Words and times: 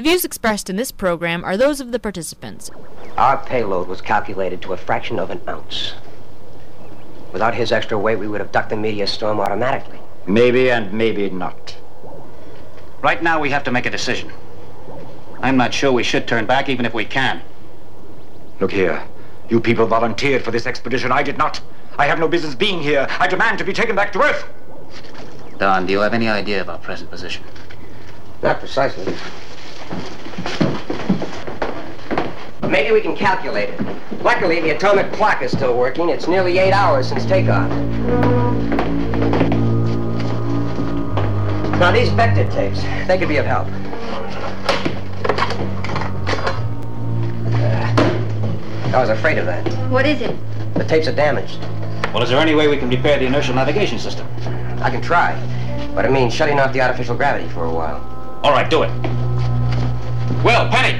The 0.00 0.08
views 0.08 0.24
expressed 0.24 0.70
in 0.70 0.76
this 0.76 0.92
program 0.92 1.44
are 1.44 1.58
those 1.58 1.78
of 1.78 1.92
the 1.92 1.98
participants. 1.98 2.70
Our 3.18 3.36
payload 3.36 3.86
was 3.86 4.00
calculated 4.00 4.62
to 4.62 4.72
a 4.72 4.78
fraction 4.78 5.18
of 5.18 5.28
an 5.28 5.42
ounce. 5.46 5.92
Without 7.34 7.52
his 7.52 7.70
extra 7.70 7.98
weight, 7.98 8.16
we 8.16 8.26
would 8.26 8.40
have 8.40 8.50
ducked 8.50 8.70
the 8.70 8.78
meteor 8.78 9.06
storm 9.06 9.40
automatically. 9.40 10.00
Maybe 10.26 10.70
and 10.70 10.90
maybe 10.94 11.28
not. 11.28 11.76
Right 13.02 13.22
now, 13.22 13.40
we 13.40 13.50
have 13.50 13.62
to 13.64 13.70
make 13.70 13.84
a 13.84 13.90
decision. 13.90 14.32
I'm 15.42 15.58
not 15.58 15.74
sure 15.74 15.92
we 15.92 16.02
should 16.02 16.26
turn 16.26 16.46
back, 16.46 16.70
even 16.70 16.86
if 16.86 16.94
we 16.94 17.04
can. 17.04 17.42
Look 18.58 18.72
here. 18.72 19.06
You 19.50 19.60
people 19.60 19.84
volunteered 19.84 20.42
for 20.42 20.50
this 20.50 20.64
expedition. 20.64 21.12
I 21.12 21.22
did 21.22 21.36
not. 21.36 21.60
I 21.98 22.06
have 22.06 22.18
no 22.18 22.26
business 22.26 22.54
being 22.54 22.80
here. 22.80 23.06
I 23.18 23.26
demand 23.26 23.58
to 23.58 23.64
be 23.64 23.74
taken 23.74 23.96
back 23.96 24.14
to 24.14 24.22
Earth. 24.22 24.46
Don, 25.58 25.84
do 25.84 25.92
you 25.92 26.00
have 26.00 26.14
any 26.14 26.30
idea 26.30 26.62
of 26.62 26.70
our 26.70 26.78
present 26.78 27.10
position? 27.10 27.44
Not 28.42 28.60
precisely. 28.60 29.14
But 32.60 32.70
maybe 32.70 32.92
we 32.92 33.00
can 33.00 33.16
calculate 33.16 33.70
it. 33.70 33.80
Luckily, 34.22 34.60
the 34.60 34.70
atomic 34.70 35.12
clock 35.12 35.42
is 35.42 35.50
still 35.50 35.76
working. 35.78 36.08
It's 36.10 36.28
nearly 36.28 36.58
eight 36.58 36.72
hours 36.72 37.08
since 37.08 37.24
takeoff. 37.24 37.70
Now, 41.80 41.90
these 41.90 42.10
vector 42.10 42.44
tapes, 42.50 42.82
they 43.08 43.16
could 43.16 43.28
be 43.28 43.38
of 43.38 43.46
help. 43.46 43.66
Uh, 47.54 48.94
I 48.94 49.00
was 49.00 49.08
afraid 49.08 49.38
of 49.38 49.46
that. 49.46 49.66
What 49.90 50.04
is 50.04 50.20
it? 50.20 50.36
The 50.74 50.84
tapes 50.84 51.08
are 51.08 51.14
damaged. 51.14 51.58
Well, 52.12 52.22
is 52.22 52.28
there 52.28 52.38
any 52.38 52.54
way 52.54 52.68
we 52.68 52.76
can 52.76 52.90
repair 52.90 53.18
the 53.18 53.24
inertial 53.24 53.54
navigation 53.54 53.98
system? 53.98 54.26
I 54.82 54.90
can 54.90 55.00
try, 55.00 55.34
but 55.94 56.04
it 56.04 56.10
means 56.10 56.34
shutting 56.34 56.60
off 56.60 56.74
the 56.74 56.82
artificial 56.82 57.16
gravity 57.16 57.48
for 57.48 57.64
a 57.64 57.72
while. 57.72 58.00
All 58.42 58.50
right, 58.50 58.68
do 58.68 58.82
it. 58.82 58.90
Will, 60.42 60.70
Penny! 60.70 60.98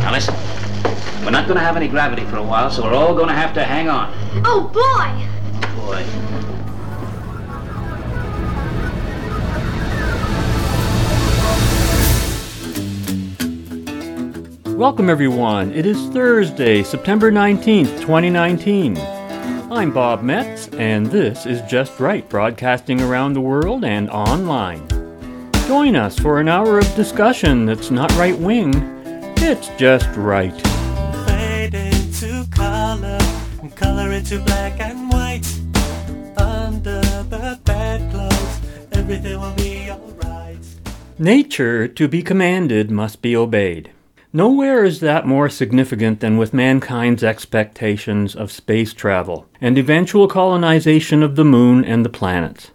Now 0.00 0.10
listen. 0.10 0.34
We're 1.22 1.30
not 1.30 1.46
going 1.46 1.58
to 1.58 1.62
have 1.62 1.76
any 1.76 1.86
gravity 1.86 2.24
for 2.24 2.38
a 2.38 2.42
while, 2.42 2.70
so 2.70 2.82
we're 2.82 2.94
all 2.94 3.14
going 3.14 3.28
to 3.28 3.34
have 3.34 3.52
to 3.52 3.62
hang 3.62 3.90
on. 3.90 4.10
Oh, 4.46 4.70
boy! 4.72 5.26
Boy. 5.76 6.02
Welcome, 14.78 15.10
everyone. 15.10 15.72
It 15.74 15.84
is 15.84 15.98
Thursday, 16.08 16.82
September 16.82 17.30
19th, 17.30 18.00
2019. 18.00 18.96
I'm 19.70 19.92
Bob 19.92 20.22
Metz, 20.22 20.68
and 20.68 21.04
this 21.08 21.44
is 21.44 21.60
Just 21.70 22.00
Right, 22.00 22.26
broadcasting 22.30 23.02
around 23.02 23.34
the 23.34 23.42
world 23.42 23.84
and 23.84 24.08
online. 24.08 25.09
Join 25.70 25.94
us 25.94 26.18
for 26.18 26.40
an 26.40 26.48
hour 26.48 26.80
of 26.80 26.94
discussion 26.96 27.64
that's 27.64 27.92
not 27.92 28.10
right 28.16 28.36
wing, 28.36 28.72
it's 29.36 29.68
just 29.78 30.08
right. 30.16 30.50
Fade 31.28 31.74
into 31.74 32.44
color, 32.50 33.20
and 33.62 33.76
color 33.76 34.10
into 34.10 34.40
black 34.40 34.80
and 34.80 35.08
white. 35.12 35.46
Under 36.36 37.00
the 37.00 37.60
bedclothes, 37.62 38.60
everything 38.90 39.40
will 39.40 39.54
be 39.54 39.88
alright. 39.88 40.58
Nature, 41.20 41.86
to 41.86 42.08
be 42.08 42.20
commanded, 42.20 42.90
must 42.90 43.22
be 43.22 43.36
obeyed. 43.36 43.92
Nowhere 44.32 44.84
is 44.84 44.98
that 44.98 45.24
more 45.24 45.48
significant 45.48 46.18
than 46.18 46.36
with 46.36 46.52
mankind's 46.52 47.22
expectations 47.22 48.34
of 48.34 48.50
space 48.50 48.92
travel 48.92 49.46
and 49.60 49.78
eventual 49.78 50.26
colonization 50.26 51.22
of 51.22 51.36
the 51.36 51.44
moon 51.44 51.84
and 51.84 52.04
the 52.04 52.08
planets. 52.08 52.72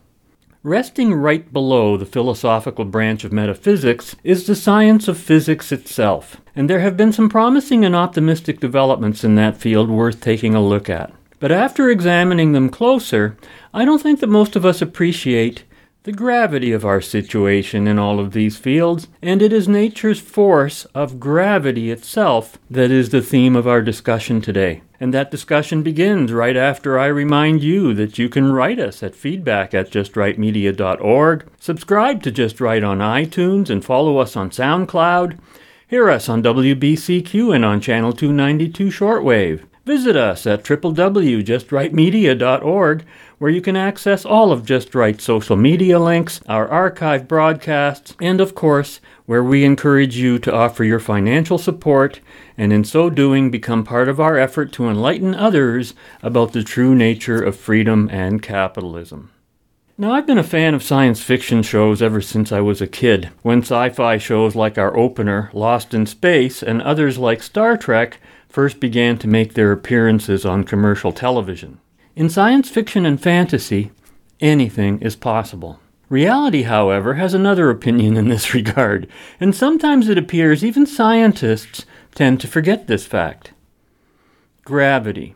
Resting 0.66 1.14
right 1.14 1.54
below 1.54 1.96
the 1.96 2.08
philosophical 2.08 2.86
branch 2.86 3.24
of 3.24 3.32
metaphysics 3.32 4.16
is 4.24 4.48
the 4.48 4.56
science 4.56 5.08
of 5.08 5.16
physics 5.16 5.72
itself, 5.72 6.42
and 6.56 6.68
there 6.68 6.80
have 6.80 6.98
been 6.98 7.14
some 7.14 7.30
promising 7.30 7.86
and 7.86 7.96
optimistic 7.96 8.60
developments 8.62 9.24
in 9.24 9.36
that 9.36 9.58
field 9.58 9.92
worth 9.92 10.22
taking 10.22 10.56
a 10.56 10.66
look 10.66 10.90
at. 10.90 11.14
But 11.40 11.52
after 11.52 11.92
examining 11.92 12.54
them 12.54 12.70
closer, 12.70 13.38
I 13.76 13.86
don't 13.86 14.02
think 14.02 14.22
that 14.22 14.28
most 14.28 14.56
of 14.56 14.66
us 14.66 14.82
appreciate 14.82 15.66
the 16.06 16.12
gravity 16.12 16.72
of 16.72 16.86
our 16.86 17.02
situation 17.02 17.88
in 17.88 17.98
all 17.98 18.20
of 18.20 18.32
these 18.32 18.58
fields, 18.58 19.08
and 19.24 19.42
it 19.42 19.52
is 19.52 19.68
nature's 19.68 20.20
force 20.20 20.86
of 20.94 21.20
gravity 21.20 21.90
itself 21.90 22.60
that 22.70 22.92
is 22.92 23.10
the 23.10 23.24
theme 23.24 23.56
of 23.56 23.68
our 23.68 23.82
discussion 23.82 24.40
today. 24.40 24.84
And 25.00 25.12
that 25.16 25.32
discussion 25.32 25.82
begins 25.82 26.32
right 26.32 26.56
after 26.56 27.00
I 27.00 27.08
remind 27.08 27.64
you 27.64 27.96
that 27.96 28.20
you 28.20 28.30
can 28.30 28.52
write 28.52 28.80
us 28.80 29.02
at 29.02 29.16
feedback 29.16 29.74
at 29.74 29.90
justrightmedia.org, 29.90 31.50
subscribe 31.60 32.22
to 32.22 32.32
Just 32.32 32.62
Right 32.62 32.84
on 32.84 33.00
iTunes, 33.00 33.72
and 33.72 33.84
follow 33.84 34.20
us 34.20 34.36
on 34.36 34.52
SoundCloud. 34.52 35.40
Hear 35.88 36.12
us 36.12 36.30
on 36.30 36.44
WBCQ 36.44 37.56
and 37.56 37.66
on 37.66 37.82
Channel 37.82 38.14
292 38.14 38.90
Shortwave. 38.90 39.64
Visit 39.86 40.16
us 40.16 40.48
at 40.48 40.64
www.justrightmedia.org, 40.64 43.06
where 43.38 43.52
you 43.52 43.62
can 43.62 43.76
access 43.76 44.26
all 44.26 44.52
of 44.52 44.66
Just 44.66 44.96
Right's 44.96 45.24
social 45.24 45.56
media 45.56 46.00
links, 46.00 46.42
our 46.50 46.68
archive 46.68 47.28
broadcasts, 47.28 48.16
and 48.20 48.42
of 48.42 48.56
course, 48.56 49.00
where 49.28 49.44
we 49.44 49.64
encourage 49.64 50.18
you 50.18 50.40
to 50.40 50.52
offer 50.52 50.84
your 50.84 51.00
financial 51.00 51.60
support 51.60 52.20
and 52.58 52.74
in 52.74 52.84
so 52.84 53.12
doing 53.12 53.52
become 53.52 53.84
part 53.84 54.10
of 54.10 54.20
our 54.20 54.40
effort 54.40 54.72
to 54.72 54.90
enlighten 54.90 55.36
others 55.36 55.94
about 56.24 56.54
the 56.54 56.64
true 56.64 56.96
nature 56.96 57.40
of 57.40 57.56
freedom 57.56 58.10
and 58.12 58.42
capitalism. 58.42 59.30
Now, 60.00 60.14
I've 60.14 60.26
been 60.26 60.40
a 60.40 60.44
fan 60.44 60.74
of 60.74 60.84
science 60.84 61.22
fiction 61.22 61.62
shows 61.62 62.02
ever 62.02 62.22
since 62.22 62.52
I 62.52 62.60
was 62.60 62.82
a 62.82 62.88
kid, 62.88 63.30
when 63.44 63.62
sci 63.62 63.90
fi 63.90 64.18
shows 64.18 64.56
like 64.56 64.80
our 64.80 64.98
opener, 64.98 65.52
Lost 65.54 65.94
in 65.94 66.08
Space, 66.08 66.64
and 66.64 66.82
others 66.82 67.20
like 67.20 67.44
Star 67.44 67.78
Trek 67.78 68.18
first 68.56 68.80
began 68.80 69.18
to 69.18 69.28
make 69.28 69.54
their 69.54 69.74
appearances 69.74 70.46
on 70.46 70.64
commercial 70.64 71.12
television. 71.12 71.78
In 72.16 72.30
science 72.30 72.70
fiction 72.70 73.06
and 73.06 73.22
fantasy, 73.22 73.92
anything 74.40 75.02
is 75.02 75.18
possible. 75.18 75.82
Reality, 76.08 76.62
however, 76.62 77.16
has 77.16 77.34
another 77.34 77.70
opinion 77.70 78.16
in 78.16 78.30
this 78.30 78.54
regard, 78.60 79.10
and 79.42 79.54
sometimes 79.54 80.08
it 80.08 80.18
appears 80.18 80.64
even 80.64 80.86
scientists 80.86 81.86
tend 82.14 82.40
to 82.40 82.48
forget 82.48 82.88
this 82.88 83.06
fact. 83.06 83.52
Gravity. 84.64 85.36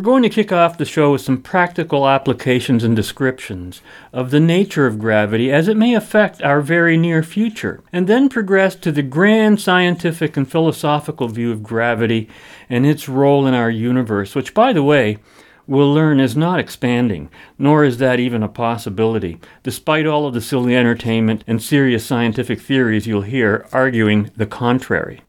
We're 0.00 0.04
going 0.04 0.22
to 0.22 0.30
kick 0.30 0.50
off 0.50 0.78
the 0.78 0.86
show 0.86 1.12
with 1.12 1.20
some 1.20 1.42
practical 1.42 2.08
applications 2.08 2.84
and 2.84 2.96
descriptions 2.96 3.82
of 4.14 4.30
the 4.30 4.40
nature 4.40 4.86
of 4.86 4.98
gravity 4.98 5.52
as 5.52 5.68
it 5.68 5.76
may 5.76 5.94
affect 5.94 6.40
our 6.40 6.62
very 6.62 6.96
near 6.96 7.22
future, 7.22 7.82
and 7.92 8.06
then 8.06 8.30
progress 8.30 8.74
to 8.76 8.92
the 8.92 9.02
grand 9.02 9.60
scientific 9.60 10.38
and 10.38 10.50
philosophical 10.50 11.28
view 11.28 11.52
of 11.52 11.62
gravity 11.62 12.30
and 12.70 12.86
its 12.86 13.10
role 13.10 13.46
in 13.46 13.52
our 13.52 13.68
universe, 13.68 14.34
which, 14.34 14.54
by 14.54 14.72
the 14.72 14.82
way, 14.82 15.18
we'll 15.66 15.92
learn 15.92 16.18
is 16.18 16.34
not 16.34 16.58
expanding, 16.58 17.28
nor 17.58 17.84
is 17.84 17.98
that 17.98 18.18
even 18.18 18.42
a 18.42 18.48
possibility, 18.48 19.38
despite 19.62 20.06
all 20.06 20.26
of 20.26 20.32
the 20.32 20.40
silly 20.40 20.74
entertainment 20.74 21.44
and 21.46 21.60
serious 21.60 22.06
scientific 22.06 22.58
theories 22.58 23.06
you'll 23.06 23.20
hear 23.20 23.66
arguing 23.70 24.30
the 24.34 24.46
contrary. 24.46 25.20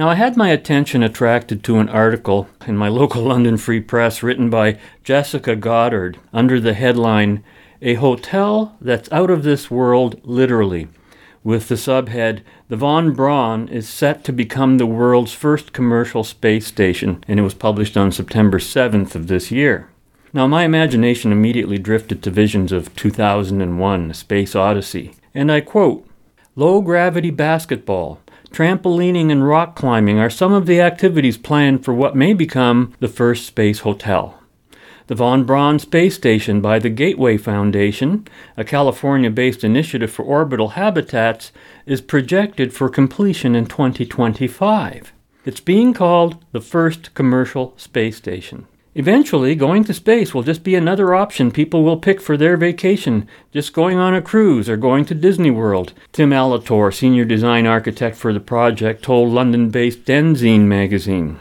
Now, 0.00 0.08
I 0.08 0.14
had 0.14 0.34
my 0.34 0.48
attention 0.48 1.02
attracted 1.02 1.62
to 1.64 1.76
an 1.76 1.90
article 1.90 2.48
in 2.66 2.74
my 2.74 2.88
local 3.00 3.20
London 3.22 3.58
Free 3.58 3.80
Press 3.80 4.22
written 4.22 4.48
by 4.48 4.78
Jessica 5.04 5.54
Goddard 5.54 6.18
under 6.32 6.58
the 6.58 6.72
headline, 6.72 7.44
A 7.82 7.96
Hotel 7.96 8.74
That's 8.80 9.12
Out 9.12 9.28
of 9.28 9.42
This 9.42 9.70
World 9.70 10.18
Literally, 10.24 10.88
with 11.44 11.68
the 11.68 11.74
subhead, 11.74 12.40
The 12.68 12.78
Von 12.78 13.12
Braun 13.12 13.68
is 13.68 13.90
set 13.90 14.24
to 14.24 14.32
become 14.32 14.78
the 14.78 14.86
world's 14.86 15.34
first 15.34 15.74
commercial 15.74 16.24
space 16.24 16.66
station, 16.66 17.22
and 17.28 17.38
it 17.38 17.42
was 17.42 17.52
published 17.52 17.98
on 17.98 18.10
September 18.10 18.58
7th 18.58 19.14
of 19.14 19.26
this 19.26 19.50
year. 19.50 19.90
Now, 20.32 20.46
my 20.46 20.64
imagination 20.64 21.30
immediately 21.30 21.76
drifted 21.76 22.22
to 22.22 22.30
visions 22.30 22.72
of 22.72 22.96
2001, 22.96 24.10
A 24.10 24.14
Space 24.14 24.56
Odyssey, 24.56 25.12
and 25.34 25.52
I 25.52 25.60
quote, 25.60 26.06
Low 26.56 26.80
gravity 26.80 27.30
basketball, 27.30 28.18
trampolining, 28.50 29.30
and 29.30 29.46
rock 29.46 29.76
climbing 29.76 30.18
are 30.18 30.30
some 30.30 30.52
of 30.52 30.66
the 30.66 30.80
activities 30.80 31.36
planned 31.36 31.84
for 31.84 31.94
what 31.94 32.16
may 32.16 32.34
become 32.34 32.92
the 33.00 33.08
first 33.08 33.46
space 33.46 33.80
hotel. 33.80 34.40
The 35.06 35.16
Von 35.16 35.44
Braun 35.44 35.80
Space 35.80 36.14
Station 36.14 36.60
by 36.60 36.78
the 36.78 36.88
Gateway 36.88 37.36
Foundation, 37.36 38.28
a 38.56 38.62
California 38.62 39.30
based 39.30 39.64
initiative 39.64 40.12
for 40.12 40.22
orbital 40.22 40.68
habitats, 40.68 41.50
is 41.84 42.00
projected 42.00 42.72
for 42.72 42.88
completion 42.88 43.56
in 43.56 43.66
2025. 43.66 45.12
It's 45.44 45.60
being 45.60 45.94
called 45.94 46.44
the 46.52 46.60
first 46.60 47.12
commercial 47.14 47.74
space 47.76 48.16
station. 48.16 48.66
Eventually, 48.94 49.54
going 49.54 49.84
to 49.84 49.94
space 49.94 50.34
will 50.34 50.42
just 50.42 50.64
be 50.64 50.74
another 50.74 51.14
option 51.14 51.52
people 51.52 51.84
will 51.84 51.96
pick 51.96 52.20
for 52.20 52.36
their 52.36 52.56
vacation, 52.56 53.28
just 53.52 53.72
going 53.72 53.98
on 53.98 54.14
a 54.14 54.22
cruise 54.22 54.68
or 54.68 54.76
going 54.76 55.04
to 55.04 55.14
Disney 55.14 55.50
World. 55.50 55.92
Tim 56.10 56.30
Alatorre, 56.30 56.92
senior 56.92 57.24
design 57.24 57.68
architect 57.68 58.16
for 58.16 58.32
the 58.32 58.40
project, 58.40 59.04
told 59.04 59.32
London 59.32 59.70
based 59.70 60.04
Dezeen 60.06 60.62
magazine. 60.62 61.38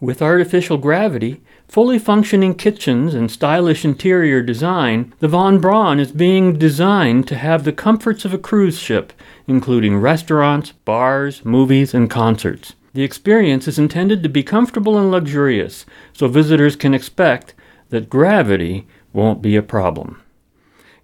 With 0.00 0.22
artificial 0.22 0.78
gravity, 0.78 1.40
fully 1.66 1.98
functioning 1.98 2.54
kitchens 2.54 3.12
and 3.12 3.28
stylish 3.28 3.84
interior 3.84 4.40
design, 4.40 5.12
the 5.18 5.26
Von 5.28 5.58
Braun 5.58 5.98
is 5.98 6.12
being 6.12 6.56
designed 6.56 7.26
to 7.26 7.34
have 7.34 7.64
the 7.64 7.72
comforts 7.72 8.24
of 8.24 8.32
a 8.32 8.38
cruise 8.38 8.78
ship, 8.78 9.12
including 9.48 9.96
restaurants, 9.96 10.70
bars, 10.84 11.44
movies, 11.44 11.92
and 11.92 12.08
concerts. 12.08 12.74
The 12.94 13.02
experience 13.02 13.66
is 13.66 13.78
intended 13.78 14.22
to 14.22 14.28
be 14.28 14.42
comfortable 14.44 14.96
and 14.96 15.10
luxurious, 15.10 15.84
so 16.12 16.28
visitors 16.28 16.76
can 16.76 16.94
expect 16.94 17.54
that 17.90 18.08
gravity 18.08 18.86
won't 19.12 19.42
be 19.42 19.56
a 19.56 19.62
problem. 19.62 20.22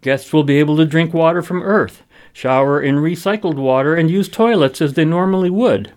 Guests 0.01 0.33
will 0.33 0.45
be 0.45 0.59
able 0.59 0.77
to 0.77 0.87
drink 0.87 1.13
water 1.13 1.43
from 1.43 1.63
Earth, 1.63 2.05
shower 2.33 2.81
in 2.81 2.97
recycled 2.97 3.57
water, 3.57 3.95
and 3.95 4.11
use 4.11 4.29
toilets 4.29 4.81
as 4.81 4.95
they 4.95 5.05
normally 5.05 5.51
would. 5.51 5.93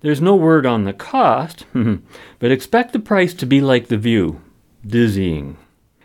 There's 0.00 0.20
no 0.20 0.36
word 0.36 0.66
on 0.66 0.84
the 0.84 0.92
cost, 0.92 1.64
but 2.38 2.52
expect 2.52 2.92
the 2.92 2.98
price 2.98 3.32
to 3.34 3.46
be 3.46 3.60
like 3.60 3.88
the 3.88 3.96
view 3.96 4.40
dizzying. 4.86 5.56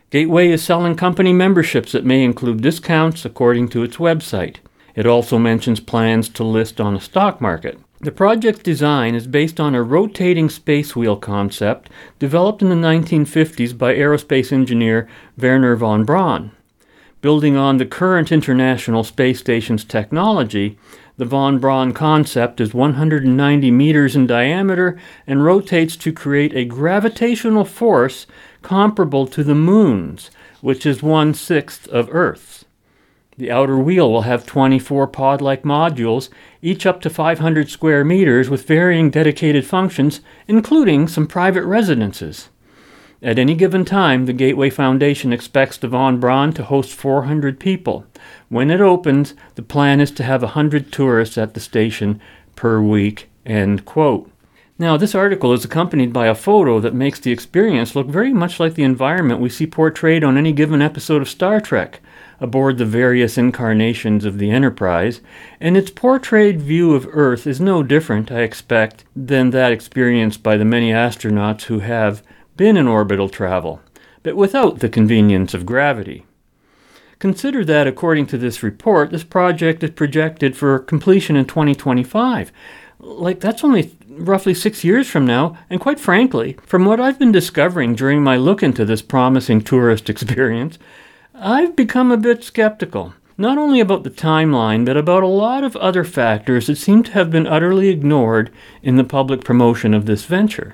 Gateway 0.09 0.49
is 0.49 0.63
selling 0.63 0.95
company 0.95 1.33
memberships 1.33 1.91
that 1.91 2.05
may 2.05 2.23
include 2.23 2.61
discounts 2.61 3.25
according 3.25 3.67
to 3.69 3.83
its 3.83 3.97
website. 3.97 4.57
It 4.95 5.05
also 5.05 5.37
mentions 5.37 5.79
plans 5.79 6.29
to 6.29 6.43
list 6.43 6.79
on 6.79 6.93
the 6.93 7.01
stock 7.01 7.41
market. 7.41 7.77
The 7.99 8.11
project's 8.11 8.61
design 8.61 9.15
is 9.15 9.25
based 9.25 9.59
on 9.59 9.73
a 9.73 9.81
rotating 9.81 10.51
space 10.51 10.95
wheel 10.95 11.17
concept 11.17 11.89
developed 12.19 12.61
in 12.61 12.69
the 12.69 12.75
1950s 12.75 13.75
by 13.75 13.95
aerospace 13.95 14.51
engineer 14.51 15.09
Wernher 15.35 15.75
von 15.75 16.03
Braun. 16.03 16.51
Building 17.21 17.57
on 17.57 17.77
the 17.77 17.87
current 17.87 18.31
International 18.31 19.03
Space 19.03 19.39
Station's 19.39 19.83
technology, 19.83 20.77
the 21.17 21.25
von 21.25 21.57
Braun 21.57 21.91
concept 21.91 22.61
is 22.61 22.71
190 22.71 23.71
meters 23.71 24.15
in 24.15 24.27
diameter 24.27 24.99
and 25.25 25.43
rotates 25.43 25.95
to 25.97 26.13
create 26.13 26.55
a 26.55 26.65
gravitational 26.65 27.65
force 27.65 28.27
comparable 28.61 29.25
to 29.25 29.43
the 29.43 29.55
Moon's, 29.55 30.29
which 30.61 30.85
is 30.85 31.01
one 31.01 31.33
sixth 31.33 31.87
of 31.87 32.09
Earth's. 32.11 32.63
The 33.37 33.51
outer 33.51 33.77
wheel 33.77 34.11
will 34.11 34.23
have 34.23 34.47
24 34.47 35.07
pod 35.07 35.41
like 35.41 35.61
modules, 35.61 36.29
each 36.63 36.87
up 36.87 37.01
to 37.01 37.09
500 37.09 37.69
square 37.69 38.03
meters, 38.03 38.49
with 38.49 38.67
varying 38.67 39.11
dedicated 39.11 39.63
functions, 39.63 40.21
including 40.47 41.07
some 41.07 41.27
private 41.27 41.63
residences. 41.63 42.49
At 43.21 43.37
any 43.37 43.53
given 43.53 43.85
time, 43.85 44.25
the 44.25 44.33
Gateway 44.33 44.71
Foundation 44.71 45.31
expects 45.31 45.77
the 45.77 45.87
Von 45.87 46.19
Braun 46.19 46.51
to 46.53 46.63
host 46.63 46.93
400 46.93 47.59
people. 47.59 48.05
When 48.49 48.71
it 48.71 48.81
opens, 48.81 49.35
the 49.53 49.63
plan 49.63 49.99
is 49.99 50.11
to 50.11 50.23
have 50.23 50.41
100 50.41 50.91
tourists 50.91 51.37
at 51.37 51.53
the 51.53 51.59
station 51.59 52.19
per 52.55 52.81
week. 52.81 53.29
End 53.45 53.85
quote. 53.85 54.31
Now, 54.79 54.97
this 54.97 55.15
article 55.15 55.53
is 55.53 55.65
accompanied 55.65 56.13
by 56.13 56.27
a 56.27 56.35
photo 56.35 56.79
that 56.79 56.93
makes 56.93 57.19
the 57.19 57.31
experience 57.31 57.95
look 57.95 58.07
very 58.07 58.33
much 58.33 58.59
like 58.59 58.75
the 58.75 58.83
environment 58.83 59.41
we 59.41 59.49
see 59.49 59.65
portrayed 59.65 60.23
on 60.23 60.37
any 60.37 60.51
given 60.51 60.83
episode 60.83 61.23
of 61.23 61.29
Star 61.29 61.59
Trek, 61.59 61.99
aboard 62.39 62.77
the 62.77 62.85
various 62.85 63.37
incarnations 63.37 64.25
of 64.25 64.37
the 64.37 64.51
Enterprise, 64.51 65.21
and 65.59 65.75
its 65.75 65.91
portrayed 65.91 66.61
view 66.61 66.93
of 66.93 67.07
Earth 67.11 67.47
is 67.47 67.59
no 67.59 67.83
different, 67.83 68.31
I 68.31 68.41
expect, 68.41 69.05
than 69.15 69.49
that 69.51 69.71
experienced 69.71 70.43
by 70.43 70.57
the 70.57 70.65
many 70.65 70.91
astronauts 70.91 71.63
who 71.63 71.79
have 71.79 72.23
been 72.55 72.77
in 72.77 72.87
orbital 72.87 73.29
travel, 73.29 73.81
but 74.23 74.35
without 74.35 74.79
the 74.79 74.89
convenience 74.89 75.53
of 75.53 75.65
gravity. 75.65 76.25
Consider 77.19 77.65
that, 77.65 77.87
according 77.87 78.27
to 78.27 78.37
this 78.37 78.61
report, 78.61 79.09
this 79.09 79.23
project 79.23 79.83
is 79.83 79.89
projected 79.91 80.55
for 80.55 80.77
completion 80.77 81.35
in 81.35 81.45
2025. 81.45 82.51
Like, 82.99 83.39
that's 83.39 83.63
only 83.63 83.95
roughly 84.07 84.53
six 84.53 84.83
years 84.83 85.07
from 85.07 85.25
now, 85.25 85.57
and 85.69 85.79
quite 85.79 85.99
frankly, 85.99 86.57
from 86.63 86.85
what 86.85 86.99
I've 86.99 87.17
been 87.19 87.31
discovering 87.31 87.95
during 87.95 88.23
my 88.23 88.37
look 88.37 88.61
into 88.61 88.85
this 88.85 89.01
promising 89.01 89.61
tourist 89.61 90.09
experience, 90.11 90.77
I've 91.39 91.75
become 91.75 92.11
a 92.11 92.17
bit 92.17 92.43
skeptical. 92.43 93.13
Not 93.37 93.59
only 93.59 93.79
about 93.79 94.03
the 94.03 94.09
timeline, 94.09 94.85
but 94.85 94.97
about 94.97 95.21
a 95.21 95.27
lot 95.27 95.63
of 95.63 95.75
other 95.75 96.03
factors 96.03 96.65
that 96.65 96.77
seem 96.77 97.03
to 97.03 97.11
have 97.11 97.29
been 97.29 97.45
utterly 97.45 97.89
ignored 97.89 98.49
in 98.81 98.95
the 98.95 99.03
public 99.03 99.43
promotion 99.43 99.93
of 99.93 100.07
this 100.07 100.25
venture. 100.25 100.73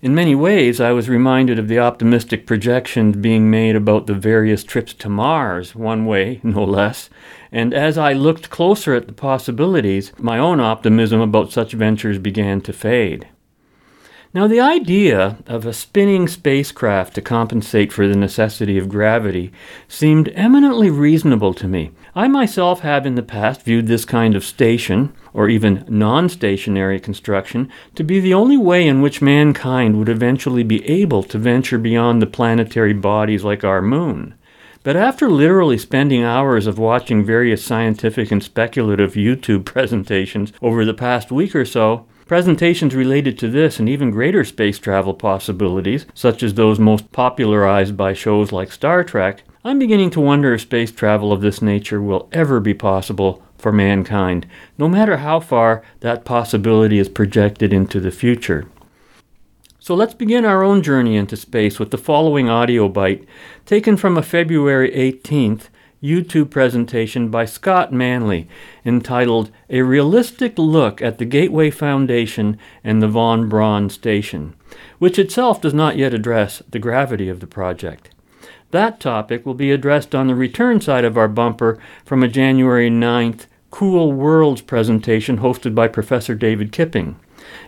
In 0.00 0.14
many 0.14 0.34
ways, 0.34 0.80
I 0.80 0.92
was 0.92 1.10
reminded 1.10 1.58
of 1.58 1.68
the 1.68 1.80
optimistic 1.80 2.46
projections 2.46 3.16
being 3.16 3.50
made 3.50 3.76
about 3.76 4.06
the 4.06 4.14
various 4.14 4.64
trips 4.64 4.94
to 4.94 5.10
Mars, 5.10 5.74
one 5.74 6.06
way, 6.06 6.40
no 6.42 6.64
less, 6.64 7.10
and 7.52 7.74
as 7.74 7.98
I 7.98 8.14
looked 8.14 8.48
closer 8.48 8.94
at 8.94 9.06
the 9.06 9.12
possibilities, 9.12 10.14
my 10.16 10.38
own 10.38 10.60
optimism 10.60 11.20
about 11.20 11.52
such 11.52 11.72
ventures 11.72 12.18
began 12.18 12.62
to 12.62 12.72
fade. 12.72 13.28
Now, 14.32 14.46
the 14.46 14.60
idea 14.60 15.38
of 15.48 15.66
a 15.66 15.72
spinning 15.72 16.28
spacecraft 16.28 17.14
to 17.14 17.20
compensate 17.20 17.92
for 17.92 18.06
the 18.06 18.14
necessity 18.14 18.78
of 18.78 18.88
gravity 18.88 19.50
seemed 19.88 20.28
eminently 20.36 20.88
reasonable 20.88 21.52
to 21.54 21.66
me. 21.66 21.90
I 22.14 22.28
myself 22.28 22.80
have 22.80 23.06
in 23.06 23.16
the 23.16 23.24
past 23.24 23.62
viewed 23.62 23.88
this 23.88 24.04
kind 24.04 24.36
of 24.36 24.44
station, 24.44 25.12
or 25.32 25.48
even 25.48 25.84
non 25.88 26.28
stationary 26.28 27.00
construction, 27.00 27.72
to 27.96 28.04
be 28.04 28.20
the 28.20 28.32
only 28.34 28.56
way 28.56 28.86
in 28.86 29.02
which 29.02 29.20
mankind 29.20 29.98
would 29.98 30.08
eventually 30.08 30.62
be 30.62 30.88
able 30.88 31.24
to 31.24 31.36
venture 31.36 31.78
beyond 31.78 32.22
the 32.22 32.26
planetary 32.28 32.92
bodies 32.92 33.42
like 33.42 33.64
our 33.64 33.82
moon. 33.82 34.34
But 34.84 34.94
after 34.94 35.28
literally 35.28 35.76
spending 35.76 36.22
hours 36.22 36.68
of 36.68 36.78
watching 36.78 37.24
various 37.24 37.64
scientific 37.64 38.30
and 38.30 38.44
speculative 38.44 39.14
YouTube 39.14 39.64
presentations 39.74 40.52
over 40.62 40.84
the 40.84 40.94
past 40.94 41.32
week 41.32 41.56
or 41.56 41.64
so, 41.64 42.06
Presentations 42.30 42.94
related 42.94 43.36
to 43.40 43.48
this 43.48 43.80
and 43.80 43.88
even 43.88 44.12
greater 44.12 44.44
space 44.44 44.78
travel 44.78 45.14
possibilities, 45.14 46.06
such 46.14 46.44
as 46.44 46.54
those 46.54 46.78
most 46.78 47.10
popularized 47.10 47.96
by 47.96 48.12
shows 48.12 48.52
like 48.52 48.70
Star 48.70 49.02
Trek, 49.02 49.42
I'm 49.64 49.80
beginning 49.80 50.10
to 50.10 50.20
wonder 50.20 50.54
if 50.54 50.60
space 50.60 50.92
travel 50.92 51.32
of 51.32 51.40
this 51.40 51.60
nature 51.60 52.00
will 52.00 52.28
ever 52.30 52.60
be 52.60 52.72
possible 52.72 53.42
for 53.58 53.72
mankind, 53.72 54.46
no 54.78 54.88
matter 54.88 55.16
how 55.16 55.40
far 55.40 55.82
that 56.02 56.24
possibility 56.24 57.00
is 57.00 57.08
projected 57.08 57.72
into 57.72 57.98
the 57.98 58.12
future. 58.12 58.68
So 59.80 59.96
let's 59.96 60.14
begin 60.14 60.44
our 60.44 60.62
own 60.62 60.84
journey 60.84 61.16
into 61.16 61.36
space 61.36 61.80
with 61.80 61.90
the 61.90 61.98
following 61.98 62.48
audio 62.48 62.88
bite 62.88 63.26
taken 63.66 63.96
from 63.96 64.16
a 64.16 64.22
February 64.22 64.92
18th 64.92 65.62
YouTube 66.02 66.48
presentation 66.48 67.28
by 67.28 67.44
Scott 67.44 67.92
Manley 67.92 68.48
entitled 68.86 69.50
A 69.68 69.82
Realistic 69.82 70.58
Look 70.58 71.02
at 71.02 71.18
the 71.18 71.26
Gateway 71.26 71.70
Foundation 71.70 72.58
and 72.82 73.02
the 73.02 73.08
Von 73.08 73.50
Braun 73.50 73.90
Station, 73.90 74.54
which 74.98 75.18
itself 75.18 75.60
does 75.60 75.74
not 75.74 75.98
yet 75.98 76.14
address 76.14 76.62
the 76.70 76.78
gravity 76.78 77.28
of 77.28 77.40
the 77.40 77.46
project. 77.46 78.10
That 78.70 78.98
topic 78.98 79.44
will 79.44 79.54
be 79.54 79.72
addressed 79.72 80.14
on 80.14 80.28
the 80.28 80.34
return 80.34 80.80
side 80.80 81.04
of 81.04 81.18
our 81.18 81.28
bumper 81.28 81.78
from 82.04 82.22
a 82.22 82.28
January 82.28 82.88
9th 82.88 83.46
Cool 83.70 84.12
Worlds 84.12 84.62
presentation 84.62 85.38
hosted 85.38 85.74
by 85.74 85.86
Professor 85.86 86.34
David 86.34 86.72
Kipping. 86.72 87.20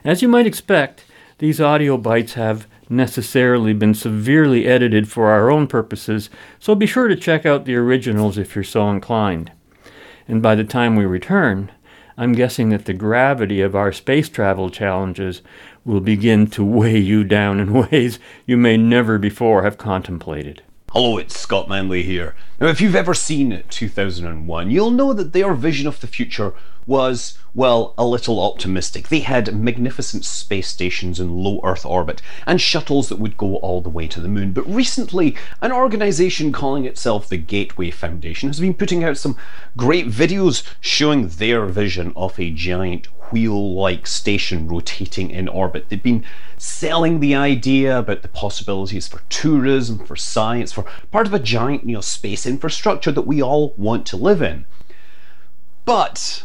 As 0.05 0.23
you 0.23 0.29
might 0.29 0.47
expect, 0.47 1.05
these 1.39 1.61
audio 1.61 1.99
bites 1.99 2.35
have 2.35 2.67
necessarily 2.93 3.73
been 3.73 3.95
severely 3.95 4.67
edited 4.67 5.09
for 5.09 5.31
our 5.31 5.51
own 5.51 5.67
purposes, 5.67 6.31
so 6.59 6.75
be 6.75 6.87
sure 6.87 7.09
to 7.09 7.17
check 7.17 7.45
out 7.45 7.65
the 7.65 7.75
originals 7.75 8.39
if 8.39 8.55
you're 8.55 8.63
so 8.63 8.91
inclined. 8.91 9.51
And 10.29 10.41
by 10.41 10.55
the 10.55 10.65
time 10.65 10.95
we 10.95 11.05
return, 11.05 11.73
I'm 12.17 12.33
guessing 12.33 12.69
that 12.69 12.85
the 12.85 12.93
gravity 12.93 13.61
of 13.61 13.75
our 13.75 13.93
space 13.93 14.29
travel 14.29 14.71
challenges 14.71 15.43
will 15.85 16.01
begin 16.01 16.47
to 16.49 16.65
weigh 16.79 16.99
you 16.99 17.25
down 17.25 17.59
in 17.59 17.73
ways 17.73 18.19
you 18.47 18.57
may 18.57 18.77
never 18.77 19.19
before 19.19 19.63
have 19.63 19.79
contemplated. 19.79 20.63
Hello, 20.95 21.17
it's 21.17 21.41
Scott 21.41 21.71
Manley 21.71 22.03
here. 22.03 22.35
Now, 22.61 22.67
if 22.67 22.83
you've 22.83 22.95
ever 22.95 23.15
seen 23.15 23.63
2001, 23.71 24.71
you'll 24.71 24.91
know 24.91 25.15
that 25.15 25.33
their 25.33 25.55
vision 25.55 25.87
of 25.87 25.99
the 26.03 26.07
future 26.07 26.53
was, 26.87 27.39
well, 27.55 27.95
a 27.97 28.05
little 28.05 28.39
optimistic. 28.39 29.09
They 29.09 29.21
had 29.21 29.59
magnificent 29.59 30.27
space 30.27 30.69
stations 30.69 31.19
in 31.19 31.39
low 31.39 31.63
Earth 31.65 31.87
orbit 31.87 32.21
and 32.47 32.61
shuttles 32.61 33.09
that 33.09 33.19
would 33.19 33.39
go 33.39 33.57
all 33.57 33.81
the 33.81 33.89
way 33.89 34.07
to 34.09 34.21
the 34.21 34.29
moon. 34.29 34.53
But 34.53 34.69
recently, 34.69 35.35
an 35.63 35.73
organization 35.73 36.53
calling 36.53 36.85
itself 36.85 37.27
the 37.27 37.39
Gateway 37.39 37.91
Foundation 37.91 38.51
has 38.51 38.61
been 38.61 38.75
putting 38.75 39.03
out 39.03 39.17
some 39.17 39.39
great 39.79 40.09
videos 40.09 40.63
showing 40.83 41.29
their 41.29 41.65
vision 41.65 42.13
of 42.15 42.39
a 42.39 42.51
giant 42.51 43.09
wheel 43.33 43.75
like 43.75 44.07
station 44.07 44.69
rotating 44.69 45.31
in 45.31 45.49
orbit. 45.49 45.89
They've 45.89 46.03
been 46.03 46.25
selling 46.59 47.21
the 47.21 47.35
idea 47.35 47.99
about 47.99 48.23
the 48.23 48.29
possibilities 48.29 49.09
for 49.09 49.23
tourism, 49.29 49.99
for 49.99 50.17
science, 50.17 50.73
for 50.73 50.85
part 51.11 51.27
of 51.27 51.35
a 51.35 51.39
giant 51.39 51.85
you 51.89 51.95
know, 51.95 52.01
space 52.01 52.47
infrastructure 52.47 53.13
that 53.13 53.27
we 53.27 53.43
all 53.43 53.75
want 53.77 54.07
to 54.07 54.17
live 54.17 54.43
in. 54.43 54.67
But 55.85 56.45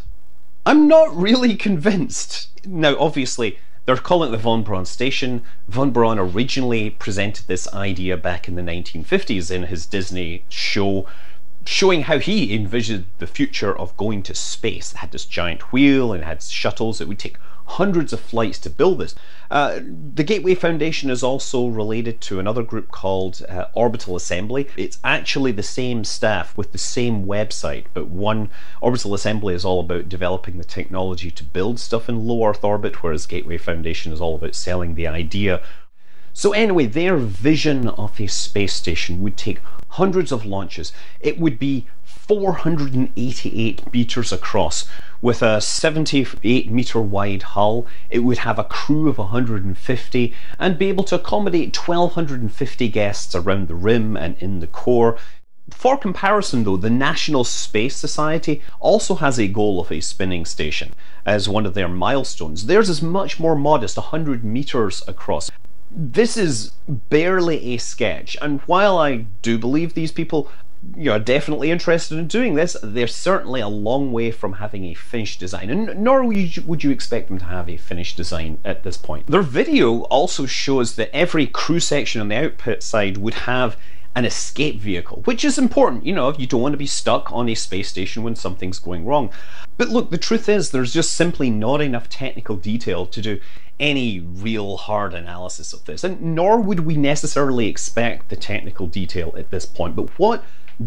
I'm 0.65 0.87
not 0.87 1.15
really 1.15 1.55
convinced. 1.55 2.49
Now, 2.65 2.97
obviously, 2.97 3.59
they're 3.85 3.95
calling 3.95 4.29
it 4.29 4.31
the 4.31 4.37
Von 4.37 4.63
Braun 4.63 4.85
station. 4.85 5.43
Von 5.69 5.91
Braun 5.91 6.19
originally 6.19 6.89
presented 6.89 7.47
this 7.47 7.73
idea 7.73 8.17
back 8.17 8.47
in 8.49 8.55
the 8.55 8.61
1950s 8.61 9.49
in 9.49 9.63
his 9.63 9.85
Disney 9.85 10.43
show, 10.49 11.07
showing 11.67 12.03
how 12.03 12.17
he 12.17 12.55
envisioned 12.55 13.05
the 13.19 13.27
future 13.27 13.77
of 13.77 13.95
going 13.97 14.23
to 14.23 14.33
space. 14.33 14.93
It 14.93 14.97
had 14.97 15.11
this 15.11 15.25
giant 15.25 15.73
wheel 15.73 16.13
and 16.13 16.23
it 16.23 16.25
had 16.25 16.41
shuttles 16.41 16.99
that 16.99 17.07
would 17.09 17.19
take 17.19 17.37
hundreds 17.65 18.13
of 18.13 18.21
flights 18.21 18.57
to 18.59 18.69
build 18.69 18.99
this. 18.99 19.13
Uh, 19.51 19.81
the 20.13 20.23
Gateway 20.23 20.55
Foundation 20.55 21.09
is 21.09 21.23
also 21.23 21.67
related 21.67 22.21
to 22.21 22.39
another 22.39 22.63
group 22.63 22.89
called 22.91 23.45
uh, 23.49 23.65
Orbital 23.73 24.15
Assembly. 24.15 24.69
It's 24.77 24.99
actually 25.03 25.51
the 25.51 25.63
same 25.63 26.05
staff 26.05 26.57
with 26.57 26.71
the 26.71 26.77
same 26.77 27.25
website, 27.25 27.85
but 27.93 28.07
one 28.07 28.49
Orbital 28.79 29.13
Assembly 29.13 29.53
is 29.53 29.65
all 29.65 29.81
about 29.81 30.07
developing 30.07 30.57
the 30.57 30.63
technology 30.63 31.29
to 31.31 31.43
build 31.43 31.81
stuff 31.81 32.07
in 32.07 32.25
low 32.25 32.47
Earth 32.47 32.63
orbit, 32.63 33.03
whereas 33.03 33.25
Gateway 33.25 33.57
Foundation 33.57 34.13
is 34.13 34.21
all 34.21 34.35
about 34.35 34.55
selling 34.55 34.95
the 34.95 35.07
idea. 35.07 35.61
So, 36.39 36.53
anyway, 36.53 36.85
their 36.85 37.17
vision 37.17 37.87
of 37.87 38.21
a 38.21 38.27
space 38.27 38.75
station 38.75 39.23
would 39.23 39.37
take 39.37 39.59
hundreds 39.97 40.31
of 40.31 40.45
launches. 40.45 40.93
It 41.19 41.39
would 41.39 41.57
be 41.57 41.87
488 42.03 43.91
meters 43.91 44.31
across 44.31 44.87
with 45.19 45.41
a 45.41 45.59
78 45.59 46.69
meter 46.69 47.01
wide 47.01 47.41
hull. 47.41 47.87
It 48.11 48.19
would 48.19 48.37
have 48.37 48.59
a 48.59 48.63
crew 48.63 49.09
of 49.09 49.17
150 49.17 50.33
and 50.59 50.77
be 50.77 50.89
able 50.89 51.03
to 51.05 51.15
accommodate 51.15 51.75
1250 51.75 52.87
guests 52.89 53.33
around 53.33 53.67
the 53.67 53.73
rim 53.73 54.15
and 54.15 54.37
in 54.37 54.59
the 54.59 54.67
core. 54.67 55.17
For 55.71 55.97
comparison, 55.97 56.65
though, 56.65 56.77
the 56.77 56.91
National 56.91 57.45
Space 57.45 57.95
Society 57.95 58.61
also 58.79 59.15
has 59.15 59.39
a 59.39 59.47
goal 59.47 59.79
of 59.79 59.91
a 59.91 60.01
spinning 60.01 60.45
station 60.45 60.93
as 61.25 61.49
one 61.49 61.65
of 61.65 61.73
their 61.73 61.89
milestones. 61.89 62.67
Theirs 62.67 62.89
is 62.89 63.01
much 63.01 63.39
more 63.39 63.55
modest, 63.55 63.97
100 63.97 64.43
meters 64.43 65.01
across. 65.07 65.49
This 65.89 66.37
is 66.37 66.71
barely 66.87 67.73
a 67.73 67.77
sketch, 67.77 68.37
and 68.41 68.61
while 68.61 68.97
I 68.97 69.25
do 69.41 69.57
believe 69.57 69.93
these 69.93 70.11
people 70.11 70.49
you 70.95 71.11
are 71.11 71.19
definitely 71.19 71.71
interested 71.71 72.17
in 72.17 72.27
doing 72.27 72.53
this, 72.53 72.77
they're 72.83 73.07
certainly 73.07 73.61
a 73.61 73.67
long 73.67 74.11
way 74.11 74.31
from 74.31 74.53
having 74.53 74.85
a 74.85 74.93
finished 74.93 75.39
design, 75.39 75.69
and 75.69 76.03
nor 76.03 76.23
would 76.23 76.55
you, 76.55 76.63
would 76.63 76.83
you 76.83 76.91
expect 76.91 77.29
them 77.29 77.39
to 77.39 77.45
have 77.45 77.69
a 77.69 77.77
finished 77.77 78.15
design 78.15 78.59
at 78.63 78.83
this 78.83 78.97
point. 78.97 79.27
Their 79.27 79.41
video 79.41 80.01
also 80.03 80.45
shows 80.45 80.95
that 80.95 81.13
every 81.15 81.47
crew 81.47 81.79
section 81.79 82.21
on 82.21 82.27
the 82.27 82.35
output 82.35 82.83
side 82.83 83.17
would 83.17 83.33
have 83.33 83.75
an 84.15 84.25
escape 84.25 84.79
vehicle, 84.79 85.21
which 85.25 85.45
is 85.45 85.57
important. 85.57 86.05
You 86.05 86.13
know, 86.13 86.33
you 86.33 86.47
don't 86.47 86.61
want 86.61 86.73
to 86.73 86.77
be 86.77 86.87
stuck 86.87 87.31
on 87.31 87.49
a 87.49 87.55
space 87.55 87.87
station 87.87 88.23
when 88.23 88.35
something's 88.35 88.79
going 88.79 89.05
wrong. 89.05 89.29
But 89.77 89.89
look, 89.89 90.09
the 90.09 90.17
truth 90.17 90.49
is, 90.49 90.71
there's 90.71 90.93
just 90.93 91.13
simply 91.13 91.51
not 91.51 91.81
enough 91.81 92.09
technical 92.09 92.55
detail 92.55 93.05
to 93.05 93.21
do 93.21 93.39
any 93.79 94.19
real 94.19 94.77
hard 94.77 95.13
analysis 95.13 95.73
of 95.73 95.85
this, 95.85 96.03
and 96.03 96.21
nor 96.21 96.59
would 96.59 96.81
we 96.81 96.95
necessarily 96.95 97.67
expect 97.67 98.29
the 98.29 98.35
technical 98.35 98.87
detail 98.87 99.33
at 99.37 99.51
this 99.51 99.65
point. 99.65 99.95
But 99.95 100.09
what 100.19 100.43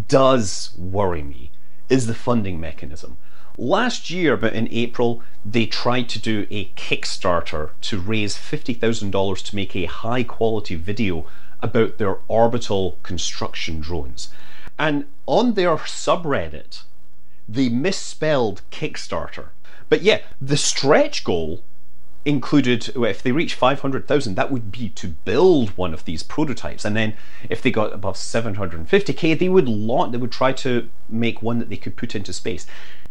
does 0.09 0.73
worry 0.77 1.23
me 1.23 1.51
is 1.89 2.07
the 2.07 2.15
funding 2.15 2.61
mechanism. 2.61 3.17
Last 3.59 4.11
year, 4.11 4.37
but 4.37 4.55
in 4.55 4.69
April, 4.71 5.23
they 5.45 5.67
tried 5.67 6.09
to 6.11 6.19
do 6.19 6.47
a 6.51 6.67
Kickstarter 6.77 7.71
to 7.83 8.01
raise 8.01 8.37
$50,000 8.37 9.45
to 9.45 9.57
make 9.57 9.77
a 9.77 9.85
high 9.87 10.23
quality 10.23 10.77
video 10.77 11.27
about 11.61 11.99
their 11.99 12.19
orbital 12.29 12.97
construction 13.03 13.81
drones. 13.81 14.29
And 14.79 15.07
on 15.27 15.55
their 15.55 15.77
subreddit, 15.77 16.85
they 17.49 17.69
misspelled 17.69 18.63
Kickstarter. 18.71 19.49
But 19.89 20.03
yeah, 20.03 20.21
the 20.41 20.57
stretch 20.57 21.25
goal 21.25 21.63
included 22.25 22.91
if 22.97 23.23
they 23.23 23.33
reach 23.33 23.55
500,000 23.55 24.35
that 24.35 24.51
would 24.51 24.71
be 24.71 24.91
to 24.91 25.09
build 25.09 25.71
one 25.71 25.95
of 25.95 26.05
these 26.05 26.23
prototypes. 26.23 26.85
And 26.85 26.95
then 26.95 27.15
if 27.49 27.63
they 27.63 27.71
got 27.71 27.93
above 27.93 28.17
750k 28.17 29.39
they 29.39 29.49
would 29.49 29.69
launch 29.69 30.13
they 30.13 30.19
would 30.19 30.33
try 30.33 30.53
to 30.53 30.89
make 31.09 31.43
one 31.43 31.59
that 31.59 31.71
they 31.71 31.77
could 31.77 31.97
put 31.97 32.15
into 32.15 32.33
space. 32.33 32.67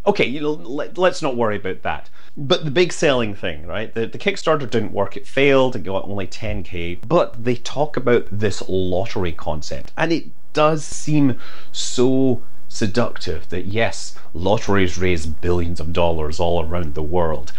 Okay 0.05 0.25
you 0.25 0.41
know 0.41 0.51
let, 0.51 0.97
us 0.97 1.21
not 1.21 1.35
worry 1.35 1.57
about 1.57 1.81
that. 1.81 2.09
But 2.37 2.65
the 2.65 2.71
big 2.71 2.93
selling 2.93 3.33
thing 3.33 3.65
right 3.65 3.93
the, 3.93 4.05
the 4.05 4.19
kickstarter 4.19 4.69
didn't 4.69 4.93
work 4.93 5.17
it 5.17 5.25
failed 5.25 5.75
it 5.75 5.83
got 5.83 6.05
only 6.05 6.27
10k 6.27 6.99
but 7.07 7.43
they 7.43 7.55
talk 7.55 7.97
about 7.97 8.27
this 8.31 8.61
lottery 8.69 9.31
concept 9.31 9.91
and 9.97 10.11
it 10.11 10.25
does 10.53 10.85
seem 10.85 11.39
so 11.71 12.43
seductive 12.67 13.49
that 13.49 13.65
yes 13.65 14.15
lotteries 14.33 14.97
raise 14.97 15.25
billions 15.25 15.79
of 15.79 15.91
dollars 15.91 16.39
all 16.39 16.63
around 16.63 16.93
the 16.93 17.01
world 17.03 17.51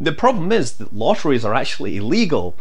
the 0.00 0.12
problem 0.12 0.52
is 0.52 0.74
that 0.74 0.94
lotteries 0.94 1.44
are 1.44 1.54
actually 1.54 1.96
illegal. 1.96 2.56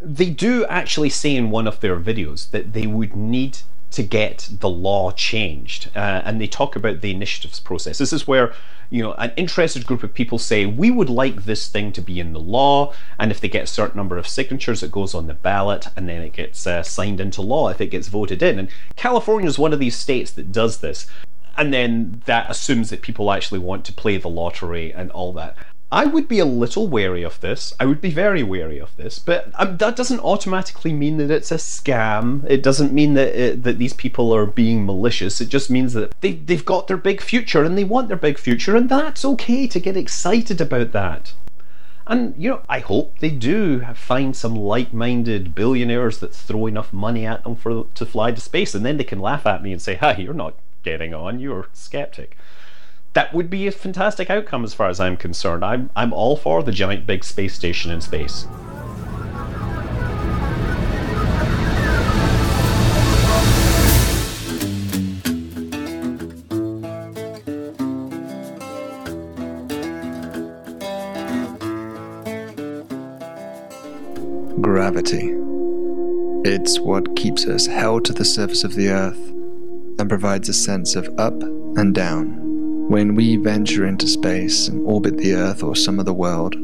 They 0.00 0.30
do 0.30 0.64
actually 0.66 1.10
say 1.10 1.36
in 1.36 1.50
one 1.50 1.66
of 1.66 1.80
their 1.80 1.98
videos 1.98 2.50
that 2.50 2.72
they 2.72 2.86
would 2.86 3.14
need 3.14 3.58
to 3.92 4.02
get 4.02 4.48
the 4.60 4.70
law 4.70 5.12
changed, 5.12 5.90
uh, 5.94 6.22
and 6.24 6.40
they 6.40 6.46
talk 6.46 6.76
about 6.76 7.02
the 7.02 7.10
initiatives 7.10 7.60
process. 7.60 7.98
This 7.98 8.12
is 8.12 8.26
where 8.26 8.54
you 8.90 9.02
know 9.02 9.12
an 9.14 9.32
interested 9.36 9.86
group 9.86 10.02
of 10.02 10.14
people 10.14 10.38
say 10.38 10.66
we 10.66 10.90
would 10.90 11.10
like 11.10 11.44
this 11.44 11.68
thing 11.68 11.92
to 11.92 12.00
be 12.00 12.18
in 12.18 12.32
the 12.32 12.40
law, 12.40 12.94
and 13.18 13.30
if 13.30 13.40
they 13.40 13.48
get 13.48 13.64
a 13.64 13.66
certain 13.66 13.98
number 13.98 14.16
of 14.16 14.26
signatures, 14.26 14.82
it 14.82 14.90
goes 14.90 15.14
on 15.14 15.26
the 15.26 15.34
ballot, 15.34 15.88
and 15.94 16.08
then 16.08 16.22
it 16.22 16.32
gets 16.32 16.66
uh, 16.66 16.82
signed 16.82 17.20
into 17.20 17.42
law 17.42 17.68
if 17.68 17.80
it 17.80 17.88
gets 17.88 18.08
voted 18.08 18.42
in. 18.42 18.58
And 18.58 18.70
California 18.96 19.48
is 19.48 19.58
one 19.58 19.74
of 19.74 19.78
these 19.78 19.96
states 19.96 20.30
that 20.32 20.52
does 20.52 20.78
this 20.78 21.06
and 21.56 21.72
then 21.72 22.22
that 22.26 22.50
assumes 22.50 22.90
that 22.90 23.02
people 23.02 23.30
actually 23.30 23.58
want 23.58 23.84
to 23.84 23.92
play 23.92 24.16
the 24.16 24.28
lottery 24.28 24.92
and 24.92 25.10
all 25.10 25.32
that. 25.34 25.56
I 25.92 26.06
would 26.06 26.26
be 26.26 26.38
a 26.38 26.46
little 26.46 26.88
wary 26.88 27.22
of 27.22 27.38
this. 27.40 27.74
I 27.78 27.84
would 27.84 28.00
be 28.00 28.10
very 28.10 28.42
wary 28.42 28.78
of 28.78 28.96
this, 28.96 29.18
but 29.18 29.52
um, 29.56 29.76
that 29.76 29.94
doesn't 29.94 30.20
automatically 30.20 30.90
mean 30.90 31.18
that 31.18 31.30
it's 31.30 31.52
a 31.52 31.56
scam. 31.56 32.48
It 32.48 32.62
doesn't 32.62 32.94
mean 32.94 33.12
that 33.12 33.38
it, 33.38 33.62
that 33.64 33.76
these 33.76 33.92
people 33.92 34.34
are 34.34 34.46
being 34.46 34.86
malicious. 34.86 35.42
It 35.42 35.50
just 35.50 35.68
means 35.68 35.92
that 35.92 36.18
they 36.22 36.32
they've 36.32 36.64
got 36.64 36.86
their 36.86 36.96
big 36.96 37.20
future 37.20 37.62
and 37.62 37.76
they 37.76 37.84
want 37.84 38.08
their 38.08 38.16
big 38.16 38.38
future, 38.38 38.74
and 38.74 38.88
that's 38.88 39.22
okay 39.22 39.66
to 39.66 39.78
get 39.78 39.98
excited 39.98 40.62
about 40.62 40.92
that. 40.92 41.34
And 42.06 42.34
you 42.38 42.48
know, 42.48 42.62
I 42.70 42.78
hope 42.78 43.18
they 43.18 43.30
do 43.30 43.80
find 43.94 44.34
some 44.34 44.56
like-minded 44.56 45.54
billionaires 45.54 46.18
that 46.18 46.34
throw 46.34 46.66
enough 46.66 46.94
money 46.94 47.26
at 47.26 47.44
them 47.44 47.54
for 47.54 47.84
to 47.94 48.06
fly 48.06 48.32
to 48.32 48.40
space, 48.40 48.74
and 48.74 48.84
then 48.86 48.96
they 48.96 49.04
can 49.04 49.20
laugh 49.20 49.46
at 49.46 49.62
me 49.62 49.72
and 49.72 49.82
say, 49.82 49.96
"Hi, 49.96 50.16
you're 50.16 50.32
not 50.32 50.54
getting 50.82 51.12
on. 51.12 51.38
You're 51.38 51.68
skeptic." 51.74 52.38
That 53.14 53.34
would 53.34 53.50
be 53.50 53.66
a 53.66 53.72
fantastic 53.72 54.30
outcome 54.30 54.64
as 54.64 54.74
far 54.74 54.88
as 54.88 54.98
I'm 54.98 55.16
concerned. 55.16 55.64
I'm, 55.64 55.90
I'm 55.94 56.12
all 56.12 56.36
for 56.36 56.62
the 56.62 56.72
giant 56.72 57.06
big 57.06 57.24
space 57.24 57.54
station 57.54 57.90
in 57.90 58.00
space. 58.00 58.46
Gravity. 74.60 75.34
It's 76.44 76.80
what 76.80 77.14
keeps 77.16 77.46
us 77.46 77.66
held 77.66 78.04
to 78.06 78.12
the 78.12 78.24
surface 78.24 78.64
of 78.64 78.74
the 78.74 78.88
Earth 78.88 79.18
and 79.98 80.08
provides 80.08 80.48
a 80.48 80.54
sense 80.54 80.96
of 80.96 81.08
up 81.18 81.40
and 81.42 81.94
down 81.94 82.41
when 82.92 83.14
we 83.14 83.36
venture 83.36 83.86
into 83.86 84.06
space 84.06 84.68
and 84.68 84.86
orbit 84.86 85.16
the 85.16 85.32
Earth 85.32 85.62
or 85.62 85.74
some 85.74 85.98
other 85.98 86.12
world, 86.12 86.54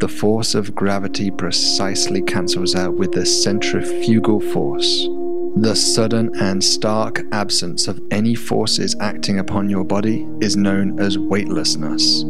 the 0.00 0.06
force 0.06 0.54
of 0.54 0.74
gravity 0.74 1.30
precisely 1.30 2.20
cancels 2.20 2.74
out 2.74 2.92
with 2.92 3.10
the 3.12 3.24
centrifugal 3.24 4.38
force. 4.38 5.08
The 5.56 5.74
sudden 5.74 6.30
and 6.38 6.62
stark 6.62 7.22
absence 7.32 7.88
of 7.88 8.02
any 8.10 8.34
forces 8.34 8.94
acting 9.00 9.38
upon 9.38 9.70
your 9.70 9.82
body 9.82 10.28
is 10.42 10.58
known 10.58 11.00
as 11.00 11.16
weightlessness. 11.16 12.22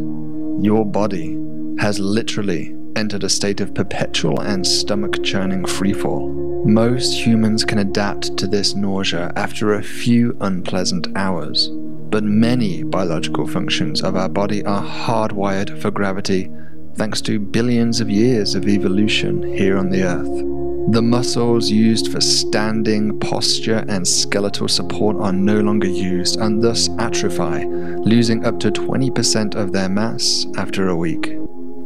Your 0.60 0.86
body 0.86 1.36
has 1.80 1.98
literally 1.98 2.76
entered 2.94 3.24
a 3.24 3.28
state 3.28 3.60
of 3.60 3.74
perpetual 3.74 4.40
and 4.40 4.64
stomach 4.64 5.20
churning 5.24 5.64
freefall. 5.64 6.51
Most 6.64 7.12
humans 7.12 7.64
can 7.64 7.78
adapt 7.78 8.36
to 8.38 8.46
this 8.46 8.74
nausea 8.74 9.32
after 9.36 9.74
a 9.74 9.82
few 9.82 10.36
unpleasant 10.40 11.08
hours 11.16 11.70
but 12.12 12.22
many 12.22 12.82
biological 12.82 13.46
functions 13.46 14.02
of 14.02 14.16
our 14.16 14.28
body 14.28 14.62
are 14.66 14.84
hardwired 14.84 15.80
for 15.80 15.90
gravity 15.90 16.50
thanks 16.94 17.22
to 17.22 17.40
billions 17.40 18.02
of 18.02 18.10
years 18.10 18.54
of 18.54 18.68
evolution 18.68 19.42
here 19.42 19.78
on 19.78 19.88
the 19.88 20.02
Earth. 20.02 20.92
The 20.92 21.00
muscles 21.00 21.70
used 21.70 22.12
for 22.12 22.20
standing, 22.20 23.18
posture, 23.18 23.82
and 23.88 24.06
skeletal 24.06 24.68
support 24.68 25.16
are 25.16 25.32
no 25.32 25.60
longer 25.60 25.88
used 25.88 26.38
and 26.38 26.62
thus 26.62 26.90
atrophy, 26.98 27.64
losing 27.64 28.44
up 28.44 28.60
to 28.60 28.70
20% 28.70 29.54
of 29.54 29.72
their 29.72 29.88
mass 29.88 30.46
after 30.58 30.90
a 30.90 30.96
week. 30.96 31.41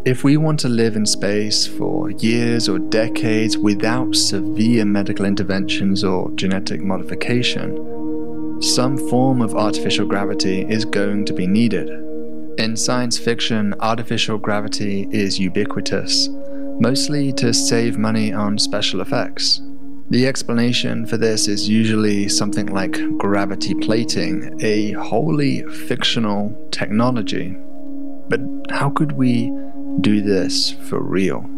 If 0.07 0.23
we 0.23 0.37
want 0.37 0.61
to 0.61 0.69
live 0.69 0.95
in 0.95 1.05
space 1.05 1.67
for 1.67 2.13
years 2.13 2.69
or 2.69 2.79
decades 2.79 3.59
without 3.59 4.15
severe 4.15 4.85
medical 4.85 5.27
interventions 5.27 6.05
or 6.05 6.31
genetic 6.37 6.81
modification, 6.81 8.63
some 8.63 8.99
form 9.09 9.43
of 9.43 9.57
artificial 9.57 10.07
gravity 10.07 10.61
is 10.61 10.85
going 10.85 11.25
to 11.25 11.33
be 11.33 11.49
needed. 11.49 11.89
In 12.57 12.77
science 12.77 13.19
fiction, 13.19 13.75
artificial 13.81 14.39
gravity 14.39 15.09
is 15.11 15.41
ubiquitous, 15.41 16.29
mostly 16.79 17.33
to 17.33 17.53
save 17.53 17.99
money 17.99 18.33
on 18.33 18.59
special 18.59 19.01
effects. 19.01 19.61
The 20.11 20.29
explanation 20.29 21.05
for 21.07 21.17
this 21.17 21.49
is 21.49 21.69
usually 21.69 22.29
something 22.29 22.67
like 22.67 22.97
gravity 23.19 23.75
plating, 23.75 24.57
a 24.63 24.93
wholly 24.93 25.65
fictional 25.65 26.57
technology. 26.71 27.57
But 28.29 28.41
how 28.71 28.91
could 28.91 29.13
we 29.13 29.53
do 30.01 30.21
this 30.21 30.73
for 30.73 31.01
real. 31.01 31.49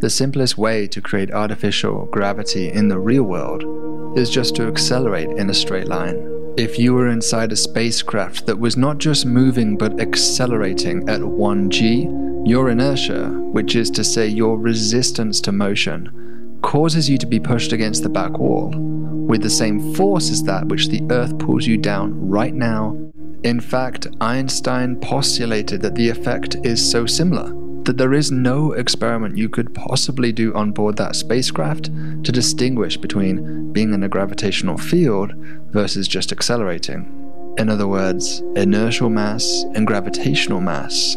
The 0.00 0.10
simplest 0.10 0.58
way 0.58 0.86
to 0.88 1.00
create 1.00 1.32
artificial 1.32 2.06
gravity 2.06 2.70
in 2.70 2.88
the 2.88 2.98
real 2.98 3.22
world 3.22 4.18
is 4.18 4.30
just 4.30 4.54
to 4.56 4.66
accelerate 4.66 5.30
in 5.30 5.48
a 5.48 5.54
straight 5.54 5.88
line. 5.88 6.54
If 6.56 6.78
you 6.78 6.94
were 6.94 7.08
inside 7.08 7.52
a 7.52 7.56
spacecraft 7.56 8.46
that 8.46 8.58
was 8.58 8.76
not 8.76 8.98
just 8.98 9.26
moving 9.26 9.76
but 9.76 10.00
accelerating 10.00 11.08
at 11.08 11.20
1g, 11.20 12.48
your 12.48 12.70
inertia, 12.70 13.28
which 13.52 13.74
is 13.74 13.90
to 13.90 14.04
say 14.04 14.26
your 14.26 14.58
resistance 14.58 15.40
to 15.42 15.52
motion, 15.52 16.58
causes 16.62 17.08
you 17.08 17.18
to 17.18 17.26
be 17.26 17.40
pushed 17.40 17.72
against 17.72 18.02
the 18.02 18.08
back 18.08 18.38
wall 18.38 18.70
with 18.70 19.42
the 19.42 19.50
same 19.50 19.94
force 19.94 20.30
as 20.30 20.42
that 20.44 20.66
which 20.66 20.88
the 20.88 21.02
Earth 21.10 21.38
pulls 21.38 21.66
you 21.66 21.76
down 21.76 22.28
right 22.28 22.54
now. 22.54 22.96
In 23.42 23.60
fact, 23.60 24.06
Einstein 24.20 24.96
postulated 25.00 25.82
that 25.82 25.94
the 25.94 26.08
effect 26.08 26.56
is 26.64 26.90
so 26.90 27.06
similar 27.06 27.65
that 27.86 27.96
there 27.98 28.12
is 28.12 28.32
no 28.32 28.72
experiment 28.72 29.38
you 29.38 29.48
could 29.48 29.74
possibly 29.74 30.32
do 30.32 30.52
on 30.54 30.72
board 30.72 30.96
that 30.96 31.16
spacecraft 31.16 31.84
to 32.24 32.32
distinguish 32.32 32.96
between 32.96 33.72
being 33.72 33.94
in 33.94 34.02
a 34.02 34.08
gravitational 34.08 34.76
field 34.76 35.32
versus 35.70 36.08
just 36.08 36.32
accelerating. 36.32 37.12
In 37.58 37.70
other 37.70 37.88
words, 37.88 38.42
inertial 38.54 39.08
mass 39.08 39.64
and 39.74 39.86
gravitational 39.86 40.60
mass 40.60 41.16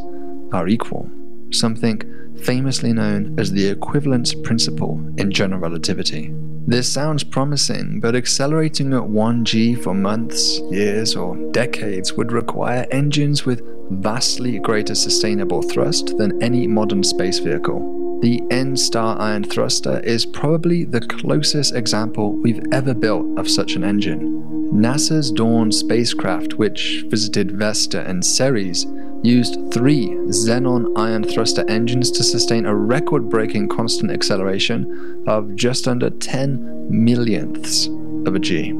are 0.53 0.67
equal, 0.67 1.09
something 1.51 2.01
famously 2.39 2.93
known 2.93 3.37
as 3.39 3.51
the 3.51 3.67
equivalence 3.67 4.33
principle 4.33 5.01
in 5.17 5.31
general 5.31 5.59
relativity. 5.59 6.33
This 6.67 6.91
sounds 6.91 7.23
promising, 7.23 7.99
but 7.99 8.15
accelerating 8.15 8.93
at 8.93 9.01
1g 9.01 9.81
for 9.83 9.93
months, 9.93 10.59
years, 10.69 11.15
or 11.15 11.35
decades 11.51 12.13
would 12.13 12.31
require 12.31 12.85
engines 12.91 13.45
with 13.45 13.63
vastly 13.89 14.59
greater 14.59 14.93
sustainable 14.93 15.63
thrust 15.63 16.17
than 16.17 16.41
any 16.43 16.67
modern 16.67 17.03
space 17.03 17.39
vehicle. 17.39 17.98
The 18.21 18.41
NSTAR 18.49 19.17
Ion 19.17 19.45
Thruster 19.45 20.01
is 20.01 20.25
probably 20.25 20.83
the 20.83 20.99
closest 20.99 21.73
example 21.73 22.33
we've 22.33 22.61
ever 22.69 22.93
built 22.93 23.39
of 23.39 23.49
such 23.49 23.77
an 23.77 23.85
engine. 23.85 24.43
NASA's 24.73 25.31
Dawn 25.31 25.71
spacecraft, 25.71 26.55
which 26.55 27.05
visited 27.07 27.51
Vesta 27.51 28.01
and 28.05 28.25
Ceres, 28.25 28.85
used 29.23 29.71
three 29.71 30.07
Xenon 30.27 30.97
ion 30.97 31.23
thruster 31.23 31.63
engines 31.69 32.11
to 32.11 32.23
sustain 32.25 32.65
a 32.65 32.75
record 32.75 33.29
breaking 33.29 33.69
constant 33.69 34.11
acceleration 34.11 35.23
of 35.25 35.55
just 35.55 35.87
under 35.87 36.09
10 36.09 36.87
millionths 36.89 37.87
of 38.25 38.35
a 38.35 38.39
G. 38.39 38.71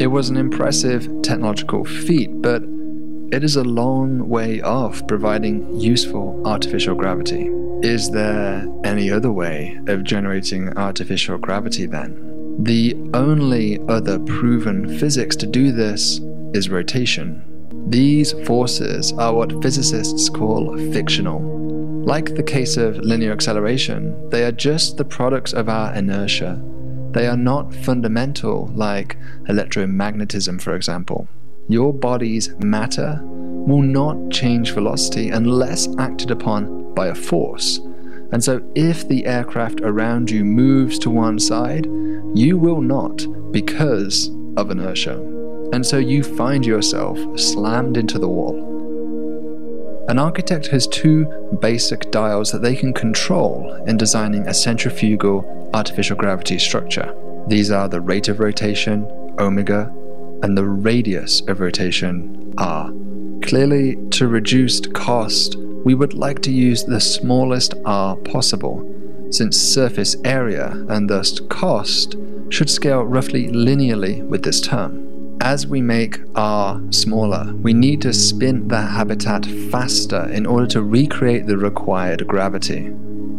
It 0.00 0.08
was 0.08 0.28
an 0.28 0.36
impressive 0.36 1.08
technological 1.22 1.86
feat, 1.86 2.30
but 2.42 2.62
it 3.32 3.42
is 3.42 3.56
a 3.56 3.64
long 3.64 4.28
way 4.28 4.60
off 4.60 5.06
providing 5.06 5.80
useful 5.80 6.42
artificial 6.44 6.94
gravity. 6.94 7.48
Is 7.82 8.12
there 8.12 8.64
any 8.84 9.10
other 9.10 9.32
way 9.32 9.76
of 9.88 10.04
generating 10.04 10.68
artificial 10.78 11.36
gravity 11.36 11.86
then? 11.86 12.62
The 12.62 12.96
only 13.12 13.80
other 13.88 14.20
proven 14.20 15.00
physics 15.00 15.34
to 15.36 15.48
do 15.48 15.72
this 15.72 16.20
is 16.54 16.68
rotation. 16.68 17.42
These 17.88 18.34
forces 18.46 19.12
are 19.14 19.34
what 19.34 19.60
physicists 19.60 20.28
call 20.28 20.76
fictional. 20.92 21.40
Like 22.06 22.36
the 22.36 22.44
case 22.44 22.76
of 22.76 22.98
linear 22.98 23.32
acceleration, 23.32 24.30
they 24.30 24.44
are 24.44 24.52
just 24.52 24.96
the 24.96 25.04
products 25.04 25.52
of 25.52 25.68
our 25.68 25.92
inertia. 25.92 26.62
They 27.10 27.26
are 27.26 27.36
not 27.36 27.74
fundamental, 27.74 28.70
like 28.76 29.16
electromagnetism, 29.48 30.62
for 30.62 30.76
example. 30.76 31.26
Your 31.68 31.92
body's 31.92 32.54
matter 32.60 33.18
will 33.24 33.82
not 33.82 34.30
change 34.30 34.70
velocity 34.70 35.30
unless 35.30 35.88
acted 35.98 36.30
upon 36.30 36.81
by 36.94 37.08
a 37.08 37.14
force. 37.14 37.78
And 38.32 38.42
so, 38.42 38.62
if 38.74 39.06
the 39.08 39.26
aircraft 39.26 39.80
around 39.82 40.30
you 40.30 40.44
moves 40.44 40.98
to 41.00 41.10
one 41.10 41.38
side, 41.38 41.86
you 42.34 42.56
will 42.56 42.80
not 42.80 43.26
because 43.52 44.30
of 44.56 44.70
inertia. 44.70 45.18
And 45.72 45.86
so 45.86 45.98
you 45.98 46.22
find 46.22 46.66
yourself 46.66 47.18
slammed 47.38 47.96
into 47.96 48.18
the 48.18 48.28
wall. 48.28 48.68
An 50.08 50.18
architect 50.18 50.66
has 50.66 50.86
two 50.86 51.24
basic 51.60 52.10
dials 52.10 52.50
that 52.52 52.60
they 52.60 52.74
can 52.76 52.92
control 52.92 53.72
in 53.86 53.96
designing 53.96 54.46
a 54.46 54.54
centrifugal 54.54 55.70
artificial 55.72 56.16
gravity 56.16 56.58
structure. 56.58 57.14
These 57.46 57.70
are 57.70 57.88
the 57.88 58.00
rate 58.00 58.28
of 58.28 58.40
rotation, 58.40 59.06
omega, 59.38 59.90
and 60.42 60.58
the 60.58 60.64
radius 60.64 61.40
of 61.42 61.60
rotation, 61.60 62.52
r. 62.58 62.90
Clearly, 63.42 63.96
to 64.10 64.28
reduce 64.28 64.80
cost, 64.80 65.56
we 65.84 65.94
would 65.94 66.14
like 66.14 66.40
to 66.42 66.52
use 66.52 66.84
the 66.84 67.00
smallest 67.00 67.74
r 67.84 68.16
possible, 68.16 68.88
since 69.30 69.56
surface 69.56 70.16
area 70.24 70.70
and 70.88 71.08
thus 71.08 71.40
cost 71.48 72.16
should 72.50 72.70
scale 72.70 73.02
roughly 73.02 73.48
linearly 73.48 74.22
with 74.26 74.42
this 74.42 74.60
term. 74.60 75.08
As 75.40 75.66
we 75.66 75.80
make 75.80 76.20
r 76.36 76.80
smaller, 76.90 77.52
we 77.54 77.72
need 77.72 78.00
to 78.02 78.12
spin 78.12 78.68
the 78.68 78.80
habitat 78.80 79.44
faster 79.70 80.28
in 80.30 80.46
order 80.46 80.66
to 80.68 80.82
recreate 80.82 81.46
the 81.46 81.58
required 81.58 82.26
gravity. 82.28 82.92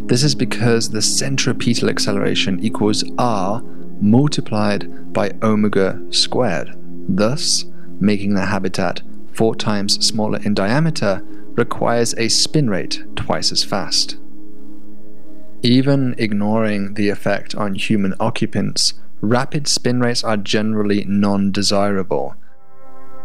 This 0.06 0.22
is 0.22 0.34
because 0.34 0.90
the 0.90 1.00
centripetal 1.00 1.88
acceleration 1.88 2.60
equals 2.62 3.04
r 3.16 3.62
multiplied 4.00 5.14
by 5.14 5.32
omega 5.42 5.98
squared. 6.10 6.74
Thus, 7.08 7.64
making 8.00 8.34
the 8.34 8.44
habitat 8.44 9.00
four 9.32 9.54
times 9.54 10.06
smaller 10.06 10.40
in 10.42 10.52
diameter 10.52 11.22
requires 11.56 12.14
a 12.14 12.28
spin 12.28 12.68
rate 12.68 13.04
twice 13.16 13.52
as 13.52 13.64
fast. 13.64 14.16
Even 15.62 16.14
ignoring 16.18 16.94
the 16.94 17.08
effect 17.08 17.54
on 17.54 17.74
human 17.74 18.14
occupants, 18.20 18.94
rapid 19.20 19.66
spin 19.66 20.00
rates 20.00 20.22
are 20.22 20.36
generally 20.36 21.04
non 21.06 21.50
desirable. 21.50 22.34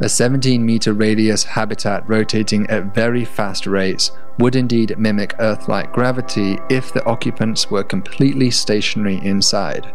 A 0.02 0.08
17 0.08 0.66
meter 0.66 0.94
radius 0.94 1.44
habitat 1.44 2.08
rotating 2.08 2.66
at 2.70 2.96
very 2.96 3.26
fast 3.26 3.68
rates 3.68 4.12
would 4.38 4.56
indeed 4.56 4.98
mimic 4.98 5.36
Earth 5.40 5.68
like 5.68 5.92
gravity 5.92 6.58
if 6.70 6.94
the 6.94 7.04
occupants 7.04 7.70
were 7.70 7.84
completely 7.84 8.50
stationary 8.50 9.20
inside. 9.26 9.94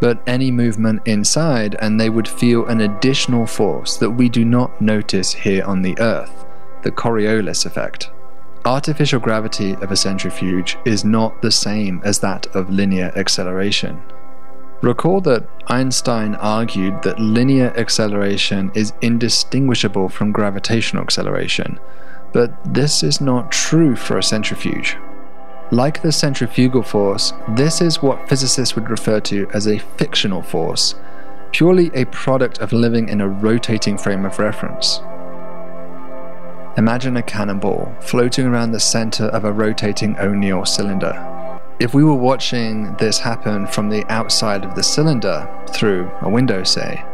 But 0.00 0.22
any 0.28 0.52
movement 0.52 1.02
inside, 1.06 1.74
and 1.80 2.00
they 2.00 2.08
would 2.08 2.28
feel 2.28 2.66
an 2.66 2.82
additional 2.82 3.44
force 3.44 3.96
that 3.96 4.10
we 4.10 4.28
do 4.28 4.44
not 4.44 4.80
notice 4.80 5.32
here 5.32 5.64
on 5.64 5.82
the 5.82 5.98
Earth 5.98 6.46
the 6.82 6.90
Coriolis 6.90 7.66
effect. 7.66 8.10
Artificial 8.64 9.20
gravity 9.20 9.72
of 9.74 9.90
a 9.90 9.96
centrifuge 9.96 10.76
is 10.84 11.04
not 11.04 11.40
the 11.40 11.50
same 11.50 12.02
as 12.04 12.18
that 12.18 12.46
of 12.54 12.68
linear 12.68 13.10
acceleration. 13.16 14.02
Recall 14.82 15.20
that 15.22 15.46
Einstein 15.66 16.34
argued 16.36 17.02
that 17.02 17.20
linear 17.20 17.72
acceleration 17.76 18.70
is 18.74 18.94
indistinguishable 19.02 20.08
from 20.08 20.32
gravitational 20.32 21.02
acceleration, 21.02 21.78
but 22.32 22.52
this 22.64 23.02
is 23.02 23.20
not 23.20 23.52
true 23.52 23.94
for 23.94 24.16
a 24.16 24.22
centrifuge. 24.22 24.96
Like 25.70 26.02
the 26.02 26.12
centrifugal 26.12 26.82
force, 26.82 27.32
this 27.50 27.80
is 27.80 28.02
what 28.02 28.28
physicists 28.28 28.74
would 28.74 28.90
refer 28.90 29.20
to 29.20 29.48
as 29.54 29.66
a 29.66 29.78
fictional 29.78 30.42
force, 30.42 30.94
purely 31.52 31.90
a 31.94 32.06
product 32.06 32.58
of 32.58 32.72
living 32.72 33.08
in 33.08 33.20
a 33.20 33.28
rotating 33.28 33.96
frame 33.96 34.24
of 34.24 34.38
reference. 34.38 35.00
Imagine 36.80 37.18
a 37.18 37.22
cannonball 37.22 37.94
floating 38.00 38.46
around 38.46 38.72
the 38.72 38.80
center 38.80 39.24
of 39.24 39.44
a 39.44 39.52
rotating 39.52 40.18
O'Neill 40.18 40.64
cylinder. 40.64 41.12
If 41.78 41.92
we 41.92 42.02
were 42.02 42.14
watching 42.14 42.94
this 42.94 43.18
happen 43.18 43.66
from 43.66 43.90
the 43.90 44.10
outside 44.10 44.64
of 44.64 44.74
the 44.74 44.82
cylinder, 44.82 45.46
through 45.74 46.10
a 46.22 46.30
window, 46.30 46.64
say, 46.64 47.04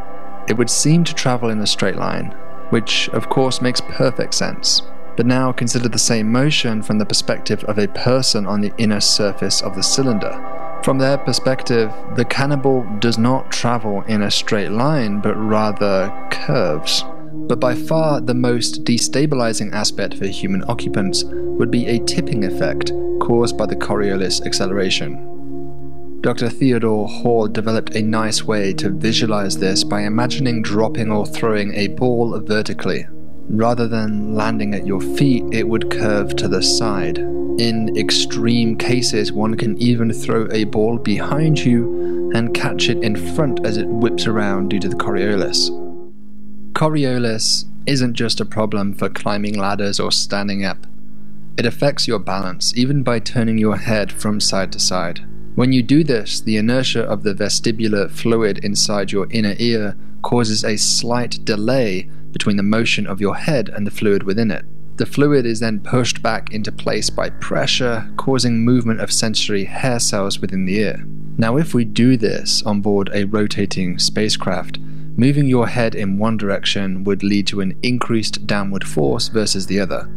it 0.47 0.57
would 0.57 0.71
seem 0.71 1.03
to 1.03 1.13
travel 1.13 1.51
in 1.51 1.59
a 1.59 1.67
straight 1.67 1.97
line, 1.97 2.27
which 2.71 3.09
of 3.09 3.29
course 3.29 3.61
makes 3.61 3.81
perfect 3.81 4.35
sense. 4.35 4.83
But 5.17 5.27
now 5.27 5.51
consider 5.51 5.89
the 5.89 5.99
same 5.99 6.31
motion 6.31 6.81
from 6.81 6.99
the 6.99 7.05
perspective 7.05 7.65
of 7.65 7.77
a 7.77 7.89
person 7.89 8.47
on 8.47 8.61
the 8.61 8.73
inner 8.79 9.01
surface 9.01 9.63
of 9.63 9.75
the 9.75 9.83
cylinder. 9.83 10.79
From 10.85 10.99
their 10.99 11.19
perspective, 11.19 11.93
the 12.15 12.25
cannonball 12.25 12.87
does 13.01 13.19
not 13.19 13.51
travel 13.51 14.03
in 14.03 14.23
a 14.23 14.31
straight 14.31 14.71
line, 14.71 15.19
but 15.19 15.35
rather 15.35 16.15
curves. 16.31 17.03
But 17.49 17.61
by 17.61 17.75
far 17.75 18.21
the 18.21 18.35
most 18.35 18.85
destabilizing 18.85 19.73
aspect 19.73 20.15
for 20.15 20.27
human 20.27 20.65
occupants 20.69 21.25
would 21.25 21.71
be 21.71 21.87
a 21.87 22.01
tipping 22.01 22.45
effect 22.45 22.93
caused 23.21 23.57
by 23.57 23.67
the 23.67 23.77
Coriolis 23.77 24.45
acceleration. 24.45 26.21
Dr. 26.23 26.49
Theodore 26.49 27.07
Hall 27.07 27.47
developed 27.47 27.95
a 27.95 28.03
nice 28.03 28.43
way 28.43 28.73
to 28.75 28.91
visualize 28.91 29.59
this 29.59 29.85
by 29.85 30.03
imagining 30.03 30.61
dropping 30.61 31.13
or 31.13 31.25
throwing 31.25 31.73
a 31.75 31.89
ball 31.89 32.41
vertically. 32.41 33.07
Rather 33.49 33.87
than 33.87 34.35
landing 34.35 34.75
at 34.75 34.87
your 34.87 35.01
feet, 35.01 35.45
it 35.53 35.69
would 35.69 35.91
curve 35.91 36.35
to 36.35 36.49
the 36.49 36.63
side. 36.63 37.19
In 37.19 37.97
extreme 37.97 38.77
cases, 38.77 39.31
one 39.31 39.57
can 39.57 39.81
even 39.81 40.13
throw 40.13 40.49
a 40.51 40.65
ball 40.65 40.99
behind 40.99 41.61
you 41.61 42.33
and 42.35 42.53
catch 42.53 42.89
it 42.89 43.03
in 43.05 43.15
front 43.35 43.65
as 43.65 43.77
it 43.77 43.87
whips 43.87 44.27
around 44.27 44.71
due 44.71 44.81
to 44.81 44.89
the 44.89 44.97
Coriolis. 44.97 45.71
Coriolis 46.77 47.65
isn't 47.87 48.13
just 48.13 48.39
a 48.39 48.45
problem 48.45 48.93
for 48.93 49.09
climbing 49.09 49.59
ladders 49.59 49.99
or 49.99 50.13
standing 50.13 50.63
up. 50.63 50.87
It 51.57 51.65
affects 51.65 52.07
your 52.07 52.19
balance, 52.19 52.77
even 52.77 53.03
by 53.03 53.19
turning 53.19 53.57
your 53.57 53.79
head 53.79 54.13
from 54.13 54.41
side 54.41 54.73
to 54.73 54.79
side. 54.79 55.27
When 55.55 55.73
you 55.73 55.83
do 55.83 56.05
this, 56.05 56.39
the 56.39 56.59
inertia 56.59 57.03
of 57.05 57.23
the 57.23 57.33
vestibular 57.33 58.11
fluid 58.11 58.63
inside 58.63 59.11
your 59.11 59.27
inner 59.31 59.55
ear 59.57 59.97
causes 60.21 60.65
a 60.65 60.77
slight 60.77 61.43
delay 61.47 62.11
between 62.33 62.59
the 62.59 62.63
motion 62.63 63.07
of 63.07 63.23
your 63.23 63.37
head 63.37 63.71
and 63.71 63.87
the 63.87 63.91
fluid 63.91 64.25
within 64.25 64.51
it. 64.51 64.67
The 64.99 65.07
fluid 65.07 65.47
is 65.47 65.61
then 65.61 65.81
pushed 65.81 66.21
back 66.21 66.53
into 66.53 66.71
place 66.71 67.09
by 67.09 67.31
pressure, 67.31 68.07
causing 68.19 68.67
movement 68.67 69.01
of 69.01 69.11
sensory 69.11 69.65
hair 69.65 69.99
cells 69.99 70.41
within 70.41 70.67
the 70.67 70.77
ear. 70.77 71.07
Now, 71.39 71.57
if 71.57 71.73
we 71.73 71.87
do 71.87 72.19
this 72.19 72.63
on 72.65 72.83
board 72.83 73.09
a 73.15 73.25
rotating 73.25 73.99
spacecraft, 73.99 74.79
moving 75.17 75.47
your 75.47 75.67
head 75.67 75.95
in 75.95 76.19
one 76.19 76.37
direction 76.37 77.03
would 77.05 77.23
lead 77.23 77.47
to 77.47 77.61
an 77.61 77.79
increased 77.83 78.47
downward 78.47 78.87
force 78.87 79.29
versus 79.29 79.67
the 79.67 79.81
other. 79.81 80.09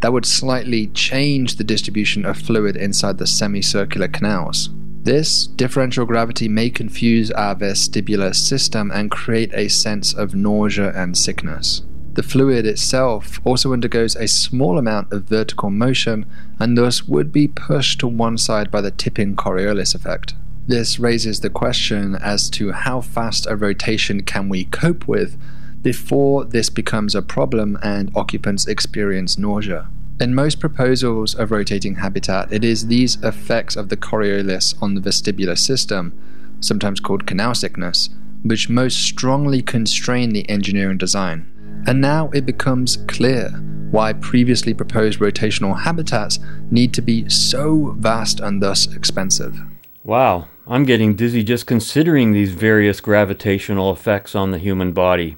That 0.00 0.12
would 0.12 0.26
slightly 0.26 0.88
change 0.88 1.56
the 1.56 1.64
distribution 1.64 2.24
of 2.24 2.38
fluid 2.38 2.76
inside 2.76 3.18
the 3.18 3.26
semicircular 3.26 4.08
canals. 4.08 4.70
This 5.02 5.46
differential 5.46 6.04
gravity 6.04 6.48
may 6.48 6.68
confuse 6.68 7.30
our 7.30 7.54
vestibular 7.54 8.34
system 8.34 8.90
and 8.90 9.10
create 9.10 9.52
a 9.54 9.68
sense 9.68 10.12
of 10.12 10.34
nausea 10.34 10.92
and 10.94 11.16
sickness. 11.16 11.82
The 12.14 12.22
fluid 12.22 12.66
itself 12.66 13.40
also 13.44 13.72
undergoes 13.72 14.16
a 14.16 14.26
small 14.26 14.78
amount 14.78 15.12
of 15.12 15.24
vertical 15.24 15.70
motion 15.70 16.26
and 16.58 16.76
thus 16.76 17.06
would 17.06 17.30
be 17.32 17.46
pushed 17.46 18.00
to 18.00 18.08
one 18.08 18.36
side 18.36 18.70
by 18.70 18.80
the 18.80 18.90
tipping 18.90 19.36
Coriolis 19.36 19.94
effect. 19.94 20.34
This 20.70 21.00
raises 21.00 21.40
the 21.40 21.50
question 21.50 22.14
as 22.14 22.48
to 22.50 22.70
how 22.70 23.00
fast 23.00 23.44
a 23.44 23.56
rotation 23.56 24.22
can 24.22 24.48
we 24.48 24.66
cope 24.66 25.08
with 25.08 25.36
before 25.82 26.44
this 26.44 26.70
becomes 26.70 27.16
a 27.16 27.22
problem 27.22 27.76
and 27.82 28.12
occupants 28.14 28.68
experience 28.68 29.36
nausea. 29.36 29.88
In 30.20 30.32
most 30.32 30.60
proposals 30.60 31.34
of 31.34 31.50
rotating 31.50 31.96
habitat, 31.96 32.52
it 32.52 32.62
is 32.62 32.86
these 32.86 33.20
effects 33.24 33.74
of 33.74 33.88
the 33.88 33.96
Coriolis 33.96 34.80
on 34.80 34.94
the 34.94 35.00
vestibular 35.00 35.58
system, 35.58 36.16
sometimes 36.60 37.00
called 37.00 37.26
canal 37.26 37.56
sickness, 37.56 38.08
which 38.44 38.68
most 38.68 39.02
strongly 39.02 39.62
constrain 39.62 40.30
the 40.30 40.48
engineering 40.48 40.98
design. 40.98 41.50
And 41.88 42.00
now 42.00 42.30
it 42.32 42.46
becomes 42.46 42.98
clear 43.08 43.50
why 43.90 44.12
previously 44.12 44.74
proposed 44.74 45.18
rotational 45.18 45.80
habitats 45.80 46.38
need 46.70 46.94
to 46.94 47.02
be 47.02 47.28
so 47.28 47.96
vast 47.98 48.38
and 48.38 48.62
thus 48.62 48.86
expensive. 48.94 49.60
Wow, 50.04 50.48
I'm 50.70 50.84
getting 50.84 51.16
dizzy 51.16 51.42
just 51.42 51.66
considering 51.66 52.30
these 52.30 52.52
various 52.52 53.00
gravitational 53.00 53.92
effects 53.92 54.36
on 54.36 54.52
the 54.52 54.58
human 54.58 54.92
body. 54.92 55.36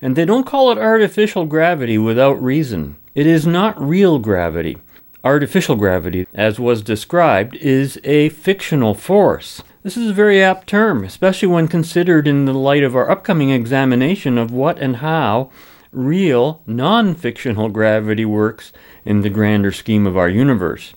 And 0.00 0.14
they 0.14 0.24
don't 0.24 0.46
call 0.46 0.70
it 0.70 0.78
artificial 0.78 1.44
gravity 1.44 1.98
without 1.98 2.40
reason. 2.40 2.94
It 3.16 3.26
is 3.26 3.48
not 3.48 3.80
real 3.82 4.20
gravity. 4.20 4.78
Artificial 5.24 5.74
gravity, 5.74 6.28
as 6.32 6.60
was 6.60 6.82
described, 6.82 7.56
is 7.56 7.98
a 8.04 8.28
fictional 8.28 8.94
force. 8.94 9.60
This 9.82 9.96
is 9.96 10.10
a 10.10 10.14
very 10.14 10.40
apt 10.40 10.68
term, 10.68 11.02
especially 11.02 11.48
when 11.48 11.66
considered 11.66 12.28
in 12.28 12.44
the 12.44 12.54
light 12.54 12.84
of 12.84 12.94
our 12.94 13.10
upcoming 13.10 13.50
examination 13.50 14.38
of 14.38 14.52
what 14.52 14.78
and 14.78 14.98
how 14.98 15.50
real, 15.90 16.62
non 16.64 17.16
fictional 17.16 17.70
gravity 17.70 18.24
works 18.24 18.72
in 19.04 19.22
the 19.22 19.30
grander 19.30 19.72
scheme 19.72 20.06
of 20.06 20.16
our 20.16 20.28
universe. 20.28 20.94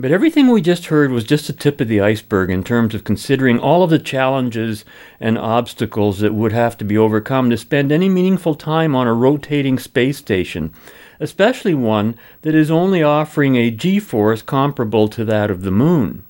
But 0.00 0.12
everything 0.12 0.48
we 0.48 0.62
just 0.62 0.86
heard 0.86 1.10
was 1.10 1.24
just 1.24 1.46
the 1.46 1.52
tip 1.52 1.80
of 1.80 1.88
the 1.88 2.00
iceberg 2.00 2.50
in 2.50 2.64
terms 2.64 2.94
of 2.94 3.04
considering 3.04 3.58
all 3.58 3.82
of 3.82 3.90
the 3.90 3.98
challenges 3.98 4.84
and 5.20 5.36
obstacles 5.36 6.20
that 6.20 6.32
would 6.32 6.52
have 6.52 6.78
to 6.78 6.84
be 6.84 6.96
overcome 6.96 7.50
to 7.50 7.56
spend 7.58 7.92
any 7.92 8.08
meaningful 8.08 8.54
time 8.54 8.96
on 8.96 9.06
a 9.06 9.12
rotating 9.12 9.78
space 9.78 10.16
station 10.16 10.72
especially 11.20 11.74
one 11.74 12.16
that 12.42 12.54
is 12.54 12.70
only 12.70 13.02
offering 13.02 13.56
a 13.56 13.70
g 13.70 14.00
force 14.00 14.42
comparable 14.42 15.06
to 15.06 15.24
that 15.24 15.50
of 15.50 15.62
the 15.62 15.70
moon. 15.70 16.24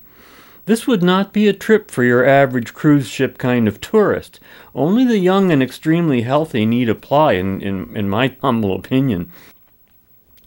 This 0.65 0.85
would 0.85 1.01
not 1.01 1.33
be 1.33 1.47
a 1.47 1.53
trip 1.53 1.89
for 1.89 2.03
your 2.03 2.25
average 2.25 2.73
cruise 2.73 3.07
ship 3.07 3.37
kind 3.39 3.67
of 3.67 3.81
tourist. 3.81 4.39
Only 4.75 5.05
the 5.05 5.17
young 5.17 5.51
and 5.51 5.63
extremely 5.63 6.21
healthy 6.21 6.65
need 6.65 6.87
apply, 6.87 7.33
in, 7.33 7.61
in, 7.61 7.95
in 7.95 8.09
my 8.09 8.35
humble 8.41 8.75
opinion. 8.75 9.31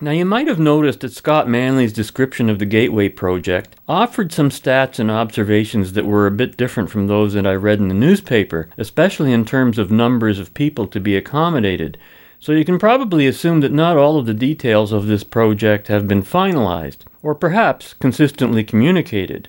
Now, 0.01 0.11
you 0.11 0.25
might 0.25 0.49
have 0.49 0.59
noticed 0.59 1.01
that 1.01 1.13
Scott 1.13 1.49
Manley's 1.49 1.93
description 1.93 2.51
of 2.51 2.59
the 2.59 2.67
Gateway 2.67 3.09
project 3.09 3.77
offered 3.89 4.33
some 4.33 4.51
stats 4.51 4.99
and 4.99 5.09
observations 5.09 5.93
that 5.93 6.05
were 6.05 6.27
a 6.27 6.33
bit 6.33 6.57
different 6.57 6.91
from 6.91 7.07
those 7.07 7.35
that 7.35 7.47
I 7.47 7.55
read 7.55 7.79
in 7.79 7.87
the 7.87 7.95
newspaper, 7.95 8.69
especially 8.77 9.33
in 9.33 9.45
terms 9.45 9.79
of 9.79 9.93
numbers 9.93 10.41
of 10.41 10.53
people 10.53 10.89
to 10.89 10.99
be 10.99 11.17
accommodated. 11.17 11.97
So 12.41 12.51
you 12.51 12.65
can 12.65 12.81
probably 12.81 13.29
assume 13.29 13.61
that 13.61 13.71
not 13.71 13.97
all 13.97 14.19
of 14.19 14.27
the 14.27 14.35
details 14.35 14.91
of 14.91 15.07
this 15.07 15.23
project 15.23 15.87
have 15.87 16.09
been 16.09 16.25
finalized, 16.25 17.03
or 17.23 17.37
perhaps 17.37 17.95
consistently 17.95 18.65
communicated. 18.65 19.49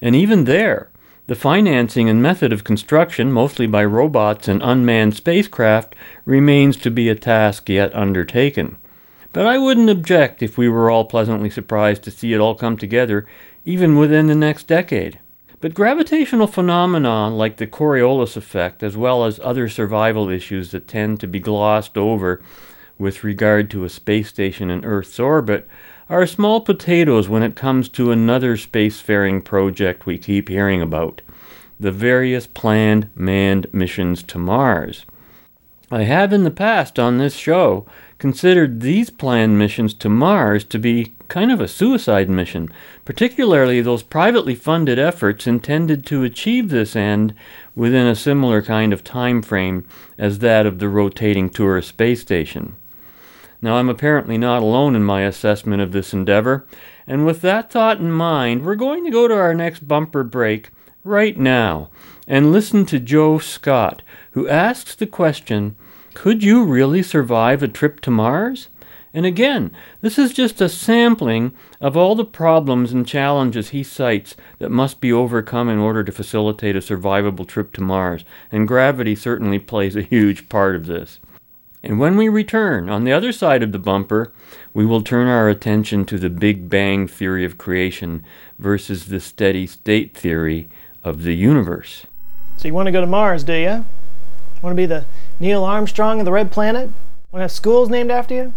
And 0.00 0.14
even 0.14 0.44
there, 0.44 0.88
the 1.26 1.34
financing 1.34 2.08
and 2.08 2.22
method 2.22 2.52
of 2.52 2.62
construction, 2.62 3.32
mostly 3.32 3.66
by 3.66 3.84
robots 3.84 4.46
and 4.46 4.62
unmanned 4.62 5.16
spacecraft, 5.16 5.96
remains 6.24 6.76
to 6.76 6.92
be 6.92 7.08
a 7.08 7.16
task 7.16 7.68
yet 7.68 7.92
undertaken. 7.94 8.76
But 9.34 9.46
I 9.46 9.58
wouldn't 9.58 9.90
object 9.90 10.44
if 10.44 10.56
we 10.56 10.68
were 10.68 10.92
all 10.92 11.04
pleasantly 11.04 11.50
surprised 11.50 12.04
to 12.04 12.12
see 12.12 12.32
it 12.32 12.40
all 12.40 12.54
come 12.54 12.76
together, 12.76 13.26
even 13.64 13.96
within 13.96 14.28
the 14.28 14.34
next 14.36 14.68
decade. 14.68 15.18
But 15.60 15.74
gravitational 15.74 16.46
phenomena 16.46 17.28
like 17.30 17.56
the 17.56 17.66
Coriolis 17.66 18.36
effect, 18.36 18.84
as 18.84 18.96
well 18.96 19.24
as 19.24 19.40
other 19.42 19.68
survival 19.68 20.28
issues 20.28 20.70
that 20.70 20.86
tend 20.86 21.18
to 21.18 21.26
be 21.26 21.40
glossed 21.40 21.98
over 21.98 22.42
with 22.96 23.24
regard 23.24 23.70
to 23.70 23.84
a 23.84 23.88
space 23.88 24.28
station 24.28 24.70
in 24.70 24.84
Earth's 24.84 25.18
orbit, 25.18 25.66
are 26.08 26.26
small 26.28 26.60
potatoes 26.60 27.28
when 27.28 27.42
it 27.42 27.56
comes 27.56 27.88
to 27.88 28.12
another 28.12 28.56
spacefaring 28.56 29.44
project 29.44 30.06
we 30.06 30.16
keep 30.16 30.48
hearing 30.48 30.80
about 30.80 31.22
the 31.80 31.90
various 31.90 32.46
planned 32.46 33.10
manned 33.16 33.66
missions 33.72 34.22
to 34.22 34.38
Mars. 34.38 35.04
I 35.90 36.04
have 36.04 36.32
in 36.32 36.44
the 36.44 36.52
past 36.52 37.00
on 37.00 37.18
this 37.18 37.34
show 37.34 37.84
considered 38.18 38.80
these 38.80 39.10
planned 39.10 39.58
missions 39.58 39.94
to 39.94 40.08
Mars 40.08 40.64
to 40.64 40.78
be 40.78 41.14
kind 41.28 41.50
of 41.50 41.60
a 41.60 41.68
suicide 41.68 42.30
mission, 42.30 42.70
particularly 43.04 43.80
those 43.80 44.02
privately 44.02 44.54
funded 44.54 44.98
efforts 44.98 45.46
intended 45.46 46.06
to 46.06 46.22
achieve 46.22 46.68
this 46.68 46.94
end 46.94 47.34
within 47.74 48.06
a 48.06 48.14
similar 48.14 48.62
kind 48.62 48.92
of 48.92 49.04
time 49.04 49.42
frame 49.42 49.86
as 50.18 50.38
that 50.38 50.66
of 50.66 50.78
the 50.78 50.88
rotating 50.88 51.50
tourist 51.50 51.88
space 51.88 52.20
station. 52.20 52.76
Now, 53.60 53.76
I'm 53.76 53.88
apparently 53.88 54.36
not 54.36 54.62
alone 54.62 54.94
in 54.94 55.02
my 55.02 55.22
assessment 55.22 55.80
of 55.80 55.92
this 55.92 56.12
endeavor, 56.12 56.66
and 57.06 57.24
with 57.24 57.40
that 57.40 57.70
thought 57.70 57.98
in 57.98 58.12
mind, 58.12 58.64
we're 58.64 58.74
going 58.74 59.04
to 59.04 59.10
go 59.10 59.26
to 59.26 59.34
our 59.34 59.54
next 59.54 59.88
bumper 59.88 60.22
break 60.22 60.70
right 61.02 61.38
now 61.38 61.90
and 62.26 62.52
listen 62.52 62.86
to 62.86 62.98
Joe 62.98 63.38
Scott, 63.38 64.02
who 64.32 64.48
asks 64.48 64.94
the 64.94 65.06
question 65.06 65.76
Could 66.14 66.42
you 66.42 66.64
really 66.64 67.02
survive 67.02 67.62
a 67.62 67.68
trip 67.68 68.00
to 68.00 68.10
Mars? 68.10 68.68
And 69.12 69.26
again, 69.26 69.70
this 70.00 70.18
is 70.18 70.32
just 70.32 70.60
a 70.60 70.68
sampling 70.68 71.54
of 71.80 71.96
all 71.96 72.14
the 72.14 72.24
problems 72.24 72.92
and 72.92 73.06
challenges 73.06 73.70
he 73.70 73.82
cites 73.82 74.34
that 74.58 74.70
must 74.70 75.00
be 75.00 75.12
overcome 75.12 75.68
in 75.68 75.78
order 75.78 76.02
to 76.02 76.10
facilitate 76.10 76.74
a 76.74 76.80
survivable 76.80 77.46
trip 77.46 77.72
to 77.74 77.80
Mars, 77.80 78.24
and 78.50 78.66
gravity 78.66 79.14
certainly 79.14 79.58
plays 79.58 79.94
a 79.94 80.02
huge 80.02 80.48
part 80.48 80.74
of 80.74 80.86
this. 80.86 81.20
And 81.82 82.00
when 82.00 82.16
we 82.16 82.28
return, 82.28 82.88
on 82.88 83.04
the 83.04 83.12
other 83.12 83.30
side 83.30 83.62
of 83.62 83.72
the 83.72 83.78
bumper, 83.78 84.32
we 84.72 84.86
will 84.86 85.02
turn 85.02 85.28
our 85.28 85.48
attention 85.48 86.06
to 86.06 86.18
the 86.18 86.30
Big 86.30 86.68
Bang 86.68 87.06
theory 87.06 87.44
of 87.44 87.58
creation 87.58 88.24
versus 88.58 89.06
the 89.06 89.20
steady 89.20 89.66
state 89.66 90.16
theory 90.16 90.68
of 91.04 91.22
the 91.22 91.34
universe. 91.34 92.06
So 92.56 92.66
you 92.66 92.74
want 92.74 92.86
to 92.86 92.92
go 92.92 93.00
to 93.00 93.06
Mars, 93.06 93.44
do 93.44 93.52
you? 93.52 93.84
Want 94.62 94.72
to 94.72 94.74
be 94.74 94.86
the 94.86 95.04
Neil 95.40 95.64
Armstrong 95.64 96.20
of 96.20 96.24
the 96.24 96.32
Red 96.32 96.52
Planet? 96.52 96.90
Want 97.32 97.40
to 97.40 97.40
have 97.40 97.50
schools 97.50 97.88
named 97.88 98.10
after 98.10 98.34
you? 98.34 98.54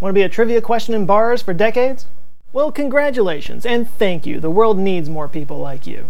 Want 0.00 0.10
to 0.10 0.14
be 0.14 0.22
a 0.22 0.28
trivia 0.28 0.60
question 0.60 0.92
in 0.92 1.06
bars 1.06 1.40
for 1.40 1.54
decades? 1.54 2.06
Well, 2.52 2.72
congratulations 2.72 3.64
and 3.64 3.88
thank 3.88 4.26
you. 4.26 4.40
The 4.40 4.50
world 4.50 4.76
needs 4.76 5.08
more 5.08 5.28
people 5.28 5.58
like 5.58 5.86
you. 5.86 6.06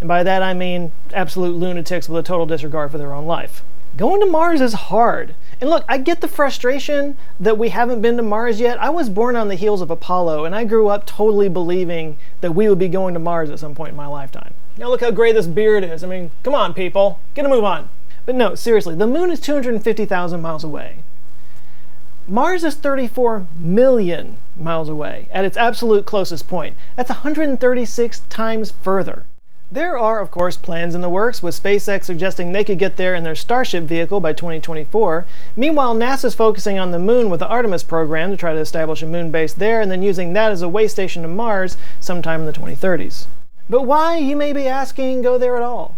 And 0.00 0.06
by 0.08 0.22
that 0.22 0.42
I 0.42 0.54
mean 0.54 0.92
absolute 1.12 1.56
lunatics 1.56 2.08
with 2.08 2.20
a 2.20 2.26
total 2.26 2.46
disregard 2.46 2.92
for 2.92 2.98
their 2.98 3.12
own 3.12 3.26
life. 3.26 3.64
Going 3.96 4.20
to 4.20 4.26
Mars 4.26 4.60
is 4.60 4.74
hard. 4.74 5.34
And 5.60 5.70
look, 5.70 5.84
I 5.88 5.98
get 5.98 6.20
the 6.20 6.28
frustration 6.28 7.16
that 7.40 7.56
we 7.56 7.70
haven't 7.70 8.02
been 8.02 8.18
to 8.18 8.22
Mars 8.22 8.60
yet. 8.60 8.80
I 8.80 8.90
was 8.90 9.08
born 9.08 9.36
on 9.36 9.48
the 9.48 9.54
heels 9.54 9.80
of 9.80 9.90
Apollo, 9.90 10.44
and 10.44 10.54
I 10.54 10.64
grew 10.64 10.88
up 10.88 11.06
totally 11.06 11.48
believing 11.48 12.18
that 12.42 12.54
we 12.54 12.68
would 12.68 12.78
be 12.78 12.88
going 12.88 13.14
to 13.14 13.20
Mars 13.20 13.48
at 13.48 13.58
some 13.58 13.74
point 13.74 13.90
in 13.90 13.96
my 13.96 14.06
lifetime. 14.06 14.52
Now, 14.76 14.90
look 14.90 15.00
how 15.00 15.10
gray 15.10 15.32
this 15.32 15.46
beard 15.46 15.82
is. 15.82 16.04
I 16.04 16.08
mean, 16.08 16.30
come 16.42 16.54
on, 16.54 16.74
people, 16.74 17.20
get 17.34 17.46
a 17.46 17.48
move 17.48 17.64
on. 17.64 17.88
But 18.26 18.34
no, 18.34 18.56
seriously, 18.56 18.96
the 18.96 19.06
moon 19.06 19.30
is 19.30 19.40
250,000 19.40 20.42
miles 20.42 20.64
away. 20.64 20.96
Mars 22.28 22.64
is 22.64 22.74
34 22.74 23.46
million 23.56 24.36
miles 24.58 24.88
away 24.88 25.28
at 25.30 25.44
its 25.44 25.56
absolute 25.56 26.06
closest 26.06 26.48
point. 26.48 26.76
That's 26.96 27.08
136 27.08 28.20
times 28.28 28.72
further. 28.82 29.26
There 29.70 29.98
are, 29.98 30.20
of 30.20 30.30
course, 30.30 30.56
plans 30.56 30.94
in 30.94 31.00
the 31.00 31.08
works, 31.08 31.42
with 31.42 31.60
SpaceX 31.60 32.04
suggesting 32.04 32.52
they 32.52 32.62
could 32.62 32.78
get 32.78 32.96
there 32.96 33.16
in 33.16 33.24
their 33.24 33.34
Starship 33.34 33.82
vehicle 33.82 34.20
by 34.20 34.32
2024. 34.32 35.26
Meanwhile, 35.56 35.96
NASA's 35.96 36.36
focusing 36.36 36.78
on 36.78 36.92
the 36.92 37.00
moon 37.00 37.30
with 37.30 37.40
the 37.40 37.48
Artemis 37.48 37.82
program 37.82 38.30
to 38.30 38.36
try 38.36 38.54
to 38.54 38.60
establish 38.60 39.02
a 39.02 39.06
moon 39.06 39.32
base 39.32 39.52
there 39.52 39.80
and 39.80 39.90
then 39.90 40.02
using 40.02 40.34
that 40.34 40.52
as 40.52 40.62
a 40.62 40.68
way 40.68 40.86
station 40.86 41.22
to 41.22 41.28
Mars 41.28 41.76
sometime 41.98 42.40
in 42.40 42.46
the 42.46 42.52
2030s. 42.52 43.26
But 43.68 43.82
why, 43.82 44.18
you 44.18 44.36
may 44.36 44.52
be 44.52 44.68
asking, 44.68 45.22
go 45.22 45.36
there 45.36 45.56
at 45.56 45.64
all? 45.64 45.95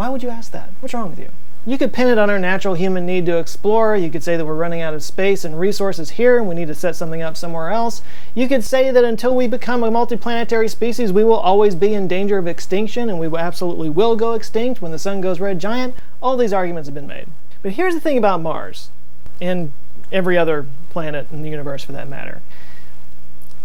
Why 0.00 0.08
would 0.08 0.22
you 0.22 0.30
ask 0.30 0.52
that? 0.52 0.70
What's 0.80 0.94
wrong 0.94 1.10
with 1.10 1.18
you? 1.18 1.28
You 1.66 1.76
could 1.76 1.92
pin 1.92 2.08
it 2.08 2.16
on 2.16 2.30
our 2.30 2.38
natural 2.38 2.72
human 2.72 3.04
need 3.04 3.26
to 3.26 3.36
explore. 3.36 3.94
You 3.94 4.08
could 4.08 4.22
say 4.22 4.34
that 4.34 4.46
we're 4.46 4.54
running 4.54 4.80
out 4.80 4.94
of 4.94 5.02
space 5.02 5.44
and 5.44 5.60
resources 5.60 6.12
here 6.12 6.38
and 6.38 6.48
we 6.48 6.54
need 6.54 6.68
to 6.68 6.74
set 6.74 6.96
something 6.96 7.20
up 7.20 7.36
somewhere 7.36 7.68
else. 7.68 8.00
You 8.34 8.48
could 8.48 8.64
say 8.64 8.90
that 8.90 9.04
until 9.04 9.36
we 9.36 9.46
become 9.46 9.84
a 9.84 9.90
multiplanetary 9.90 10.70
species, 10.70 11.12
we 11.12 11.22
will 11.22 11.36
always 11.36 11.74
be 11.74 11.92
in 11.92 12.08
danger 12.08 12.38
of 12.38 12.46
extinction 12.46 13.10
and 13.10 13.20
we 13.20 13.28
absolutely 13.36 13.90
will 13.90 14.16
go 14.16 14.32
extinct 14.32 14.80
when 14.80 14.90
the 14.90 14.98
sun 14.98 15.20
goes 15.20 15.38
red 15.38 15.58
giant. 15.58 15.94
All 16.22 16.38
these 16.38 16.54
arguments 16.54 16.88
have 16.88 16.94
been 16.94 17.06
made. 17.06 17.28
But 17.60 17.72
here's 17.72 17.92
the 17.92 18.00
thing 18.00 18.16
about 18.16 18.40
Mars 18.40 18.88
and 19.38 19.72
every 20.10 20.38
other 20.38 20.64
planet 20.88 21.26
in 21.30 21.42
the 21.42 21.50
universe 21.50 21.84
for 21.84 21.92
that 21.92 22.08
matter 22.08 22.40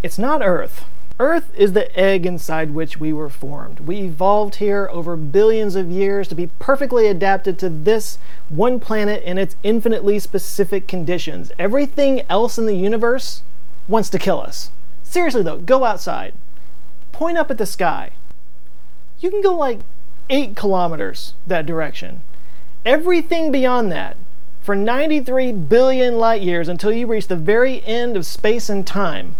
it's 0.04 0.20
not 0.20 0.42
Earth. 0.44 0.84
Earth 1.18 1.50
is 1.56 1.72
the 1.72 1.98
egg 1.98 2.26
inside 2.26 2.72
which 2.72 3.00
we 3.00 3.14
were 3.14 3.30
formed. 3.30 3.80
We 3.80 4.00
evolved 4.00 4.56
here 4.56 4.90
over 4.92 5.16
billions 5.16 5.78
of 5.78 5.90
years 5.90 6.28
to 6.28 6.36
be 6.36 6.50
perfectly 6.60 7.08
adapted 7.08 7.58
to 7.60 7.70
this 7.70 8.18
one 8.50 8.82
planet 8.82 9.24
and 9.26 9.40
its 9.40 9.56
infinitely 9.64 10.20
specific 10.20 10.90
conditions. 10.90 11.54
Everything 11.58 12.24
else 12.30 12.58
in 12.58 12.66
the 12.66 12.76
universe 12.76 13.44
wants 13.88 14.10
to 14.10 14.20
kill 14.20 14.42
us. 14.42 14.72
Seriously 15.04 15.42
though, 15.42 15.60
go 15.60 15.86
outside. 15.86 16.34
Point 17.14 17.38
up 17.38 17.50
at 17.50 17.58
the 17.58 17.66
sky. 17.66 18.12
You 19.22 19.32
can 19.32 19.42
go 19.42 19.56
like 19.56 19.80
8 20.30 20.54
kilometers 20.54 21.34
that 21.48 21.66
direction. 21.66 22.24
Everything 22.86 23.54
beyond 23.54 23.90
that, 23.94 24.18
for 24.62 24.76
93 24.76 25.54
billion 25.54 26.18
light 26.18 26.42
years 26.42 26.68
until 26.68 26.92
you 26.92 27.08
reach 27.08 27.28
the 27.28 27.38
very 27.38 27.86
end 27.86 28.18
of 28.18 28.26
space 28.26 28.68
and 28.68 28.86
time, 28.86 29.38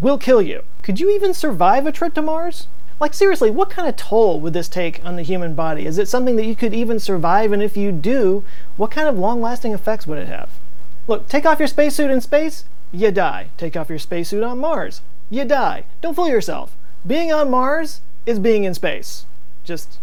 will 0.00 0.16
kill 0.16 0.40
you. 0.40 0.62
Could 0.82 0.98
you 0.98 1.10
even 1.10 1.32
survive 1.32 1.86
a 1.86 1.92
trip 1.92 2.14
to 2.14 2.22
Mars? 2.22 2.66
Like, 3.00 3.14
seriously, 3.14 3.50
what 3.50 3.70
kind 3.70 3.88
of 3.88 3.96
toll 3.96 4.40
would 4.40 4.52
this 4.52 4.68
take 4.68 5.04
on 5.04 5.16
the 5.16 5.22
human 5.22 5.54
body? 5.54 5.86
Is 5.86 5.98
it 5.98 6.08
something 6.08 6.36
that 6.36 6.46
you 6.46 6.54
could 6.54 6.74
even 6.74 6.98
survive? 6.98 7.52
And 7.52 7.62
if 7.62 7.76
you 7.76 7.90
do, 7.92 8.44
what 8.76 8.90
kind 8.90 9.08
of 9.08 9.18
long 9.18 9.40
lasting 9.40 9.72
effects 9.72 10.06
would 10.06 10.18
it 10.18 10.28
have? 10.28 10.50
Look, 11.08 11.28
take 11.28 11.44
off 11.44 11.58
your 11.58 11.68
spacesuit 11.68 12.10
in 12.10 12.20
space, 12.20 12.64
you 12.92 13.10
die. 13.10 13.48
Take 13.56 13.76
off 13.76 13.88
your 13.88 13.98
spacesuit 13.98 14.44
on 14.44 14.58
Mars, 14.58 15.00
you 15.30 15.44
die. 15.44 15.84
Don't 16.00 16.14
fool 16.14 16.28
yourself. 16.28 16.76
Being 17.04 17.32
on 17.32 17.50
Mars 17.50 18.02
is 18.24 18.38
being 18.38 18.64
in 18.64 18.74
space, 18.74 19.26
just 19.64 19.98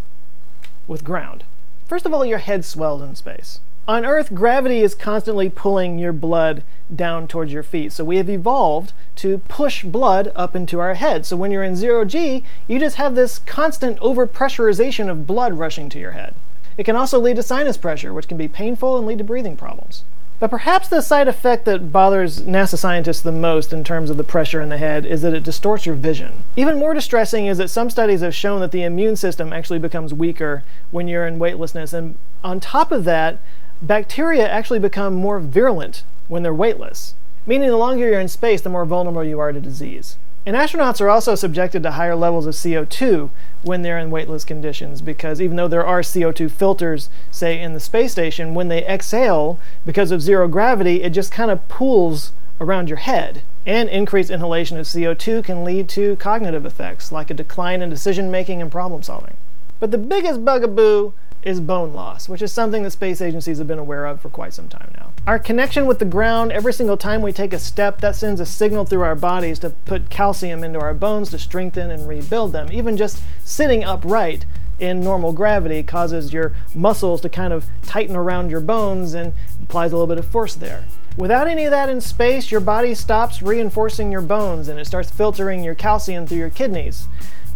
with 0.87 1.05
ground. 1.05 1.45
First 1.87 2.05
of 2.05 2.13
all, 2.13 2.25
your 2.25 2.39
head 2.39 2.65
swells 2.65 3.01
in 3.01 3.15
space. 3.15 3.61
On 3.87 4.05
Earth, 4.05 4.33
gravity 4.35 4.81
is 4.81 4.93
constantly 4.93 5.49
pulling 5.49 5.97
your 5.97 6.13
blood 6.13 6.63
down 6.95 7.27
towards 7.27 7.51
your 7.51 7.63
feet. 7.63 7.91
So 7.91 8.03
we 8.03 8.17
have 8.17 8.29
evolved 8.29 8.93
to 9.17 9.39
push 9.39 9.83
blood 9.83 10.31
up 10.35 10.55
into 10.55 10.79
our 10.79 10.93
head. 10.93 11.25
So 11.25 11.35
when 11.35 11.51
you're 11.51 11.63
in 11.63 11.75
zero 11.75 12.05
G, 12.05 12.43
you 12.67 12.79
just 12.79 12.97
have 12.97 13.15
this 13.15 13.39
constant 13.39 13.99
overpressurization 13.99 15.09
of 15.09 15.25
blood 15.25 15.53
rushing 15.53 15.89
to 15.89 15.99
your 15.99 16.11
head. 16.11 16.35
It 16.77 16.83
can 16.83 16.95
also 16.95 17.19
lead 17.19 17.35
to 17.37 17.43
sinus 17.43 17.77
pressure, 17.77 18.13
which 18.13 18.27
can 18.27 18.37
be 18.37 18.47
painful 18.47 18.97
and 18.97 19.07
lead 19.07 19.17
to 19.17 19.23
breathing 19.23 19.57
problems. 19.57 20.03
But 20.39 20.51
perhaps 20.51 20.87
the 20.87 21.01
side 21.01 21.27
effect 21.27 21.65
that 21.65 21.91
bothers 21.91 22.43
NASA 22.43 22.77
scientists 22.77 23.19
the 23.19 23.31
most 23.33 23.73
in 23.73 23.83
terms 23.83 24.09
of 24.09 24.15
the 24.15 24.23
pressure 24.23 24.61
in 24.61 24.69
the 24.69 24.77
head 24.77 25.05
is 25.05 25.21
that 25.21 25.33
it 25.33 25.43
distorts 25.43 25.85
your 25.85 25.95
vision. 25.95 26.43
Even 26.55 26.79
more 26.79 26.93
distressing 26.93 27.47
is 27.47 27.57
that 27.57 27.67
some 27.69 27.89
studies 27.89 28.21
have 28.21 28.33
shown 28.33 28.61
that 28.61 28.71
the 28.71 28.83
immune 28.83 29.17
system 29.17 29.51
actually 29.51 29.79
becomes 29.79 30.13
weaker 30.13 30.63
when 30.91 31.09
you're 31.09 31.27
in 31.27 31.39
weightlessness. 31.39 31.91
And 31.91 32.15
on 32.41 32.61
top 32.61 32.93
of 32.93 33.03
that, 33.03 33.39
bacteria 33.81 34.47
actually 34.47 34.79
become 34.79 35.13
more 35.13 35.39
virulent 35.39 36.03
when 36.27 36.43
they're 36.43 36.53
weightless, 36.53 37.15
meaning 37.45 37.69
the 37.69 37.77
longer 37.77 38.09
you're 38.09 38.19
in 38.19 38.27
space, 38.27 38.61
the 38.61 38.69
more 38.69 38.85
vulnerable 38.85 39.23
you 39.23 39.39
are 39.39 39.51
to 39.51 39.59
disease. 39.61 40.17
And 40.45 40.55
astronauts 40.55 41.01
are 41.01 41.09
also 41.09 41.35
subjected 41.35 41.83
to 41.83 41.91
higher 41.91 42.15
levels 42.15 42.45
of 42.45 42.55
CO2 42.55 43.29
when 43.61 43.81
they're 43.81 43.99
in 43.99 44.09
weightless 44.09 44.45
conditions 44.45 45.01
because 45.01 45.41
even 45.41 45.57
though 45.57 45.67
there 45.67 45.85
are 45.85 46.01
CO2 46.01 46.49
filters, 46.49 47.09
say, 47.29 47.61
in 47.61 47.73
the 47.73 47.79
space 47.79 48.13
station, 48.13 48.53
when 48.53 48.69
they 48.69 48.85
exhale, 48.85 49.59
because 49.85 50.11
of 50.11 50.21
zero 50.21 50.47
gravity, 50.47 51.03
it 51.03 51.09
just 51.11 51.31
kind 51.31 51.51
of 51.51 51.67
pools 51.67 52.31
around 52.61 52.89
your 52.89 52.97
head. 52.97 53.41
And 53.65 53.89
increased 53.89 54.31
inhalation 54.31 54.77
of 54.77 54.85
CO2 54.85 55.43
can 55.43 55.63
lead 55.63 55.89
to 55.89 56.15
cognitive 56.15 56.65
effects 56.65 57.11
like 57.11 57.29
a 57.29 57.35
decline 57.35 57.81
in 57.81 57.89
decision 57.89 58.31
making 58.31 58.61
and 58.61 58.71
problem 58.71 59.03
solving. 59.03 59.35
But 59.79 59.91
the 59.91 59.97
biggest 59.97 60.43
bugaboo 60.43 61.13
is 61.43 61.59
bone 61.59 61.93
loss, 61.93 62.27
which 62.27 62.41
is 62.41 62.51
something 62.51 62.83
that 62.83 62.91
space 62.91 63.21
agencies 63.21 63.57
have 63.57 63.67
been 63.67 63.79
aware 63.79 64.05
of 64.05 64.21
for 64.21 64.29
quite 64.29 64.53
some 64.53 64.67
time 64.67 64.91
now. 64.97 65.11
Our 65.25 65.39
connection 65.39 65.85
with 65.85 65.99
the 65.99 66.05
ground, 66.05 66.51
every 66.51 66.73
single 66.73 66.97
time 66.97 67.21
we 67.21 67.31
take 67.31 67.53
a 67.53 67.59
step, 67.59 68.01
that 68.01 68.15
sends 68.15 68.41
a 68.41 68.45
signal 68.45 68.85
through 68.85 69.01
our 69.01 69.15
bodies 69.15 69.59
to 69.59 69.69
put 69.69 70.09
calcium 70.09 70.63
into 70.63 70.79
our 70.79 70.93
bones 70.93 71.29
to 71.31 71.39
strengthen 71.39 71.91
and 71.91 72.07
rebuild 72.07 72.51
them. 72.51 72.69
Even 72.71 72.97
just 72.97 73.21
sitting 73.43 73.83
upright 73.83 74.45
in 74.79 75.01
normal 75.01 75.33
gravity 75.33 75.83
causes 75.83 76.33
your 76.33 76.53
muscles 76.73 77.21
to 77.21 77.29
kind 77.29 77.53
of 77.53 77.65
tighten 77.83 78.15
around 78.15 78.49
your 78.49 78.61
bones 78.61 79.13
and 79.13 79.33
applies 79.63 79.91
a 79.91 79.95
little 79.95 80.07
bit 80.07 80.17
of 80.17 80.25
force 80.25 80.55
there. 80.55 80.85
Without 81.17 81.47
any 81.47 81.65
of 81.65 81.71
that 81.71 81.89
in 81.89 81.99
space, 81.99 82.49
your 82.49 82.61
body 82.61 82.93
stops 82.93 83.41
reinforcing 83.41 84.11
your 84.11 84.21
bones 84.21 84.67
and 84.67 84.79
it 84.79 84.85
starts 84.85 85.11
filtering 85.11 85.63
your 85.63 85.75
calcium 85.75 86.25
through 86.25 86.37
your 86.37 86.49
kidneys, 86.49 87.07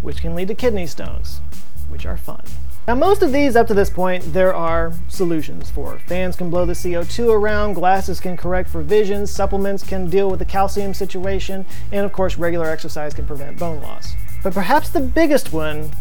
which 0.01 0.21
can 0.21 0.35
lead 0.35 0.49
to 0.49 0.55
kidney 0.55 0.85
stones, 0.85 1.39
which 1.87 2.05
are 2.05 2.17
fun. 2.17 2.43
Now 2.85 2.95
most 2.95 3.23
of 3.23 3.31
these 3.31 3.55
up 3.55 3.67
to 3.67 3.73
this 3.73 3.89
point 3.89 4.33
there 4.33 4.53
are 4.53 4.91
solutions 5.07 5.69
for. 5.69 5.99
Fans 5.99 6.35
can 6.35 6.49
blow 6.49 6.65
the 6.65 6.73
CO2 6.73 7.33
around, 7.33 7.75
glasses 7.75 8.19
can 8.19 8.35
correct 8.35 8.69
for 8.69 8.81
vision, 8.81 9.25
supplements 9.25 9.83
can 9.83 10.09
deal 10.09 10.29
with 10.29 10.39
the 10.39 10.45
calcium 10.45 10.93
situation, 10.93 11.65
and 11.93 12.05
of 12.05 12.11
course 12.11 12.37
regular 12.37 12.69
exercise 12.69 13.13
can 13.13 13.25
prevent 13.25 13.57
bone 13.57 13.81
loss. 13.81 14.15
But 14.43 14.53
perhaps 14.53 14.89
the 14.89 14.99
biggest 14.99 15.53
one 15.53 15.91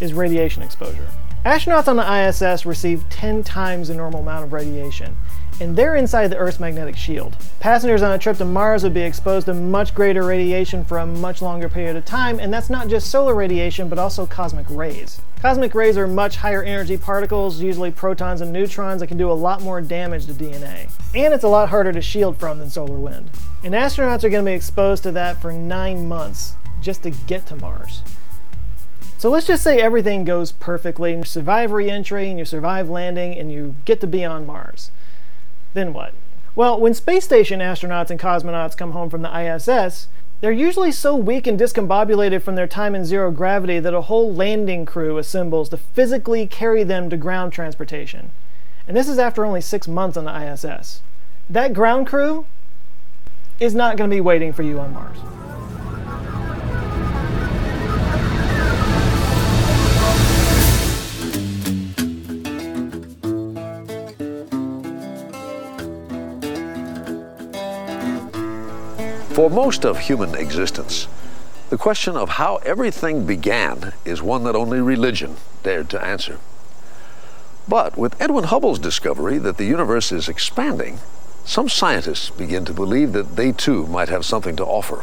is 0.00 0.12
radiation 0.12 0.64
exposure. 0.64 1.06
Astronauts 1.46 1.86
on 1.86 1.96
the 1.96 2.28
ISS 2.28 2.66
receive 2.66 3.08
10 3.10 3.44
times 3.44 3.86
the 3.86 3.94
normal 3.94 4.20
amount 4.20 4.44
of 4.44 4.52
radiation, 4.52 5.16
and 5.60 5.76
they're 5.76 5.96
inside 5.96 6.28
the 6.28 6.36
Earth's 6.36 6.60
magnetic 6.60 6.96
shield. 6.96 7.36
Passengers 7.60 8.02
on 8.02 8.12
a 8.12 8.18
trip 8.18 8.36
to 8.38 8.44
Mars 8.44 8.82
would 8.82 8.94
be 8.94 9.02
exposed 9.02 9.46
to 9.46 9.54
much 9.54 9.94
greater 9.94 10.22
radiation 10.22 10.84
for 10.84 10.98
a 10.98 11.06
much 11.06 11.42
longer 11.42 11.68
period 11.68 11.96
of 11.96 12.04
time, 12.04 12.38
and 12.40 12.52
that's 12.52 12.70
not 12.70 12.88
just 12.88 13.10
solar 13.10 13.34
radiation, 13.34 13.88
but 13.88 13.98
also 13.98 14.26
cosmic 14.26 14.66
rays. 14.68 15.20
Cosmic 15.40 15.74
rays 15.74 15.98
are 15.98 16.06
much 16.06 16.36
higher 16.36 16.62
energy 16.62 16.96
particles, 16.96 17.60
usually 17.60 17.90
protons 17.90 18.40
and 18.40 18.52
neutrons, 18.52 19.00
that 19.00 19.08
can 19.08 19.18
do 19.18 19.30
a 19.30 19.32
lot 19.32 19.60
more 19.62 19.80
damage 19.80 20.26
to 20.26 20.32
DNA. 20.32 20.90
And 21.14 21.34
it's 21.34 21.44
a 21.44 21.48
lot 21.48 21.68
harder 21.68 21.92
to 21.92 22.00
shield 22.00 22.38
from 22.38 22.58
than 22.58 22.70
solar 22.70 22.96
wind. 22.96 23.30
And 23.62 23.74
astronauts 23.74 24.24
are 24.24 24.30
going 24.30 24.44
to 24.44 24.50
be 24.50 24.54
exposed 24.54 25.02
to 25.02 25.12
that 25.12 25.40
for 25.40 25.52
nine 25.52 26.08
months 26.08 26.54
just 26.80 27.02
to 27.02 27.10
get 27.10 27.46
to 27.46 27.56
Mars. 27.56 28.02
So 29.18 29.30
let's 29.30 29.46
just 29.46 29.62
say 29.62 29.80
everything 29.80 30.24
goes 30.24 30.52
perfectly, 30.52 31.14
you 31.14 31.24
survive 31.24 31.72
re-entry, 31.72 32.28
and 32.28 32.38
you 32.38 32.44
survive 32.44 32.90
landing, 32.90 33.38
and 33.38 33.50
you 33.50 33.74
get 33.86 34.00
to 34.02 34.06
be 34.06 34.24
on 34.24 34.44
Mars. 34.46 34.90
Then 35.74 35.92
what? 35.92 36.14
Well, 36.56 36.80
when 36.80 36.94
space 36.94 37.24
station 37.24 37.60
astronauts 37.60 38.10
and 38.10 38.18
cosmonauts 38.18 38.76
come 38.76 38.92
home 38.92 39.10
from 39.10 39.22
the 39.22 39.38
ISS, 39.38 40.08
they're 40.40 40.52
usually 40.52 40.92
so 40.92 41.16
weak 41.16 41.46
and 41.46 41.58
discombobulated 41.58 42.42
from 42.42 42.54
their 42.54 42.66
time 42.66 42.94
in 42.94 43.04
zero 43.04 43.30
gravity 43.30 43.80
that 43.80 43.94
a 43.94 44.02
whole 44.02 44.32
landing 44.32 44.86
crew 44.86 45.18
assembles 45.18 45.68
to 45.70 45.76
physically 45.76 46.46
carry 46.46 46.84
them 46.84 47.10
to 47.10 47.16
ground 47.16 47.52
transportation. 47.52 48.30
And 48.86 48.96
this 48.96 49.08
is 49.08 49.18
after 49.18 49.44
only 49.44 49.60
six 49.60 49.88
months 49.88 50.16
on 50.16 50.26
the 50.26 50.52
ISS. 50.52 51.00
That 51.50 51.72
ground 51.72 52.06
crew 52.06 52.46
is 53.58 53.74
not 53.74 53.96
going 53.96 54.10
to 54.10 54.16
be 54.16 54.20
waiting 54.20 54.52
for 54.52 54.62
you 54.62 54.78
on 54.78 54.92
Mars. 54.92 55.18
For 69.34 69.50
most 69.50 69.84
of 69.84 69.98
human 69.98 70.36
existence, 70.36 71.08
the 71.68 71.76
question 71.76 72.16
of 72.16 72.28
how 72.28 72.58
everything 72.58 73.26
began 73.26 73.92
is 74.04 74.22
one 74.22 74.44
that 74.44 74.54
only 74.54 74.80
religion 74.80 75.38
dared 75.64 75.90
to 75.90 76.00
answer. 76.00 76.38
But 77.66 77.98
with 77.98 78.20
Edwin 78.22 78.44
Hubble's 78.44 78.78
discovery 78.78 79.38
that 79.38 79.56
the 79.56 79.64
universe 79.64 80.12
is 80.12 80.28
expanding, 80.28 81.00
some 81.44 81.68
scientists 81.68 82.30
begin 82.30 82.64
to 82.66 82.72
believe 82.72 83.12
that 83.14 83.34
they 83.34 83.50
too 83.50 83.88
might 83.88 84.08
have 84.08 84.24
something 84.24 84.54
to 84.54 84.64
offer. 84.64 85.02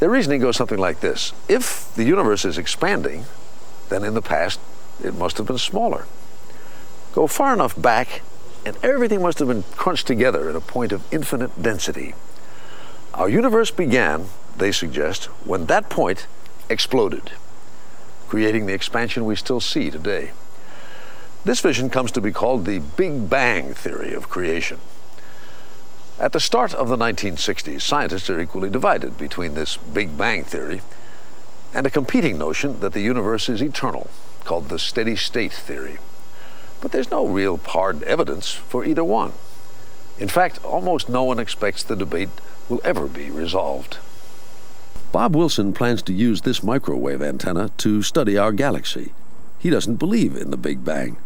Their 0.00 0.08
reasoning 0.08 0.40
goes 0.40 0.56
something 0.56 0.78
like 0.78 1.00
this 1.00 1.34
If 1.50 1.94
the 1.94 2.04
universe 2.04 2.46
is 2.46 2.56
expanding, 2.56 3.26
then 3.90 4.02
in 4.02 4.14
the 4.14 4.22
past 4.22 4.58
it 5.04 5.14
must 5.14 5.36
have 5.36 5.46
been 5.46 5.58
smaller. 5.58 6.06
Go 7.12 7.26
far 7.26 7.52
enough 7.52 7.80
back, 7.80 8.22
and 8.64 8.78
everything 8.82 9.20
must 9.20 9.40
have 9.40 9.48
been 9.48 9.64
crunched 9.76 10.06
together 10.06 10.48
at 10.48 10.56
a 10.56 10.60
point 10.60 10.92
of 10.92 11.04
infinite 11.12 11.60
density. 11.60 12.14
Our 13.14 13.28
universe 13.28 13.70
began, 13.70 14.26
they 14.56 14.72
suggest, 14.72 15.26
when 15.44 15.66
that 15.66 15.90
point 15.90 16.26
exploded. 16.68 17.32
creating 18.32 18.64
the 18.64 18.72
expansion 18.72 19.26
we 19.26 19.36
still 19.36 19.60
see 19.60 19.90
today. 19.90 20.30
This 21.44 21.60
vision 21.60 21.90
comes 21.90 22.10
to 22.12 22.20
be 22.22 22.32
called 22.32 22.64
the 22.64 22.78
Big 22.78 23.28
Bang 23.28 23.74
theory 23.74 24.14
of 24.14 24.30
creation. 24.30 24.78
At 26.18 26.32
the 26.32 26.40
start 26.40 26.72
of 26.72 26.88
the 26.88 26.96
1960s, 26.96 27.82
scientists 27.82 28.30
are 28.30 28.40
equally 28.40 28.70
divided 28.70 29.18
between 29.18 29.52
this 29.52 29.76
Big 29.76 30.16
Bang 30.16 30.44
theory 30.44 30.80
and 31.74 31.86
a 31.86 31.90
competing 31.90 32.38
notion 32.38 32.80
that 32.80 32.94
the 32.94 33.02
universe 33.02 33.50
is 33.50 33.60
eternal, 33.60 34.08
called 34.44 34.70
the 34.70 34.78
steady 34.78 35.14
state 35.14 35.52
theory. 35.52 35.98
But 36.80 36.90
there's 36.90 37.10
no 37.10 37.26
real 37.26 37.58
hard 37.58 38.02
evidence 38.04 38.52
for 38.52 38.82
either 38.82 39.04
one. 39.04 39.34
In 40.18 40.28
fact, 40.28 40.64
almost 40.64 41.10
no 41.10 41.22
one 41.22 41.38
expects 41.38 41.82
the 41.82 41.96
debate 41.96 42.30
will 42.72 42.80
ever 42.84 43.06
be 43.06 43.30
resolved. 43.30 43.98
Bob 45.12 45.36
Wilson 45.36 45.74
plans 45.74 46.00
to 46.00 46.12
use 46.14 46.40
this 46.40 46.62
microwave 46.62 47.20
antenna 47.20 47.68
to 47.76 48.00
study 48.00 48.38
our 48.38 48.50
galaxy. 48.50 49.12
He 49.58 49.68
doesn't 49.68 49.96
believe 49.96 50.36
in 50.36 50.50
the 50.50 50.56
Big 50.56 50.82
Bang, 50.82 51.18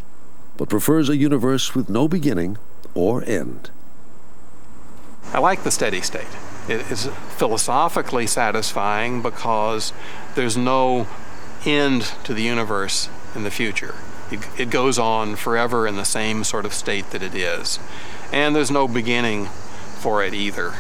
but 0.57 0.69
prefers 0.69 1.09
a 1.09 1.17
universe 1.17 1.73
with 1.73 1.89
no 1.89 2.09
beginning 2.09 2.59
or 2.95 3.23
end. 3.25 3.71
I 5.33 5.39
like 5.39 5.63
the 5.63 5.71
steady 5.71 6.01
state. 6.01 6.27
It 6.69 6.91
is 6.91 7.07
philosophically 7.37 8.27
satisfying 8.27 9.23
because 9.23 9.93
there's 10.35 10.57
no 10.57 11.07
end 11.65 12.13
to 12.25 12.35
the 12.35 12.43
universe 12.43 13.09
in 13.37 13.45
the 13.45 13.53
future. 13.53 13.95
It, 14.33 14.41
it, 14.59 14.71
goes 14.71 14.99
on 14.99 15.37
forever 15.37 15.87
in 15.87 15.95
the 15.95 16.05
same 16.05 16.43
sort 16.43 16.65
of 16.65 16.75
state 16.75 17.11
that 17.11 17.23
it 17.23 17.37
is. 17.37 17.79
And 18.33 18.57
there's 18.57 18.73
no 18.73 18.89
beginning 18.89 19.47
for 19.47 20.25
it 20.25 20.35
either. 20.35 20.75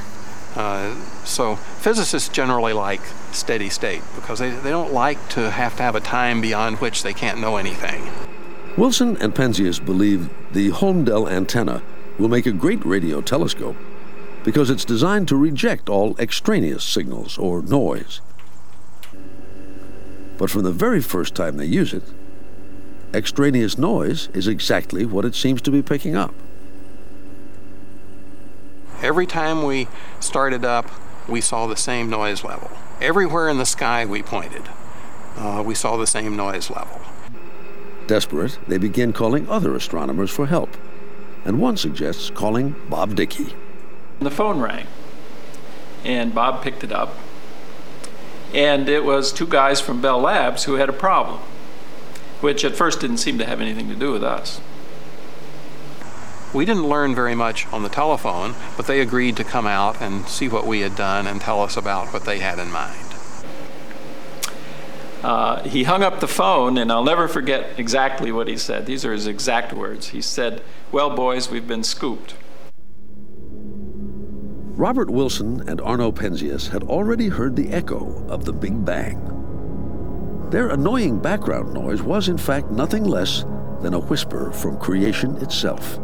Uh, 0.56 0.94
so 1.24 1.54
physicists 1.56 2.30
generally 2.30 2.72
like 2.72 3.02
steady 3.30 3.68
state 3.68 4.02
because 4.14 4.38
they, 4.38 4.50
they 4.50 4.70
don't 4.70 4.92
like 4.92 5.28
to 5.28 5.50
have 5.50 5.76
to 5.76 5.82
have 5.82 5.94
a 5.94 6.00
time 6.00 6.40
beyond 6.40 6.78
which 6.78 7.02
they 7.02 7.12
can't 7.12 7.38
know 7.38 7.58
anything. 7.58 8.10
Wilson 8.76 9.16
and 9.18 9.34
Penzias 9.34 9.84
believe 9.84 10.30
the 10.52 10.70
Holmdel 10.70 11.30
antenna 11.30 11.82
will 12.18 12.28
make 12.28 12.46
a 12.46 12.52
great 12.52 12.84
radio 12.84 13.20
telescope 13.20 13.76
because 14.44 14.70
it's 14.70 14.84
designed 14.84 15.28
to 15.28 15.36
reject 15.36 15.90
all 15.90 16.16
extraneous 16.18 16.84
signals 16.84 17.36
or 17.36 17.62
noise. 17.62 18.22
But 20.38 20.50
from 20.50 20.62
the 20.62 20.72
very 20.72 21.00
first 21.02 21.34
time 21.34 21.56
they 21.56 21.66
use 21.66 21.92
it, 21.92 22.02
extraneous 23.12 23.76
noise 23.76 24.28
is 24.28 24.46
exactly 24.48 25.04
what 25.04 25.24
it 25.24 25.34
seems 25.34 25.60
to 25.62 25.70
be 25.70 25.82
picking 25.82 26.16
up. 26.16 26.34
Every 29.02 29.26
time 29.26 29.62
we 29.62 29.88
started 30.20 30.64
up, 30.64 30.90
we 31.28 31.40
saw 31.40 31.66
the 31.66 31.76
same 31.76 32.08
noise 32.08 32.42
level. 32.44 32.70
Everywhere 33.00 33.48
in 33.48 33.58
the 33.58 33.66
sky 33.66 34.06
we 34.06 34.22
pointed, 34.22 34.62
uh, 35.36 35.62
we 35.64 35.74
saw 35.74 35.96
the 35.96 36.06
same 36.06 36.34
noise 36.34 36.70
level. 36.70 37.02
Desperate, 38.06 38.58
they 38.66 38.78
begin 38.78 39.12
calling 39.12 39.48
other 39.50 39.74
astronomers 39.74 40.30
for 40.30 40.46
help, 40.46 40.76
and 41.44 41.60
one 41.60 41.76
suggests 41.76 42.30
calling 42.30 42.74
Bob 42.88 43.14
Dicke. 43.14 43.52
The 44.20 44.30
phone 44.30 44.60
rang, 44.60 44.86
and 46.02 46.34
Bob 46.34 46.62
picked 46.62 46.82
it 46.82 46.92
up, 46.92 47.16
and 48.54 48.88
it 48.88 49.04
was 49.04 49.30
two 49.30 49.46
guys 49.46 49.80
from 49.80 50.00
Bell 50.00 50.20
Labs 50.20 50.64
who 50.64 50.74
had 50.74 50.88
a 50.88 50.94
problem, 50.94 51.40
which 52.40 52.64
at 52.64 52.74
first 52.74 53.00
didn't 53.00 53.18
seem 53.18 53.36
to 53.38 53.44
have 53.44 53.60
anything 53.60 53.88
to 53.88 53.94
do 53.94 54.10
with 54.10 54.24
us. 54.24 54.60
We 56.52 56.64
didn't 56.64 56.88
learn 56.88 57.14
very 57.14 57.34
much 57.34 57.66
on 57.72 57.82
the 57.82 57.88
telephone, 57.88 58.54
but 58.76 58.86
they 58.86 59.00
agreed 59.00 59.36
to 59.36 59.44
come 59.44 59.66
out 59.66 60.00
and 60.00 60.26
see 60.26 60.48
what 60.48 60.66
we 60.66 60.80
had 60.80 60.96
done 60.96 61.26
and 61.26 61.40
tell 61.40 61.60
us 61.62 61.76
about 61.76 62.12
what 62.12 62.24
they 62.24 62.38
had 62.38 62.58
in 62.58 62.70
mind. 62.70 63.06
Uh, 65.22 65.62
he 65.64 65.82
hung 65.82 66.02
up 66.02 66.20
the 66.20 66.28
phone, 66.28 66.78
and 66.78 66.92
I'll 66.92 67.02
never 67.02 67.26
forget 67.26 67.78
exactly 67.78 68.30
what 68.30 68.46
he 68.46 68.56
said. 68.56 68.86
These 68.86 69.04
are 69.04 69.12
his 69.12 69.26
exact 69.26 69.72
words. 69.72 70.08
He 70.08 70.20
said, 70.20 70.62
Well, 70.92 71.10
boys, 71.10 71.50
we've 71.50 71.66
been 71.66 71.82
scooped. 71.82 72.34
Robert 74.76 75.10
Wilson 75.10 75.68
and 75.68 75.80
Arno 75.80 76.12
Penzias 76.12 76.68
had 76.68 76.84
already 76.84 77.28
heard 77.28 77.56
the 77.56 77.70
echo 77.70 78.24
of 78.28 78.44
the 78.44 78.52
Big 78.52 78.84
Bang. 78.84 79.32
Their 80.50 80.68
annoying 80.68 81.18
background 81.18 81.74
noise 81.74 82.02
was, 82.02 82.28
in 82.28 82.38
fact, 82.38 82.70
nothing 82.70 83.02
less 83.02 83.44
than 83.80 83.94
a 83.94 83.98
whisper 83.98 84.52
from 84.52 84.78
creation 84.78 85.36
itself. 85.38 85.98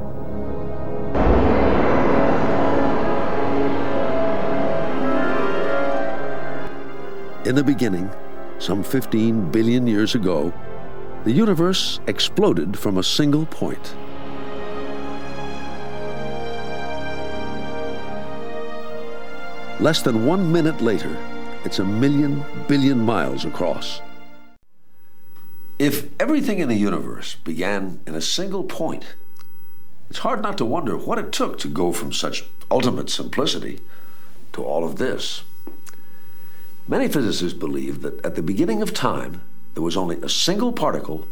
In 7.44 7.56
the 7.56 7.64
beginning, 7.64 8.08
some 8.60 8.84
15 8.84 9.50
billion 9.50 9.84
years 9.84 10.14
ago, 10.14 10.52
the 11.24 11.32
universe 11.32 11.98
exploded 12.06 12.78
from 12.78 12.98
a 12.98 13.02
single 13.02 13.46
point. 13.46 13.96
Less 19.80 20.02
than 20.02 20.24
one 20.24 20.52
minute 20.52 20.80
later, 20.80 21.16
it's 21.64 21.80
a 21.80 21.84
million 21.84 22.44
billion 22.68 23.00
miles 23.00 23.44
across. 23.44 24.00
If 25.80 26.10
everything 26.20 26.60
in 26.60 26.68
the 26.68 26.76
universe 26.76 27.34
began 27.34 27.98
in 28.06 28.14
a 28.14 28.20
single 28.20 28.62
point, 28.62 29.16
it's 30.08 30.20
hard 30.20 30.42
not 30.42 30.58
to 30.58 30.64
wonder 30.64 30.96
what 30.96 31.18
it 31.18 31.32
took 31.32 31.58
to 31.58 31.66
go 31.66 31.90
from 31.90 32.12
such 32.12 32.44
ultimate 32.70 33.10
simplicity 33.10 33.80
to 34.52 34.62
all 34.62 34.84
of 34.84 34.98
this. 34.98 35.42
Many 36.88 37.08
physicists 37.08 37.56
believe 37.56 38.02
that 38.02 38.24
at 38.24 38.34
the 38.34 38.42
beginning 38.42 38.82
of 38.82 38.92
time, 38.92 39.42
there 39.74 39.82
was 39.82 39.96
only 39.96 40.16
a 40.16 40.28
single 40.28 40.72
particle 40.72 41.28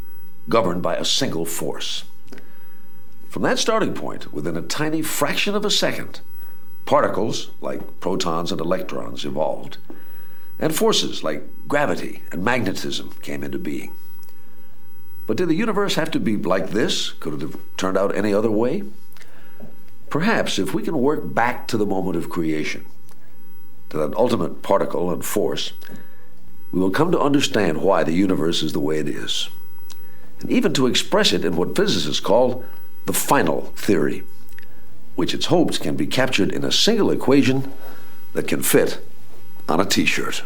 governed 0.49 0.83
by 0.83 0.97
a 0.97 1.05
single 1.05 1.45
force. 1.45 2.05
From 3.29 3.43
that 3.43 3.59
starting 3.59 3.95
point, 3.95 4.33
within 4.33 4.57
a 4.57 4.63
tiny 4.63 5.03
fraction 5.03 5.55
of 5.55 5.65
a 5.65 5.71
second, 5.71 6.21
particles 6.87 7.51
like 7.61 8.01
protons 8.01 8.53
and 8.53 8.61
electrons 8.61 9.25
evolved, 9.25 9.79
and 10.59 10.75
forces 10.75 11.23
like 11.23 11.45
gravity 11.69 12.23
and 12.31 12.45
magnetism 12.45 13.13
came 13.23 13.43
into 13.43 13.59
being. 13.59 13.93
But 15.27 15.37
did 15.37 15.49
the 15.49 15.55
universe 15.55 15.95
have 15.95 16.11
to 16.13 16.21
be 16.21 16.37
like 16.37 16.71
this? 16.71 17.11
Could 17.11 17.35
it 17.35 17.41
have 17.43 17.57
turned 17.77 17.97
out 17.97 18.15
any 18.15 18.35
other 18.35 18.51
way? 18.51 18.85
Perhaps 20.11 20.59
if 20.59 20.75
we 20.75 20.83
can 20.83 20.99
work 20.99 21.33
back 21.35 21.69
to 21.69 21.77
the 21.77 21.87
moment 21.87 22.17
of 22.17 22.31
creation, 22.31 22.85
to 23.90 23.98
that 23.98 24.14
ultimate 24.14 24.62
particle 24.62 25.11
and 25.11 25.24
force, 25.24 25.72
we 26.72 26.81
will 26.81 26.90
come 26.90 27.12
to 27.12 27.20
understand 27.20 27.83
why 27.83 28.03
the 28.03 28.12
universe 28.12 28.62
is 28.62 28.72
the 28.72 28.81
way 28.81 28.98
it 28.98 29.09
is, 29.09 29.48
and 30.40 30.50
even 30.50 30.72
to 30.72 30.87
express 30.87 31.33
it 31.33 31.44
in 31.44 31.57
what 31.57 31.76
physicists 31.76 32.20
call 32.20 32.64
the 33.07 33.12
final 33.12 33.72
theory, 33.76 34.22
which 35.16 35.35
it's 35.35 35.46
hoped 35.46 35.81
can 35.81 35.96
be 35.96 36.07
captured 36.07 36.53
in 36.53 36.64
a 36.64 36.72
single 36.72 37.11
equation 37.11 37.72
that 38.33 38.48
can 38.48 38.62
fit 38.62 39.05
on 39.68 39.81
a 39.81 39.85
t 39.85 40.05
shirt. 40.05 40.42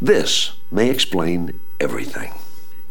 This 0.00 0.52
may 0.70 0.88
explain 0.88 1.60
everything. 1.78 2.32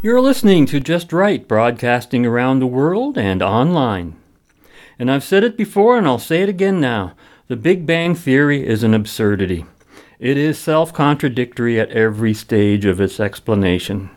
You're 0.01 0.21
listening 0.21 0.65
to 0.67 0.79
Just 0.79 1.11
Right, 1.11 1.47
broadcasting 1.47 2.25
around 2.25 2.59
the 2.59 2.67
world 2.67 3.17
and 3.17 3.41
online. 3.41 4.15
And 4.97 5.09
I've 5.09 5.23
said 5.23 5.43
it 5.43 5.57
before 5.57 5.97
and 5.97 6.05
I'll 6.05 6.19
say 6.19 6.41
it 6.41 6.49
again 6.49 6.79
now. 6.79 7.13
The 7.49 7.57
Big 7.57 7.87
Bang 7.87 8.13
Theory 8.13 8.63
is 8.63 8.83
an 8.83 8.93
absurdity. 8.93 9.65
It 10.19 10.37
is 10.37 10.59
self 10.59 10.93
contradictory 10.93 11.79
at 11.79 11.89
every 11.89 12.31
stage 12.31 12.85
of 12.85 13.01
its 13.01 13.19
explanation. 13.19 14.11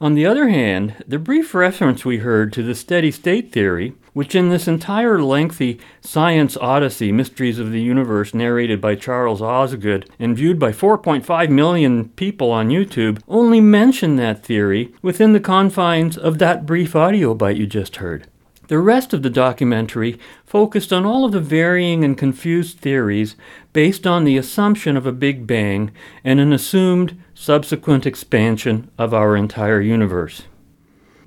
On 0.00 0.14
the 0.14 0.24
other 0.24 0.48
hand, 0.48 1.04
the 1.06 1.18
brief 1.18 1.54
reference 1.54 2.06
we 2.06 2.18
heard 2.20 2.50
to 2.54 2.62
the 2.62 2.74
steady 2.74 3.10
state 3.10 3.52
theory, 3.52 3.92
which 4.14 4.34
in 4.34 4.48
this 4.48 4.66
entire 4.66 5.22
lengthy 5.22 5.78
science 6.00 6.56
odyssey, 6.56 7.12
Mysteries 7.12 7.58
of 7.58 7.72
the 7.72 7.82
Universe, 7.82 8.32
narrated 8.32 8.80
by 8.80 8.94
Charles 8.94 9.42
Osgood 9.42 10.08
and 10.18 10.34
viewed 10.34 10.58
by 10.58 10.72
4.5 10.72 11.50
million 11.50 12.08
people 12.08 12.50
on 12.50 12.70
YouTube, 12.70 13.20
only 13.28 13.60
mention 13.60 14.16
that 14.16 14.42
theory 14.42 14.94
within 15.02 15.34
the 15.34 15.40
confines 15.40 16.16
of 16.16 16.38
that 16.38 16.64
brief 16.64 16.96
audio 16.96 17.34
bite 17.34 17.58
you 17.58 17.66
just 17.66 17.96
heard. 17.96 18.26
The 18.68 18.78
rest 18.78 19.12
of 19.12 19.22
the 19.22 19.30
documentary 19.30 20.18
focused 20.46 20.92
on 20.92 21.04
all 21.04 21.24
of 21.24 21.32
the 21.32 21.40
varying 21.40 22.02
and 22.02 22.16
confused 22.16 22.78
theories 22.78 23.36
based 23.72 24.06
on 24.06 24.24
the 24.24 24.38
assumption 24.38 24.96
of 24.96 25.06
a 25.06 25.12
Big 25.12 25.46
Bang 25.46 25.90
and 26.24 26.40
an 26.40 26.52
assumed 26.52 27.20
subsequent 27.34 28.06
expansion 28.06 28.90
of 28.96 29.12
our 29.12 29.36
entire 29.36 29.80
universe. 29.80 30.44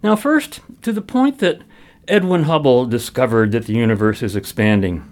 Now, 0.01 0.15
first, 0.15 0.61
to 0.81 0.91
the 0.91 1.01
point 1.01 1.39
that 1.39 1.61
Edwin 2.07 2.43
Hubble 2.43 2.85
discovered 2.85 3.51
that 3.51 3.65
the 3.65 3.73
universe 3.73 4.23
is 4.23 4.35
expanding. 4.35 5.03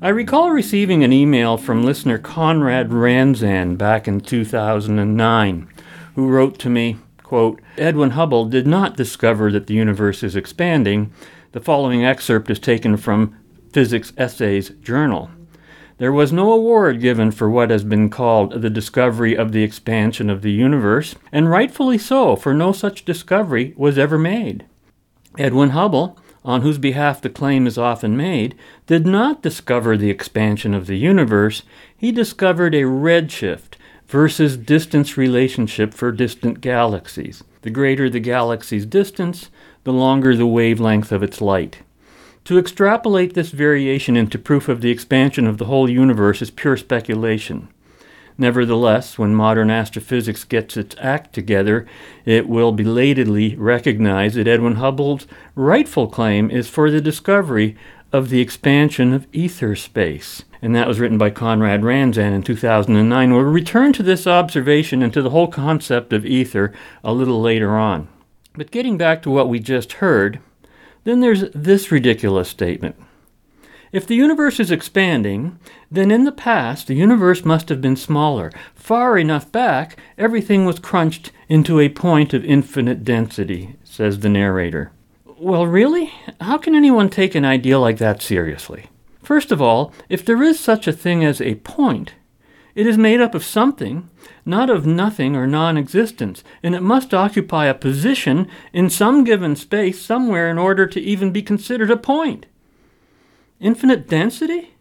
I 0.00 0.08
recall 0.08 0.50
receiving 0.50 1.02
an 1.02 1.12
email 1.12 1.56
from 1.56 1.84
listener 1.84 2.18
Conrad 2.18 2.90
Ranzan 2.90 3.78
back 3.78 4.06
in 4.06 4.20
2009, 4.20 5.68
who 6.14 6.28
wrote 6.28 6.58
to 6.58 6.68
me, 6.68 6.98
quote, 7.22 7.60
Edwin 7.78 8.10
Hubble 8.10 8.44
did 8.44 8.66
not 8.66 8.96
discover 8.96 9.50
that 9.52 9.68
the 9.68 9.74
universe 9.74 10.22
is 10.22 10.36
expanding. 10.36 11.12
The 11.52 11.60
following 11.60 12.02
excerpt 12.02 12.48
is 12.48 12.58
taken 12.58 12.96
from 12.96 13.36
Physics 13.74 14.14
Essays 14.16 14.70
Journal. 14.80 15.30
There 15.98 16.10
was 16.10 16.32
no 16.32 16.50
award 16.50 16.98
given 16.98 17.30
for 17.30 17.50
what 17.50 17.68
has 17.68 17.84
been 17.84 18.08
called 18.08 18.62
the 18.62 18.70
discovery 18.70 19.36
of 19.36 19.52
the 19.52 19.62
expansion 19.62 20.30
of 20.30 20.40
the 20.40 20.50
universe, 20.50 21.14
and 21.30 21.50
rightfully 21.50 21.98
so, 21.98 22.36
for 22.36 22.54
no 22.54 22.72
such 22.72 23.04
discovery 23.04 23.74
was 23.76 23.98
ever 23.98 24.16
made. 24.16 24.64
Edwin 25.36 25.70
Hubble, 25.70 26.18
on 26.42 26.62
whose 26.62 26.78
behalf 26.78 27.20
the 27.20 27.28
claim 27.28 27.66
is 27.66 27.76
often 27.76 28.16
made, 28.16 28.54
did 28.86 29.06
not 29.06 29.42
discover 29.42 29.98
the 29.98 30.08
expansion 30.08 30.72
of 30.72 30.86
the 30.86 30.96
universe, 30.96 31.64
he 31.94 32.10
discovered 32.10 32.74
a 32.74 32.84
redshift 32.84 33.74
versus 34.06 34.56
distance 34.56 35.18
relationship 35.18 35.92
for 35.92 36.12
distant 36.12 36.62
galaxies. 36.62 37.44
The 37.60 37.70
greater 37.70 38.08
the 38.08 38.20
galaxy's 38.20 38.86
distance, 38.86 39.50
the 39.84 39.92
longer 39.92 40.36
the 40.36 40.46
wavelength 40.46 41.12
of 41.12 41.22
its 41.22 41.40
light. 41.40 41.78
To 42.44 42.58
extrapolate 42.58 43.34
this 43.34 43.50
variation 43.50 44.16
into 44.16 44.38
proof 44.38 44.68
of 44.68 44.80
the 44.80 44.90
expansion 44.90 45.46
of 45.46 45.58
the 45.58 45.66
whole 45.66 45.88
universe 45.88 46.42
is 46.42 46.50
pure 46.50 46.76
speculation. 46.76 47.68
Nevertheless, 48.38 49.18
when 49.18 49.34
modern 49.34 49.70
astrophysics 49.70 50.44
gets 50.44 50.76
its 50.76 50.96
act 50.98 51.32
together, 51.34 51.86
it 52.24 52.48
will 52.48 52.72
belatedly 52.72 53.54
recognize 53.56 54.34
that 54.34 54.48
Edwin 54.48 54.76
Hubble's 54.76 55.26
rightful 55.54 56.08
claim 56.08 56.50
is 56.50 56.68
for 56.68 56.90
the 56.90 57.00
discovery 57.00 57.76
of 58.12 58.28
the 58.28 58.40
expansion 58.40 59.12
of 59.12 59.26
ether 59.32 59.76
space. 59.76 60.44
And 60.60 60.74
that 60.74 60.88
was 60.88 61.00
written 61.00 61.18
by 61.18 61.30
Conrad 61.30 61.82
Ranzan 61.82 62.32
in 62.32 62.42
2009. 62.42 63.32
We'll 63.32 63.42
return 63.42 63.92
to 63.94 64.02
this 64.02 64.26
observation 64.26 65.02
and 65.02 65.12
to 65.12 65.22
the 65.22 65.30
whole 65.30 65.48
concept 65.48 66.12
of 66.12 66.24
ether 66.24 66.72
a 67.02 67.12
little 67.12 67.40
later 67.40 67.76
on. 67.76 68.08
But 68.54 68.70
getting 68.70 68.98
back 68.98 69.22
to 69.22 69.30
what 69.30 69.48
we 69.48 69.58
just 69.58 69.94
heard, 69.94 70.40
then 71.04 71.20
there's 71.20 71.50
this 71.54 71.90
ridiculous 71.90 72.48
statement. 72.48 72.96
If 73.92 74.06
the 74.06 74.14
universe 74.14 74.58
is 74.58 74.70
expanding, 74.70 75.58
then 75.90 76.10
in 76.10 76.24
the 76.24 76.32
past 76.32 76.86
the 76.86 76.94
universe 76.94 77.44
must 77.44 77.68
have 77.68 77.82
been 77.82 77.96
smaller. 77.96 78.50
Far 78.74 79.18
enough 79.18 79.52
back, 79.52 79.98
everything 80.16 80.64
was 80.64 80.78
crunched 80.78 81.30
into 81.48 81.78
a 81.78 81.90
point 81.90 82.32
of 82.32 82.44
infinite 82.44 83.04
density, 83.04 83.76
says 83.84 84.20
the 84.20 84.30
narrator. 84.30 84.92
Well, 85.38 85.66
really? 85.66 86.10
How 86.40 86.56
can 86.56 86.74
anyone 86.74 87.10
take 87.10 87.34
an 87.34 87.44
idea 87.44 87.78
like 87.78 87.98
that 87.98 88.22
seriously? 88.22 88.86
First 89.22 89.52
of 89.52 89.60
all, 89.60 89.92
if 90.08 90.24
there 90.24 90.42
is 90.42 90.58
such 90.58 90.86
a 90.86 90.92
thing 90.92 91.24
as 91.24 91.40
a 91.40 91.56
point, 91.56 92.14
it 92.74 92.86
is 92.86 92.96
made 92.96 93.20
up 93.20 93.34
of 93.34 93.44
something, 93.44 94.08
not 94.44 94.70
of 94.70 94.86
nothing 94.86 95.36
or 95.36 95.46
non 95.46 95.76
existence, 95.76 96.42
and 96.62 96.74
it 96.74 96.82
must 96.82 97.12
occupy 97.12 97.66
a 97.66 97.74
position 97.74 98.48
in 98.72 98.88
some 98.88 99.24
given 99.24 99.56
space 99.56 100.00
somewhere 100.00 100.50
in 100.50 100.58
order 100.58 100.86
to 100.86 101.00
even 101.00 101.32
be 101.32 101.42
considered 101.42 101.90
a 101.90 101.96
point. 101.96 102.46
Infinite 103.60 104.08
density? 104.08 104.74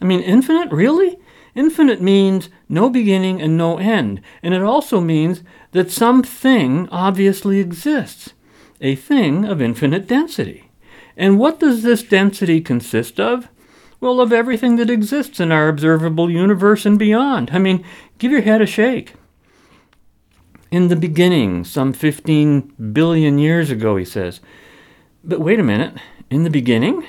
I 0.00 0.04
mean, 0.04 0.20
infinite? 0.20 0.70
Really? 0.70 1.18
Infinite 1.54 2.00
means 2.00 2.48
no 2.68 2.90
beginning 2.90 3.40
and 3.40 3.56
no 3.56 3.78
end, 3.78 4.20
and 4.42 4.54
it 4.54 4.62
also 4.62 5.00
means 5.00 5.42
that 5.72 5.90
something 5.90 6.88
obviously 6.90 7.60
exists, 7.60 8.32
a 8.80 8.96
thing 8.96 9.44
of 9.44 9.62
infinite 9.62 10.08
density. 10.08 10.70
And 11.16 11.38
what 11.38 11.60
does 11.60 11.82
this 11.82 12.02
density 12.02 12.60
consist 12.60 13.20
of? 13.20 13.48
Well, 14.04 14.20
of 14.20 14.34
everything 14.34 14.76
that 14.76 14.90
exists 14.90 15.40
in 15.40 15.50
our 15.50 15.66
observable 15.66 16.30
universe 16.30 16.84
and 16.84 16.98
beyond. 16.98 17.52
I 17.54 17.58
mean, 17.58 17.82
give 18.18 18.30
your 18.30 18.42
head 18.42 18.60
a 18.60 18.66
shake. 18.66 19.14
In 20.70 20.88
the 20.88 20.94
beginning, 20.94 21.64
some 21.64 21.94
15 21.94 22.92
billion 22.92 23.38
years 23.38 23.70
ago, 23.70 23.96
he 23.96 24.04
says. 24.04 24.40
But 25.24 25.40
wait 25.40 25.58
a 25.58 25.62
minute. 25.62 25.94
In 26.28 26.44
the 26.44 26.50
beginning? 26.50 27.06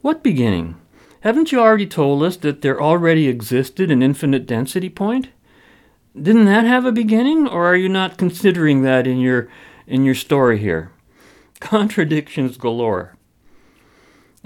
What 0.00 0.22
beginning? 0.22 0.76
Haven't 1.22 1.50
you 1.50 1.58
already 1.58 1.88
told 1.88 2.22
us 2.22 2.36
that 2.36 2.62
there 2.62 2.80
already 2.80 3.26
existed 3.26 3.90
an 3.90 4.00
infinite 4.00 4.46
density 4.46 4.88
point? 4.88 5.30
Didn't 6.14 6.44
that 6.44 6.64
have 6.64 6.84
a 6.84 6.92
beginning, 6.92 7.48
or 7.48 7.66
are 7.66 7.74
you 7.74 7.88
not 7.88 8.16
considering 8.16 8.82
that 8.82 9.08
in 9.08 9.18
your 9.18 9.48
in 9.88 10.04
your 10.04 10.14
story 10.14 10.58
here? 10.58 10.92
Contradictions 11.58 12.56
galore. 12.56 13.15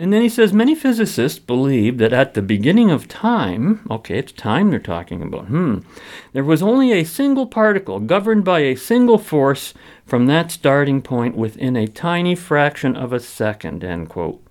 And 0.01 0.15
then 0.15 0.23
he 0.23 0.31
says 0.31 0.55
many 0.55 0.75
physicists 0.75 1.39
believe 1.39 1.99
that 1.99 2.15
at 2.15 2.33
the 2.33 2.41
beginning 2.41 2.91
of 2.91 3.07
time, 3.07 3.87
okay, 3.91 4.17
it's 4.17 4.33
time 4.33 4.71
they're 4.71 4.79
talking 4.79 5.21
about, 5.21 5.49
hmm, 5.49 5.81
there 6.33 6.43
was 6.43 6.63
only 6.63 6.91
a 6.91 7.05
single 7.05 7.47
particle 7.47 8.01
governed 8.01 8.43
by 8.43 8.61
a 8.61 8.77
single 8.77 9.19
force 9.19 9.75
from 10.07 10.25
that 10.25 10.51
starting 10.51 11.03
point 11.03 11.37
within 11.37 11.77
a 11.77 11.87
tiny 11.87 12.35
fraction 12.35 12.97
of 12.97 13.13
a 13.13 13.21
second, 13.21 13.85
end 13.85 14.09
quote. 14.09 14.43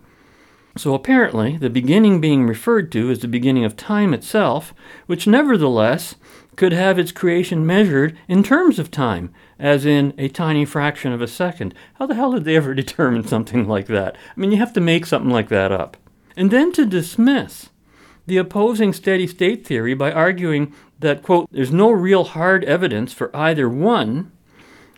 So 0.77 0.93
apparently, 0.93 1.57
the 1.57 1.71
beginning 1.71 2.21
being 2.21 2.45
referred 2.45 2.91
to 2.91 3.09
is 3.09 3.17
the 3.17 3.27
beginning 3.27 3.65
of 3.65 3.75
time 3.75 4.13
itself, 4.13 4.71
which 5.07 5.25
nevertheless 5.25 6.13
could 6.60 6.74
have 6.74 6.99
its 6.99 7.14
creation 7.14 7.66
measured 7.66 8.18
in 8.28 8.43
terms 8.43 8.80
of 8.80 8.91
time, 8.91 9.34
as 9.57 9.86
in 9.86 10.14
a 10.18 10.28
tiny 10.28 10.66
fraction 10.66 11.14
of 11.14 11.22
a 11.22 11.28
second. 11.28 11.74
How 11.93 12.05
the 12.05 12.16
hell 12.16 12.34
did 12.34 12.43
they 12.43 12.57
ever 12.57 12.74
determine 12.76 13.26
something 13.26 13.66
like 13.66 13.88
that? 13.88 14.18
I 14.36 14.38
mean, 14.38 14.51
you 14.51 14.57
have 14.57 14.74
to 14.74 14.82
make 14.82 15.05
something 15.05 15.32
like 15.32 15.47
that 15.47 15.72
up. 15.72 15.95
And 16.36 16.51
then 16.51 16.74
to 16.74 16.86
dismiss 16.86 17.70
the 18.28 18.36
opposing 18.36 18.91
steady 18.91 19.26
state 19.26 19.66
theory 19.66 19.93
by 19.93 20.12
arguing 20.12 20.74
that, 20.99 21.24
quote, 21.24 21.47
there's 21.49 21.72
no 21.72 21.91
real 21.91 22.26
hard 22.26 22.66
evidence 22.66 23.14
for 23.14 23.34
either 23.34 23.70
one, 23.70 24.30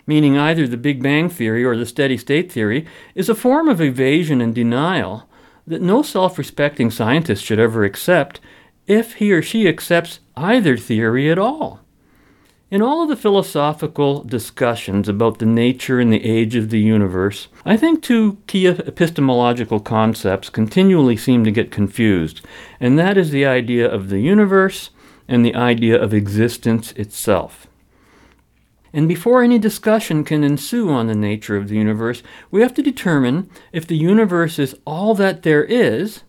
meaning 0.07 0.39
either 0.39 0.65
the 0.65 0.77
Big 0.77 1.03
Bang 1.03 1.29
theory 1.29 1.63
or 1.63 1.77
the 1.77 1.85
steady 1.85 2.17
state 2.17 2.51
theory, 2.51 2.87
is 3.13 3.29
a 3.29 3.35
form 3.35 3.69
of 3.69 3.79
evasion 3.79 4.41
and 4.41 4.55
denial 4.55 5.29
that 5.67 5.83
no 5.83 6.01
self 6.01 6.39
respecting 6.39 6.89
scientist 6.89 7.45
should 7.45 7.59
ever 7.59 7.83
accept 7.83 8.39
if 8.87 9.15
he 9.15 9.31
or 9.31 9.41
she 9.41 9.67
accepts 9.67 10.19
either 10.35 10.77
theory 10.77 11.29
at 11.29 11.37
all. 11.37 11.81
In 12.71 12.81
all 12.81 13.03
of 13.03 13.09
the 13.09 13.17
philosophical 13.17 14.23
discussions 14.23 15.09
about 15.09 15.39
the 15.39 15.45
nature 15.45 15.99
and 15.99 16.11
the 16.11 16.23
age 16.23 16.55
of 16.55 16.69
the 16.69 16.79
universe, 16.79 17.49
I 17.65 17.75
think 17.75 18.01
two 18.01 18.37
key 18.47 18.65
epistemological 18.65 19.81
concepts 19.81 20.49
continually 20.49 21.17
seem 21.17 21.43
to 21.43 21.51
get 21.51 21.69
confused, 21.69 22.39
and 22.79 22.97
that 22.97 23.17
is 23.17 23.31
the 23.31 23.45
idea 23.45 23.91
of 23.91 24.07
the 24.07 24.21
universe 24.21 24.89
and 25.27 25.45
the 25.45 25.53
idea 25.53 26.01
of 26.01 26.13
existence 26.13 26.93
itself. 26.93 27.67
And 28.93 29.07
before 29.07 29.43
any 29.43 29.59
discussion 29.59 30.23
can 30.23 30.43
ensue 30.43 30.89
on 30.89 31.07
the 31.07 31.15
nature 31.15 31.57
of 31.57 31.67
the 31.67 31.75
universe, 31.75 32.23
we 32.51 32.61
have 32.61 32.73
to 32.75 32.81
determine 32.81 33.49
if 33.73 33.85
the 33.85 33.97
universe 33.97 34.59
is 34.59 34.75
all 34.85 35.13
that 35.15 35.43
there 35.43 35.63
is, 35.63 36.23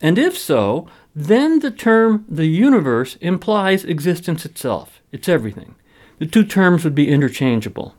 and 0.00 0.18
if 0.18 0.38
so, 0.38 0.88
then 1.14 1.60
the 1.60 1.70
term 1.70 2.24
the 2.28 2.46
universe 2.46 3.16
implies 3.20 3.84
existence 3.84 4.44
itself. 4.44 5.00
It's 5.12 5.28
everything. 5.28 5.74
The 6.18 6.26
two 6.26 6.44
terms 6.44 6.84
would 6.84 6.94
be 6.94 7.08
interchangeable. 7.08 7.94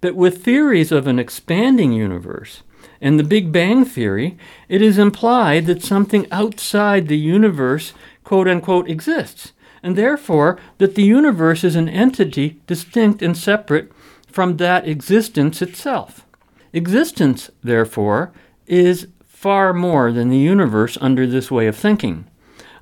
But 0.00 0.14
with 0.14 0.44
theories 0.44 0.92
of 0.92 1.06
an 1.06 1.18
expanding 1.18 1.92
universe 1.92 2.62
and 3.00 3.18
the 3.18 3.24
Big 3.24 3.50
Bang 3.50 3.84
theory, 3.84 4.36
it 4.68 4.82
is 4.82 4.98
implied 4.98 5.66
that 5.66 5.82
something 5.82 6.26
outside 6.30 7.08
the 7.08 7.18
universe, 7.18 7.92
quote 8.24 8.46
unquote, 8.46 8.88
exists 8.88 9.52
and 9.82 9.96
therefore 9.96 10.58
that 10.78 10.94
the 10.94 11.02
universe 11.02 11.64
is 11.64 11.76
an 11.76 11.88
entity 11.88 12.60
distinct 12.66 13.22
and 13.22 13.36
separate 13.36 13.90
from 14.26 14.56
that 14.56 14.86
existence 14.86 15.62
itself. 15.62 16.26
Existence, 16.72 17.50
therefore, 17.62 18.32
is 18.66 19.08
far 19.38 19.72
more 19.72 20.10
than 20.10 20.30
the 20.30 20.36
universe 20.36 20.98
under 21.00 21.24
this 21.24 21.48
way 21.48 21.68
of 21.68 21.76
thinking. 21.76 22.26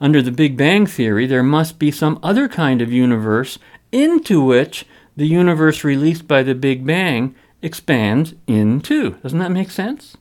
Under 0.01 0.23
the 0.23 0.33
Big 0.33 0.57
Bang 0.57 0.87
Theory, 0.87 1.27
there 1.27 1.43
must 1.43 1.79
be 1.79 1.91
some 1.91 2.19
other 2.23 2.49
kind 2.49 2.81
of 2.81 2.91
universe 2.91 3.59
into 3.93 4.43
which 4.43 4.87
the 5.15 5.27
universe 5.27 5.85
released 5.85 6.27
by 6.27 6.43
the 6.43 6.55
Big 6.55 6.87
Bang 6.87 7.35
expands 7.61 8.33
into. 8.47 9.11
Doesn't 9.23 9.39
that 9.39 9.51
make 9.53 9.71
sense? 9.71 10.17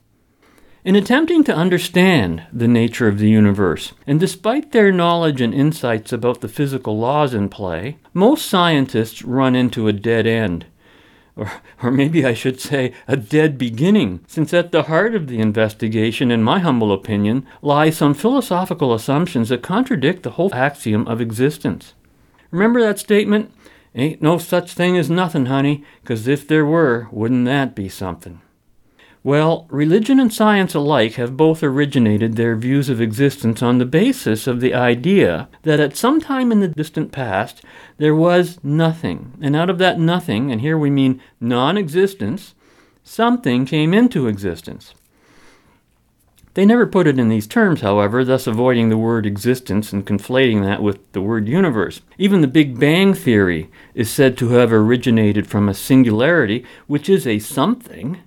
In 0.84 0.98
attempting 0.98 1.46
to 1.46 1.56
understand 1.56 2.44
the 2.52 2.68
nature 2.68 3.08
of 3.08 3.18
the 3.18 3.30
universe, 3.30 3.94
and 4.06 4.20
despite 4.20 4.74
their 4.74 4.92
knowledge 4.92 5.40
and 5.40 5.54
insights 5.54 6.12
about 6.12 6.42
the 6.42 6.50
physical 6.50 7.00
laws 7.00 7.34
in 7.34 7.48
play, 7.48 7.98
most 8.14 8.46
scientists 8.46 9.24
run 9.24 9.56
into 9.56 9.88
a 9.88 9.94
dead 9.94 10.28
end. 10.28 10.66
Or, 11.38 11.52
or 11.84 11.92
maybe 11.92 12.26
I 12.26 12.34
should 12.34 12.62
say, 12.62 12.94
a 13.08 13.18
dead 13.18 13.58
beginning, 13.58 14.22
since 14.26 14.54
at 14.54 14.72
the 14.72 14.84
heart 14.84 15.16
of 15.16 15.28
the 15.28 15.40
investigation, 15.40 16.32
in 16.32 16.44
my 16.44 16.60
humble 16.60 16.94
opinion, 16.94 17.46
lie 17.62 17.90
some 17.90 18.14
philosophical 18.14 18.94
assumptions 18.94 19.50
that 19.50 19.62
contradict 19.62 20.24
the 20.24 20.32
whole 20.32 20.54
axiom 20.54 21.06
of 21.08 21.20
existence. 21.20 21.94
Remember 22.52 22.80
that 22.80 23.00
statement? 23.00 23.52
Ain't 23.94 24.22
no 24.22 24.38
such 24.38 24.74
thing 24.74 24.98
as 24.98 25.10
nothing, 25.10 25.48
honey, 25.48 25.84
'cause 26.06 26.28
if 26.28 26.48
there 26.48 26.66
were, 26.66 27.08
wouldn't 27.12 27.46
that 27.46 27.76
be 27.76 27.90
something? 27.90 28.40
Well, 29.26 29.66
religion 29.72 30.20
and 30.20 30.32
science 30.32 30.76
alike 30.76 31.14
have 31.14 31.36
both 31.36 31.64
originated 31.64 32.36
their 32.36 32.56
views 32.56 32.90
of 32.90 33.02
existence 33.02 33.64
on 33.64 33.80
the 33.80 33.86
basis 33.86 34.46
of 34.46 34.60
the 34.60 34.76
idea 34.76 35.50
that 35.64 35.80
at 35.80 35.98
some 35.98 36.22
time 36.22 36.52
in 36.52 36.60
the 36.60 36.68
distant 36.68 37.12
past 37.12 37.64
there 37.98 38.14
was 38.14 38.64
nothing, 38.64 39.34
and 39.42 39.56
out 39.56 39.72
of 39.72 39.80
that 39.80 40.00
nothing, 40.00 40.52
and 40.52 40.62
here 40.62 40.78
we 40.78 40.92
mean 40.92 41.20
non 41.40 41.76
existence, 41.76 42.54
something 43.04 43.66
came 43.66 43.96
into 43.96 44.28
existence. 44.28 44.94
They 46.54 46.64
never 46.64 46.86
put 46.86 47.08
it 47.08 47.18
in 47.18 47.28
these 47.28 47.48
terms, 47.48 47.82
however, 47.82 48.24
thus 48.24 48.46
avoiding 48.46 48.90
the 48.90 48.96
word 48.96 49.26
existence 49.26 49.92
and 49.92 50.06
conflating 50.06 50.64
that 50.64 50.84
with 50.84 51.14
the 51.14 51.22
word 51.22 51.48
universe. 51.48 52.02
Even 52.20 52.42
the 52.42 52.48
Big 52.48 52.80
Bang 52.80 53.16
Theory 53.16 53.72
is 53.96 54.12
said 54.12 54.38
to 54.38 54.50
have 54.50 54.72
originated 54.72 55.48
from 55.48 55.68
a 55.68 55.74
singularity, 55.74 56.64
which 56.86 57.10
is 57.10 57.26
a 57.26 57.40
something, 57.40 58.20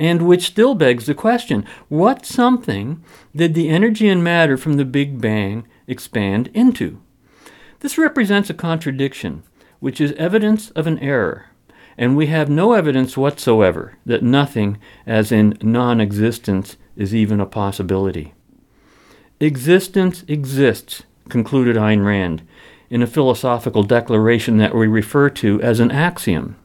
and 0.00 0.22
which 0.22 0.46
still 0.46 0.74
begs 0.74 1.04
the 1.04 1.14
question 1.14 1.64
what 1.88 2.24
something 2.24 3.04
did 3.36 3.52
the 3.52 3.68
energy 3.68 4.08
and 4.08 4.24
matter 4.24 4.56
from 4.56 4.78
the 4.78 4.84
Big 4.84 5.20
Bang 5.20 5.68
expand 5.86 6.48
into? 6.54 7.00
This 7.80 7.98
represents 7.98 8.48
a 8.48 8.54
contradiction, 8.54 9.42
which 9.78 10.00
is 10.00 10.12
evidence 10.12 10.70
of 10.70 10.86
an 10.86 10.98
error, 11.00 11.46
and 11.98 12.16
we 12.16 12.26
have 12.26 12.48
no 12.48 12.72
evidence 12.72 13.16
whatsoever 13.16 13.98
that 14.06 14.22
nothing, 14.22 14.78
as 15.06 15.30
in 15.30 15.58
non 15.60 16.00
existence, 16.00 16.76
is 16.96 17.14
even 17.14 17.38
a 17.38 17.46
possibility. 17.46 18.32
Existence 19.38 20.24
exists, 20.28 21.02
concluded 21.28 21.76
Ayn 21.76 22.04
Rand, 22.04 22.42
in 22.88 23.02
a 23.02 23.06
philosophical 23.06 23.82
declaration 23.82 24.56
that 24.56 24.74
we 24.74 24.86
refer 24.86 25.28
to 25.30 25.60
as 25.62 25.78
an 25.78 25.90
axiom. 25.90 26.56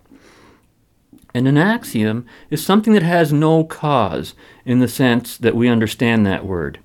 And 1.35 1.49
an 1.49 1.57
axiom 1.57 2.25
is 2.49 2.63
something 2.63 2.93
that 2.93 3.03
has 3.03 3.33
no 3.33 3.65
cause 3.65 4.35
in 4.63 4.79
the 4.79 4.87
sense 4.87 5.35
that 5.35 5.53
we 5.53 5.67
understand 5.67 6.25
that 6.25 6.45
word. 6.45 6.79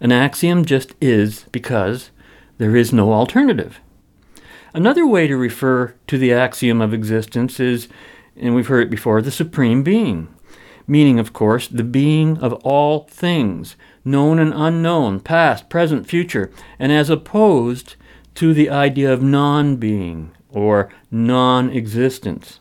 An 0.00 0.10
axiom 0.10 0.64
just 0.64 0.96
is 1.00 1.44
because 1.52 2.10
there 2.58 2.74
is 2.74 2.92
no 2.92 3.12
alternative. 3.12 3.78
Another 4.74 5.06
way 5.06 5.28
to 5.28 5.36
refer 5.36 5.94
to 6.08 6.18
the 6.18 6.32
axiom 6.32 6.80
of 6.80 6.92
existence 6.92 7.60
is, 7.60 7.86
and 8.36 8.56
we've 8.56 8.66
heard 8.66 8.88
it 8.88 8.90
before, 8.90 9.22
the 9.22 9.30
Supreme 9.30 9.84
Being 9.84 10.34
meaning, 10.84 11.20
of 11.20 11.32
course, 11.32 11.68
the 11.68 11.84
being 11.84 12.36
of 12.38 12.54
all 12.64 13.04
things, 13.04 13.76
known 14.04 14.40
and 14.40 14.52
unknown, 14.52 15.20
past, 15.20 15.70
present, 15.70 16.08
future, 16.08 16.50
and 16.76 16.90
as 16.90 17.08
opposed 17.08 17.94
to 18.34 18.52
the 18.52 18.68
idea 18.68 19.12
of 19.12 19.22
non 19.22 19.76
being 19.76 20.32
or 20.50 20.92
non 21.08 21.70
existence. 21.70 22.58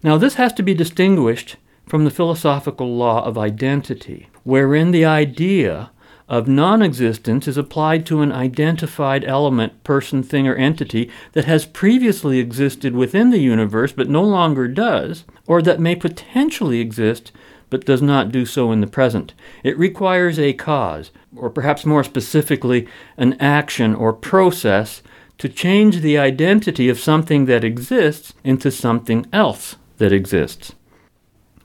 Now, 0.00 0.16
this 0.16 0.34
has 0.34 0.52
to 0.54 0.62
be 0.62 0.74
distinguished 0.74 1.56
from 1.88 2.04
the 2.04 2.10
philosophical 2.10 2.96
law 2.96 3.24
of 3.24 3.36
identity, 3.36 4.28
wherein 4.44 4.92
the 4.92 5.04
idea 5.04 5.90
of 6.28 6.46
non 6.46 6.82
existence 6.82 7.48
is 7.48 7.56
applied 7.56 8.06
to 8.06 8.20
an 8.20 8.30
identified 8.30 9.24
element, 9.24 9.82
person, 9.82 10.22
thing, 10.22 10.46
or 10.46 10.54
entity 10.54 11.10
that 11.32 11.46
has 11.46 11.66
previously 11.66 12.38
existed 12.38 12.94
within 12.94 13.30
the 13.30 13.40
universe 13.40 13.90
but 13.90 14.08
no 14.08 14.22
longer 14.22 14.68
does, 14.68 15.24
or 15.48 15.60
that 15.62 15.80
may 15.80 15.96
potentially 15.96 16.78
exist 16.80 17.32
but 17.68 17.84
does 17.84 18.00
not 18.00 18.30
do 18.30 18.46
so 18.46 18.70
in 18.70 18.80
the 18.80 18.86
present. 18.86 19.34
It 19.64 19.76
requires 19.76 20.38
a 20.38 20.52
cause, 20.52 21.10
or 21.34 21.50
perhaps 21.50 21.84
more 21.84 22.04
specifically, 22.04 22.86
an 23.16 23.32
action 23.40 23.96
or 23.96 24.12
process 24.12 25.02
to 25.38 25.48
change 25.48 26.00
the 26.00 26.18
identity 26.18 26.88
of 26.88 27.00
something 27.00 27.46
that 27.46 27.64
exists 27.64 28.34
into 28.44 28.70
something 28.70 29.26
else 29.32 29.74
that 29.98 30.12
exists. 30.12 30.74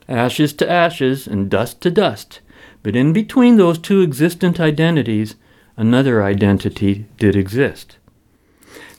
Ashes 0.08 0.52
to 0.54 0.70
ashes 0.70 1.26
and 1.26 1.50
dust 1.50 1.80
to 1.80 1.90
dust. 1.90 2.40
But 2.82 2.94
in 2.94 3.12
between 3.12 3.56
those 3.56 3.78
two 3.78 4.02
existent 4.02 4.60
identities, 4.60 5.36
another 5.76 6.22
identity 6.22 7.06
did 7.18 7.34
exist. 7.34 7.96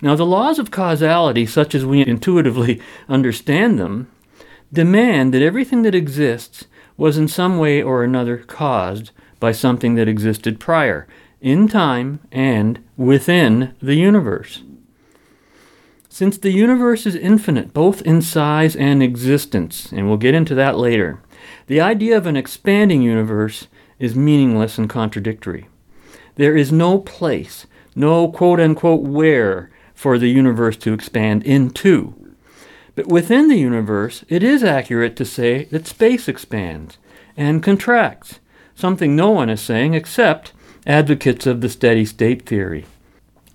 Now, 0.01 0.15
the 0.15 0.25
laws 0.25 0.59
of 0.59 0.71
causality, 0.71 1.45
such 1.45 1.75
as 1.75 1.85
we 1.85 2.05
intuitively 2.05 2.81
understand 3.09 3.79
them, 3.79 4.09
demand 4.73 5.33
that 5.33 5.41
everything 5.41 5.83
that 5.83 5.95
exists 5.95 6.65
was 6.97 7.17
in 7.17 7.27
some 7.27 7.57
way 7.57 7.81
or 7.81 8.03
another 8.03 8.37
caused 8.37 9.11
by 9.39 9.51
something 9.51 9.95
that 9.95 10.07
existed 10.07 10.59
prior, 10.59 11.07
in 11.41 11.67
time 11.67 12.19
and 12.31 12.79
within 12.97 13.75
the 13.81 13.95
universe. 13.95 14.63
Since 16.15 16.37
the 16.37 16.51
universe 16.51 17.05
is 17.05 17.15
infinite, 17.15 17.73
both 17.73 18.01
in 18.03 18.21
size 18.21 18.73
and 18.73 19.03
existence, 19.03 19.91
and 19.91 20.07
we'll 20.07 20.15
get 20.15 20.33
into 20.33 20.55
that 20.55 20.77
later, 20.77 21.19
the 21.67 21.81
idea 21.81 22.15
of 22.15 22.25
an 22.25 22.37
expanding 22.37 23.01
universe 23.01 23.67
is 23.99 24.15
meaningless 24.15 24.77
and 24.77 24.89
contradictory. 24.89 25.67
There 26.35 26.55
is 26.55 26.71
no 26.71 26.99
place, 26.99 27.65
no 27.97 28.29
quote 28.29 28.61
unquote 28.61 29.01
where 29.01 29.69
for 29.93 30.17
the 30.17 30.29
universe 30.29 30.77
to 30.77 30.93
expand 30.93 31.43
into. 31.43 32.15
But 32.95 33.07
within 33.07 33.49
the 33.49 33.59
universe, 33.59 34.23
it 34.29 34.41
is 34.41 34.63
accurate 34.63 35.17
to 35.17 35.25
say 35.25 35.65
that 35.65 35.85
space 35.85 36.29
expands 36.29 36.97
and 37.35 37.61
contracts, 37.61 38.39
something 38.73 39.17
no 39.17 39.31
one 39.31 39.49
is 39.49 39.59
saying 39.59 39.95
except 39.95 40.53
advocates 40.87 41.45
of 41.45 41.59
the 41.59 41.67
steady 41.67 42.05
state 42.05 42.45
theory. 42.45 42.85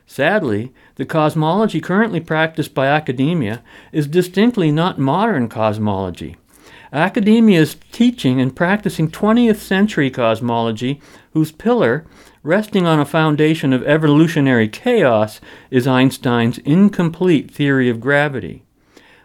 Sadly, 0.08 0.72
the 0.96 1.06
cosmology 1.06 1.80
currently 1.80 2.20
practiced 2.20 2.74
by 2.74 2.88
academia 2.88 3.62
is 3.92 4.08
distinctly 4.08 4.72
not 4.72 4.98
modern 4.98 5.48
cosmology. 5.48 6.36
Academia 6.92 7.60
is 7.60 7.76
teaching 7.92 8.40
and 8.40 8.54
practicing 8.54 9.10
20th 9.10 9.56
century 9.56 10.10
cosmology 10.10 11.00
whose 11.36 11.52
pillar, 11.52 12.06
resting 12.42 12.86
on 12.86 12.98
a 12.98 13.04
foundation 13.04 13.74
of 13.74 13.82
evolutionary 13.82 14.66
chaos, 14.66 15.38
is 15.70 15.86
Einstein's 15.86 16.56
incomplete 16.60 17.50
theory 17.50 17.90
of 17.90 18.00
gravity. 18.00 18.64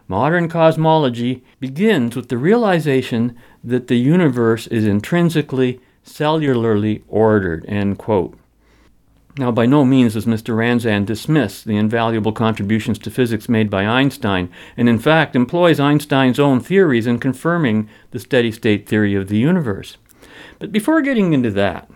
Modern 0.08 0.46
cosmology 0.46 1.42
begins 1.58 2.14
with 2.14 2.28
the 2.28 2.36
realization 2.36 3.34
that 3.64 3.86
the 3.86 3.96
universe 3.96 4.66
is 4.66 4.84
intrinsically, 4.84 5.80
cellularly 6.04 7.02
ordered. 7.08 7.64
Now, 9.38 9.50
by 9.50 9.64
no 9.64 9.82
means 9.86 10.12
does 10.12 10.26
Mr. 10.26 10.54
Ranzan 10.54 11.06
dismiss 11.06 11.62
the 11.62 11.78
invaluable 11.78 12.32
contributions 12.32 12.98
to 12.98 13.10
physics 13.10 13.48
made 13.48 13.70
by 13.70 13.86
Einstein, 13.86 14.50
and 14.76 14.86
in 14.86 14.98
fact 14.98 15.34
employs 15.34 15.80
Einstein's 15.80 16.38
own 16.38 16.60
theories 16.60 17.06
in 17.06 17.18
confirming 17.18 17.88
the 18.10 18.20
steady 18.20 18.52
state 18.52 18.86
theory 18.86 19.14
of 19.14 19.28
the 19.28 19.38
universe. 19.38 19.96
But 20.58 20.72
before 20.72 21.00
getting 21.00 21.32
into 21.32 21.50
that, 21.52 21.88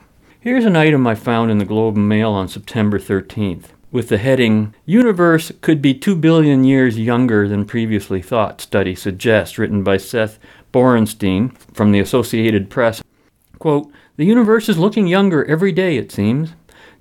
here's 0.47 0.65
an 0.65 0.77
item 0.77 1.05
I 1.09 1.17
found 1.17 1.51
in 1.51 1.59
the 1.59 1.65
Globe 1.65 1.97
and 1.97 2.09
Mail 2.09 2.31
on 2.31 2.47
September 2.47 3.01
13th 3.01 3.65
with 3.91 4.09
the 4.09 4.17
heading 4.17 4.73
Universe 4.85 5.51
could 5.61 5.83
be 5.83 5.93
2 5.93 6.15
billion 6.15 6.63
years 6.63 6.97
younger 6.97 7.49
than 7.49 7.65
previously 7.65 8.23
thought, 8.23 8.61
study 8.61 8.95
suggests, 8.95 9.59
written 9.59 9.83
by 9.83 9.97
Seth 9.97 10.39
Borenstein 10.73 11.53
from 11.75 11.91
the 11.91 11.99
Associated 11.99 12.71
Press. 12.71 13.03
Quote, 13.59 13.91
the 14.15 14.25
universe 14.25 14.69
is 14.69 14.79
looking 14.79 15.09
younger 15.09 15.45
every 15.47 15.73
day, 15.73 15.97
it 15.97 16.13
seems. 16.13 16.53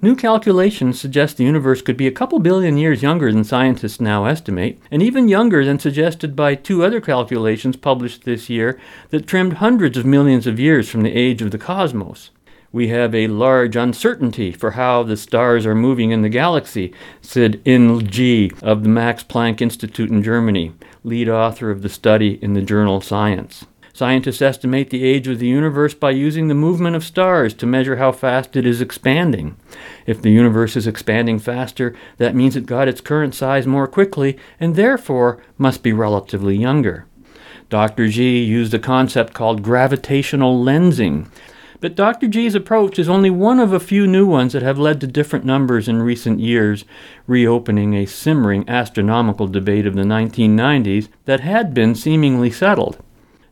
New 0.02 0.16
calculations 0.16 1.00
suggest 1.00 1.38
the 1.38 1.44
universe 1.44 1.84
could 1.84 1.98
be 1.98 2.08
a 2.08 2.12
couple 2.12 2.40
billion 2.40 2.78
years 2.78 3.04
younger 3.04 3.32
than 3.32 3.44
scientists 3.44 4.02
now 4.02 4.26
estimate, 4.26 4.82
and 4.90 5.04
even 5.04 5.28
younger 5.28 5.64
than 5.64 5.78
suggested 5.78 6.36
by 6.36 6.56
two 6.56 6.84
other 6.84 7.00
calculations 7.00 7.76
published 7.76 8.24
this 8.24 8.50
year 8.50 8.80
that 9.12 9.28
trimmed 9.28 9.54
hundreds 9.58 10.00
of 10.00 10.04
millions 10.04 10.48
of 10.48 10.60
years 10.60 10.90
from 10.90 11.04
the 11.04 11.16
age 11.16 11.44
of 11.44 11.52
the 11.52 11.60
cosmos. 11.60 12.32
We 12.76 12.90
have 12.90 13.16
a 13.16 13.28
large 13.28 13.78
uncertainty 13.78 14.52
for 14.52 14.72
how 14.72 15.04
the 15.04 15.16
stars 15.16 15.66
are 15.66 15.74
moving 15.74 16.12
in 16.12 16.24
the 16.24 16.28
galaxy, 16.28 16.94
said 17.22 17.64
Inh 17.64 18.06
Jee 18.06 18.52
of 18.62 18.84
the 18.84 18.90
Max 18.90 19.24
Planck 19.24 19.62
Institute 19.62 20.10
in 20.10 20.22
Germany, 20.22 20.74
lead 21.02 21.30
author 21.30 21.72
of 21.72 21.84
the 21.84 21.88
study 21.88 22.38
in 22.44 22.52
the 22.52 22.62
journal 22.62 23.00
Science. 23.00 23.66
Scientists 23.94 24.42
estimate 24.42 24.90
the 24.90 25.06
age 25.06 25.26
of 25.30 25.40
the 25.40 25.48
universe 25.48 25.94
by 25.94 26.12
using 26.12 26.50
the 26.50 26.54
movement 26.54 26.98
of 26.98 27.06
stars 27.06 27.54
to 27.54 27.66
measure 27.66 27.96
how 27.96 28.12
fast 28.12 28.58
it 28.58 28.66
is 28.66 28.82
expanding. 28.82 29.56
If 30.06 30.22
the 30.22 30.32
universe 30.32 30.76
is 30.76 30.86
expanding 30.86 31.40
faster, 31.40 31.96
that 32.18 32.36
means 32.36 32.58
it 32.58 32.66
got 32.66 32.90
its 32.90 33.00
current 33.00 33.34
size 33.34 33.66
more 33.66 33.88
quickly 33.88 34.38
and 34.60 34.76
therefore 34.76 35.42
must 35.58 35.82
be 35.82 35.94
relatively 35.94 36.58
younger. 36.58 37.06
Dr. 37.70 38.10
Jee 38.10 38.44
used 38.44 38.74
a 38.74 38.80
concept 38.80 39.34
called 39.34 39.64
gravitational 39.64 40.62
lensing. 40.62 41.30
But 41.82 41.96
Dr. 41.96 42.28
Jee's 42.28 42.56
approach 42.56 42.98
is 42.98 43.10
only 43.10 43.30
one 43.30 43.60
of 43.60 43.74
a 43.74 43.80
few 43.80 44.08
new 44.08 44.26
ones 44.26 44.54
that 44.54 44.62
have 44.62 44.80
led 44.80 45.02
to 45.02 45.08
different 45.08 45.46
numbers 45.46 45.88
in 45.88 46.02
recent 46.02 46.40
years, 46.40 46.86
reopening 47.28 47.94
a 47.94 48.06
simmering 48.06 48.68
astronomical 48.70 49.48
debate 49.48 49.86
of 49.86 49.96
the 49.96 50.04
1990s 50.04 51.10
that 51.26 51.42
had 51.42 51.74
been 51.74 51.94
seemingly 51.94 52.50
settled. 52.50 52.98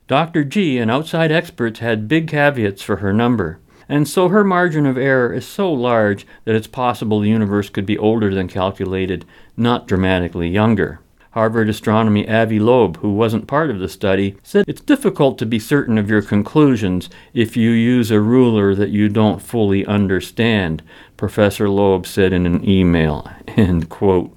Dr. 0.06 0.44
Jee 0.44 0.78
and 0.78 0.90
outside 0.90 1.32
experts 1.32 1.80
had 1.80 2.08
big 2.08 2.28
caveats 2.28 2.82
for 2.82 2.96
her 2.96 3.12
number, 3.12 3.58
and 3.88 4.08
so 4.08 4.28
her 4.28 4.44
margin 4.44 4.86
of 4.86 4.96
error 4.96 5.32
is 5.32 5.46
so 5.46 5.72
large 5.72 6.26
that 6.44 6.54
it's 6.54 6.66
possible 6.66 7.20
the 7.20 7.28
universe 7.28 7.68
could 7.68 7.86
be 7.86 7.98
older 7.98 8.34
than 8.34 8.48
calculated, 8.48 9.24
not 9.56 9.86
dramatically 9.86 10.48
younger. 10.48 11.00
Harvard 11.34 11.68
astronomy 11.68 12.28
Avi 12.28 12.60
Loeb, 12.60 12.98
who 12.98 13.12
wasn't 13.12 13.48
part 13.48 13.68
of 13.68 13.80
the 13.80 13.88
study, 13.88 14.36
said 14.44 14.64
it's 14.68 14.80
difficult 14.80 15.36
to 15.38 15.44
be 15.46 15.58
certain 15.58 15.98
of 15.98 16.08
your 16.08 16.22
conclusions 16.22 17.10
if 17.32 17.56
you 17.56 17.70
use 17.70 18.12
a 18.12 18.20
ruler 18.20 18.72
that 18.72 18.90
you 18.90 19.08
don't 19.08 19.42
fully 19.42 19.84
understand, 19.84 20.80
Professor 21.16 21.68
Loeb 21.68 22.06
said 22.06 22.32
in 22.32 22.46
an 22.46 22.64
email. 22.68 23.28
End 23.48 23.88
quote. 23.88 24.32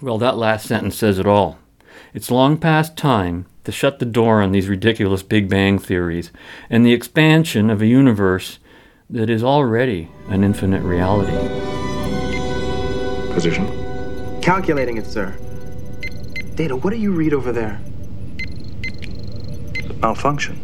Well, 0.00 0.16
that 0.16 0.38
last 0.38 0.66
sentence 0.66 0.96
says 0.96 1.18
it 1.18 1.26
all. 1.26 1.58
It's 2.14 2.30
long 2.30 2.56
past 2.56 2.96
time 2.96 3.44
to 3.64 3.70
shut 3.70 3.98
the 3.98 4.06
door 4.06 4.40
on 4.40 4.52
these 4.52 4.70
ridiculous 4.70 5.22
Big 5.22 5.50
Bang 5.50 5.78
theories 5.78 6.32
and 6.70 6.82
the 6.82 6.94
expansion 6.94 7.68
of 7.68 7.82
a 7.82 7.86
universe 7.86 8.58
that 9.10 9.28
is 9.28 9.44
already 9.44 10.08
an 10.30 10.42
infinite 10.42 10.82
reality. 10.82 11.36
Position? 13.34 14.40
Calculating 14.40 14.96
it, 14.96 15.04
sir. 15.04 15.36
Data, 16.58 16.74
what 16.74 16.90
do 16.90 16.96
you 16.96 17.12
read 17.12 17.32
over 17.32 17.52
there? 17.52 17.80
Malfunction. 20.00 20.58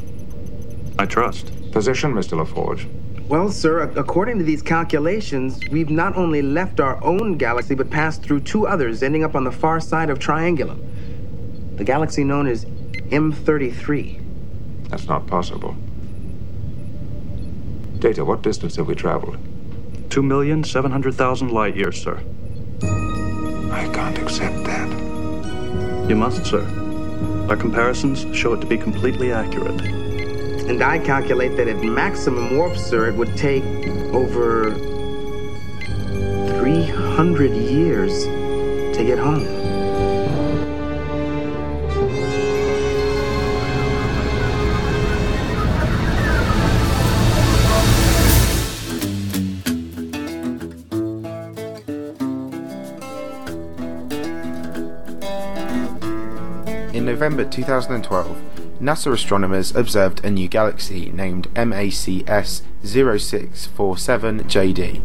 I 0.98 1.06
trust. 1.06 1.52
Position, 1.70 2.12
Mr. 2.12 2.44
LaForge. 2.44 2.88
Well, 3.28 3.48
sir, 3.48 3.82
according 3.82 4.38
to 4.38 4.44
these 4.44 4.60
calculations, 4.60 5.60
we've 5.70 5.90
not 5.90 6.16
only 6.16 6.42
left 6.42 6.80
our 6.80 7.00
own 7.04 7.38
galaxy, 7.38 7.76
but 7.76 7.90
passed 7.90 8.24
through 8.24 8.40
two 8.40 8.66
others, 8.66 9.04
ending 9.04 9.22
up 9.22 9.36
on 9.36 9.44
the 9.44 9.52
far 9.52 9.78
side 9.78 10.10
of 10.10 10.18
Triangulum. 10.18 11.76
The 11.76 11.84
galaxy 11.84 12.24
known 12.24 12.48
as 12.48 12.64
M33. 12.64 14.88
That's 14.88 15.06
not 15.06 15.28
possible. 15.28 15.76
Data, 18.00 18.24
what 18.24 18.42
distance 18.42 18.74
have 18.74 18.88
we 18.88 18.96
traveled? 18.96 19.38
Two 20.10 20.24
million 20.24 20.64
seven 20.64 20.90
hundred 20.90 21.14
thousand 21.14 21.52
light 21.52 21.76
years, 21.76 22.02
sir. 22.02 22.20
I 22.82 23.88
can't 23.94 24.18
accept 24.18 24.64
that. 24.64 25.03
You 26.08 26.16
must, 26.16 26.44
sir. 26.44 26.62
Our 27.48 27.56
comparisons 27.56 28.26
show 28.36 28.52
it 28.52 28.60
to 28.60 28.66
be 28.66 28.76
completely 28.76 29.32
accurate. 29.32 29.80
And 29.80 30.82
I 30.82 30.98
calculate 30.98 31.56
that 31.56 31.66
at 31.66 31.82
maximum 31.82 32.58
warp, 32.58 32.76
sir, 32.76 33.08
it 33.08 33.14
would 33.14 33.34
take 33.38 33.64
over 34.12 34.74
300 36.60 37.52
years 37.52 38.24
to 38.24 39.04
get 39.04 39.18
home. 39.18 39.63
In 57.04 57.10
November 57.10 57.44
2012, 57.44 58.80
NASA 58.80 59.12
astronomers 59.12 59.76
observed 59.76 60.24
a 60.24 60.30
new 60.30 60.48
galaxy 60.48 61.10
named 61.10 61.52
MACS 61.54 62.62
0647JD. 62.82 65.02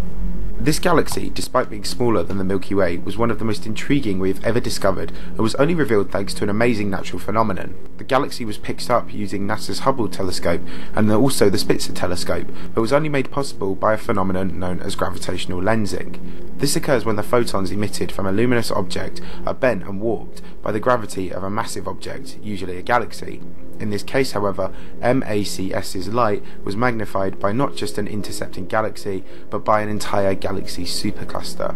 This 0.61 0.77
galaxy, 0.77 1.29
despite 1.29 1.69
being 1.69 1.85
smaller 1.85 2.21
than 2.21 2.37
the 2.37 2.43
Milky 2.43 2.75
Way, 2.75 2.97
was 2.97 3.17
one 3.17 3.31
of 3.31 3.39
the 3.39 3.45
most 3.45 3.65
intriguing 3.65 4.19
we 4.19 4.27
have 4.27 4.43
ever 4.43 4.59
discovered 4.59 5.13
and 5.29 5.39
was 5.39 5.55
only 5.55 5.73
revealed 5.73 6.11
thanks 6.11 6.33
to 6.33 6.43
an 6.43 6.49
amazing 6.49 6.89
natural 6.89 7.17
phenomenon. 7.17 7.75
The 7.97 8.03
galaxy 8.03 8.43
was 8.43 8.57
picked 8.57 8.89
up 8.89 9.13
using 9.13 9.47
NASA's 9.47 9.79
Hubble 9.79 10.09
telescope 10.09 10.61
and 10.93 11.09
also 11.09 11.49
the 11.49 11.57
Spitzer 11.57 11.93
telescope, 11.93 12.47
but 12.75 12.81
was 12.81 12.91
only 12.91 13.07
made 13.07 13.31
possible 13.31 13.73
by 13.73 13.93
a 13.93 13.97
phenomenon 13.97 14.59
known 14.59 14.81
as 14.81 14.95
gravitational 14.95 15.61
lensing. 15.61 16.19
This 16.57 16.75
occurs 16.75 17.05
when 17.05 17.15
the 17.15 17.23
photons 17.23 17.71
emitted 17.71 18.11
from 18.11 18.25
a 18.25 18.33
luminous 18.33 18.69
object 18.69 19.21
are 19.45 19.53
bent 19.53 19.83
and 19.83 20.01
warped 20.01 20.41
by 20.61 20.73
the 20.73 20.79
gravity 20.81 21.31
of 21.31 21.41
a 21.41 21.49
massive 21.49 21.87
object, 21.87 22.37
usually 22.43 22.75
a 22.75 22.81
galaxy. 22.81 23.41
In 23.79 23.89
this 23.89 24.03
case, 24.03 24.33
however, 24.33 24.71
MACS's 25.01 26.09
light 26.09 26.43
was 26.63 26.75
magnified 26.75 27.39
by 27.39 27.51
not 27.53 27.75
just 27.75 27.97
an 27.97 28.07
intercepting 28.07 28.67
galaxy, 28.67 29.23
but 29.49 29.63
by 29.63 29.81
an 29.81 29.89
entire 29.89 30.35
galaxy 30.35 30.83
supercluster. 30.83 31.75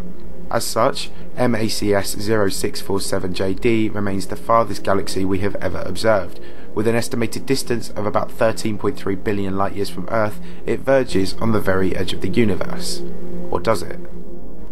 As 0.52 0.66
such, 0.66 1.10
MACS 1.38 2.16
0647JD 2.16 3.96
remains 3.96 4.28
the 4.28 4.36
farthest 4.36 4.84
galaxy 4.84 5.26
we 5.26 5.40
have 5.40 5.56
ever 5.56 5.82
observed. 5.86 6.40
With 6.76 6.88
an 6.88 6.96
estimated 6.96 7.46
distance 7.46 7.90
of 7.92 8.06
about 8.06 8.30
13.3 8.30 9.24
billion 9.24 9.58
light 9.58 9.74
years 9.74 9.90
from 9.90 10.08
Earth, 10.12 10.40
it 10.66 10.82
verges 10.82 11.34
on 11.36 11.54
the 11.54 11.60
very 11.62 11.96
edge 11.96 12.14
of 12.14 12.22
the 12.22 12.30
universe. 12.30 13.02
Or 13.50 13.60
does 13.60 13.82
it? 13.82 14.00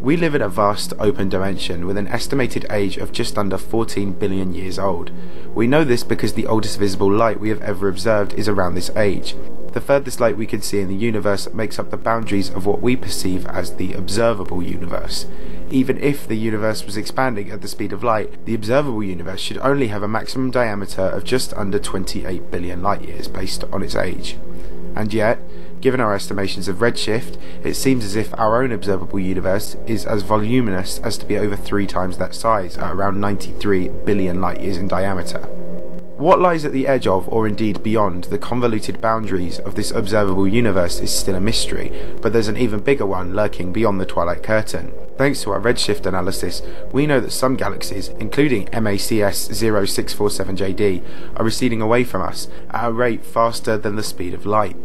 We 0.01 0.17
live 0.17 0.33
in 0.33 0.41
a 0.41 0.49
vast 0.49 0.93
open 0.97 1.29
dimension 1.29 1.85
with 1.85 1.95
an 1.95 2.07
estimated 2.07 2.65
age 2.71 2.97
of 2.97 3.11
just 3.11 3.37
under 3.37 3.55
14 3.55 4.13
billion 4.13 4.51
years 4.51 4.79
old. 4.79 5.11
We 5.53 5.67
know 5.67 5.83
this 5.83 6.03
because 6.03 6.33
the 6.33 6.47
oldest 6.47 6.79
visible 6.79 7.11
light 7.11 7.39
we 7.39 7.49
have 7.49 7.61
ever 7.61 7.87
observed 7.87 8.33
is 8.33 8.47
around 8.47 8.73
this 8.73 8.89
age. 8.95 9.35
The 9.73 9.79
furthest 9.79 10.19
light 10.19 10.37
we 10.37 10.47
can 10.47 10.63
see 10.63 10.79
in 10.79 10.87
the 10.87 10.95
universe 10.95 11.53
makes 11.53 11.77
up 11.77 11.91
the 11.91 11.97
boundaries 11.97 12.49
of 12.49 12.65
what 12.65 12.81
we 12.81 12.95
perceive 12.95 13.45
as 13.45 13.75
the 13.75 13.93
observable 13.93 14.63
universe. 14.63 15.27
Even 15.69 15.99
if 15.99 16.27
the 16.27 16.35
universe 16.35 16.83
was 16.83 16.97
expanding 16.97 17.51
at 17.51 17.61
the 17.61 17.67
speed 17.67 17.93
of 17.93 18.03
light, 18.03 18.43
the 18.47 18.55
observable 18.55 19.03
universe 19.03 19.39
should 19.39 19.59
only 19.59 19.89
have 19.89 20.01
a 20.01 20.07
maximum 20.07 20.49
diameter 20.49 21.03
of 21.03 21.23
just 21.23 21.53
under 21.53 21.77
28 21.77 22.49
billion 22.49 22.81
light 22.81 23.03
years 23.03 23.27
based 23.27 23.65
on 23.65 23.83
its 23.83 23.95
age. 23.95 24.35
And 24.95 25.13
yet, 25.13 25.39
given 25.81 25.99
our 25.99 26.13
estimations 26.13 26.67
of 26.67 26.77
redshift, 26.77 27.37
it 27.63 27.73
seems 27.73 28.05
as 28.05 28.15
if 28.15 28.33
our 28.39 28.63
own 28.63 28.71
observable 28.71 29.19
universe 29.19 29.75
is 29.87 30.05
as 30.05 30.23
voluminous 30.23 30.99
as 30.99 31.17
to 31.17 31.25
be 31.25 31.37
over 31.37 31.55
three 31.55 31.87
times 31.87 32.17
that 32.17 32.35
size, 32.35 32.77
at 32.77 32.93
around 32.93 33.19
93 33.19 33.89
billion 34.05 34.39
light 34.39 34.61
years 34.61 34.77
in 34.77 34.87
diameter. 34.87 35.39
What 36.21 36.39
lies 36.39 36.65
at 36.65 36.71
the 36.71 36.85
edge 36.85 37.07
of, 37.07 37.27
or 37.29 37.47
indeed 37.47 37.81
beyond, 37.81 38.25
the 38.25 38.37
convoluted 38.37 39.01
boundaries 39.01 39.57
of 39.57 39.73
this 39.73 39.89
observable 39.89 40.47
universe 40.47 40.99
is 40.99 41.11
still 41.11 41.33
a 41.33 41.41
mystery, 41.41 41.91
but 42.21 42.31
there's 42.31 42.47
an 42.47 42.57
even 42.57 42.81
bigger 42.81 43.07
one 43.07 43.33
lurking 43.33 43.73
beyond 43.73 43.99
the 43.99 44.05
Twilight 44.05 44.43
Curtain. 44.43 44.93
Thanks 45.17 45.41
to 45.41 45.51
our 45.51 45.59
redshift 45.59 46.05
analysis, 46.05 46.61
we 46.91 47.07
know 47.07 47.19
that 47.19 47.31
some 47.31 47.55
galaxies, 47.55 48.09
including 48.19 48.67
MACS 48.67 49.49
0647JD, 49.49 51.37
are 51.37 51.43
receding 51.43 51.81
away 51.81 52.03
from 52.03 52.21
us 52.21 52.47
at 52.69 52.87
a 52.87 52.91
rate 52.91 53.25
faster 53.25 53.75
than 53.75 53.95
the 53.95 54.03
speed 54.03 54.35
of 54.35 54.45
light. 54.45 54.75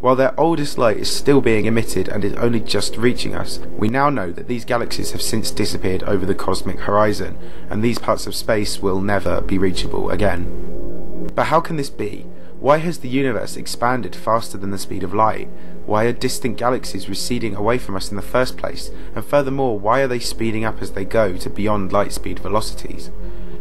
While 0.00 0.14
their 0.14 0.38
oldest 0.38 0.78
light 0.78 0.98
is 0.98 1.10
still 1.10 1.40
being 1.40 1.64
emitted 1.64 2.06
and 2.06 2.24
is 2.24 2.34
only 2.34 2.60
just 2.60 2.96
reaching 2.96 3.34
us, 3.34 3.58
we 3.76 3.88
now 3.88 4.10
know 4.10 4.30
that 4.30 4.46
these 4.46 4.64
galaxies 4.64 5.10
have 5.10 5.20
since 5.20 5.50
disappeared 5.50 6.04
over 6.04 6.24
the 6.24 6.36
cosmic 6.36 6.78
horizon, 6.78 7.36
and 7.68 7.82
these 7.82 7.98
parts 7.98 8.24
of 8.28 8.36
space 8.36 8.80
will 8.80 9.00
never 9.00 9.40
be 9.40 9.58
reachable 9.58 10.10
again. 10.10 11.30
But 11.34 11.46
how 11.46 11.60
can 11.60 11.74
this 11.74 11.90
be? 11.90 12.26
Why 12.60 12.78
has 12.78 12.98
the 12.98 13.08
universe 13.08 13.56
expanded 13.56 14.14
faster 14.14 14.56
than 14.56 14.70
the 14.70 14.78
speed 14.78 15.02
of 15.02 15.14
light? 15.14 15.48
Why 15.84 16.04
are 16.04 16.12
distant 16.12 16.58
galaxies 16.58 17.08
receding 17.08 17.56
away 17.56 17.78
from 17.78 17.96
us 17.96 18.10
in 18.10 18.16
the 18.16 18.22
first 18.22 18.56
place? 18.56 18.92
And 19.16 19.24
furthermore, 19.24 19.80
why 19.80 20.02
are 20.02 20.08
they 20.08 20.20
speeding 20.20 20.64
up 20.64 20.80
as 20.80 20.92
they 20.92 21.04
go 21.04 21.36
to 21.36 21.50
beyond 21.50 21.92
light 21.92 22.12
speed 22.12 22.38
velocities? 22.38 23.10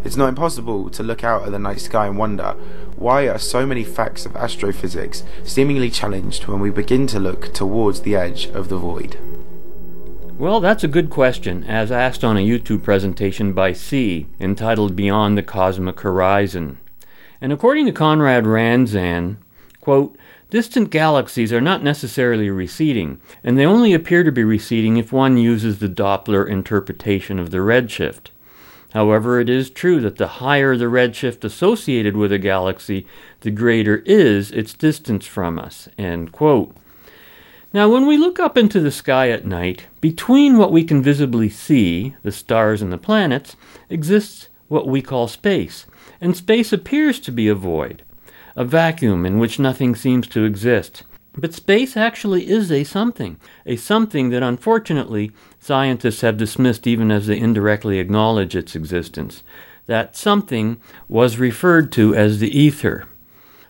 It's 0.08 0.16
not 0.16 0.30
impossible 0.30 0.90
to 0.92 1.04
look 1.04 1.26
out 1.26 1.44
at 1.44 1.52
the 1.52 1.60
night 1.60 1.82
sky 1.82 2.08
and 2.08 2.18
wonder 2.18 2.56
why 2.96 3.28
are 3.28 3.38
so 3.38 3.66
many 3.66 3.84
facts 3.84 4.26
of 4.26 4.38
astrophysics 4.38 5.22
seemingly 5.44 5.90
challenged 5.90 6.48
when 6.48 6.62
we 6.62 6.70
begin 6.70 7.08
to 7.08 7.20
look 7.20 7.54
towards 7.54 8.00
the 8.00 8.16
edge 8.16 8.46
of 8.46 8.70
the 8.70 8.78
void? 8.78 9.20
Well, 10.40 10.62
that's 10.62 10.86
a 10.86 10.88
good 10.88 11.10
question, 11.10 11.66
as 11.66 11.92
asked 11.92 12.24
on 12.24 12.38
a 12.38 12.48
YouTube 12.48 12.84
presentation 12.84 13.52
by 13.52 13.74
C, 13.74 14.28
entitled 14.40 14.96
Beyond 14.96 15.38
the 15.38 15.44
Cosmic 15.44 16.00
Horizon. 16.00 16.78
And 17.42 17.52
according 17.52 17.86
to 17.88 17.92
Conrad 17.92 18.46
Ranzan, 18.46 19.36
quote, 19.82 20.18
Distant 20.50 20.90
galaxies 20.90 21.52
are 21.52 21.60
not 21.60 21.84
necessarily 21.84 22.50
receding, 22.50 23.20
and 23.44 23.58
they 23.58 23.66
only 23.66 23.94
appear 23.94 24.24
to 24.24 24.32
be 24.32 24.46
receding 24.46 24.96
if 24.96 25.12
one 25.12 25.36
uses 25.36 25.80
the 25.80 25.90
Doppler 25.90 26.48
interpretation 26.48 27.40
of 27.40 27.52
the 27.52 27.58
redshift. 27.58 28.30
However, 28.98 29.40
it 29.40 29.48
is 29.48 29.70
true 29.70 30.02
that 30.02 30.16
the 30.16 30.42
higher 30.42 30.76
the 30.76 30.86
redshift 30.86 31.44
associated 31.44 32.18
with 32.18 32.32
a 32.32 32.40
galaxy, 32.40 33.06
the 33.42 33.52
greater 33.52 33.98
is 34.08 34.50
its 34.50 34.74
distance 34.74 35.28
from 35.28 35.60
us. 35.60 35.88
Now, 36.00 37.90
when 37.90 38.08
we 38.08 38.18
look 38.18 38.40
up 38.40 38.58
into 38.58 38.80
the 38.80 38.90
sky 38.90 39.30
at 39.30 39.46
night, 39.46 39.86
between 40.02 40.58
what 40.58 40.72
we 40.72 40.84
can 40.84 41.04
visibly 41.04 41.48
see, 41.48 42.16
the 42.24 42.32
stars 42.32 42.82
and 42.82 42.92
the 42.92 42.98
planets, 42.98 43.56
exists 43.88 44.50
what 44.68 44.88
we 44.88 45.04
call 45.04 45.28
space, 45.28 45.86
and 46.20 46.36
space 46.36 46.74
appears 46.74 47.20
to 47.20 47.32
be 47.32 47.48
a 47.48 47.54
void, 47.54 48.02
a 48.56 48.66
vacuum 48.66 49.28
in 49.28 49.38
which 49.38 49.60
nothing 49.60 49.94
seems 49.94 50.26
to 50.30 50.44
exist. 50.44 51.04
But 51.38 51.54
space 51.54 51.96
actually 51.96 52.50
is 52.50 52.70
a 52.72 52.84
something, 52.84 53.38
a 53.66 53.76
something 53.76 54.30
that 54.32 54.42
unfortunately 54.42 55.32
scientists 55.60 56.22
have 56.22 56.36
dismissed 56.36 56.88
even 56.88 57.12
as 57.12 57.28
they 57.28 57.38
indirectly 57.38 58.00
acknowledge 58.00 58.56
its 58.56 58.76
existence. 58.76 59.44
That 59.86 60.16
something 60.16 60.82
was 61.08 61.38
referred 61.38 61.92
to 61.92 62.16
as 62.16 62.40
the 62.40 62.60
ether. 62.60 63.06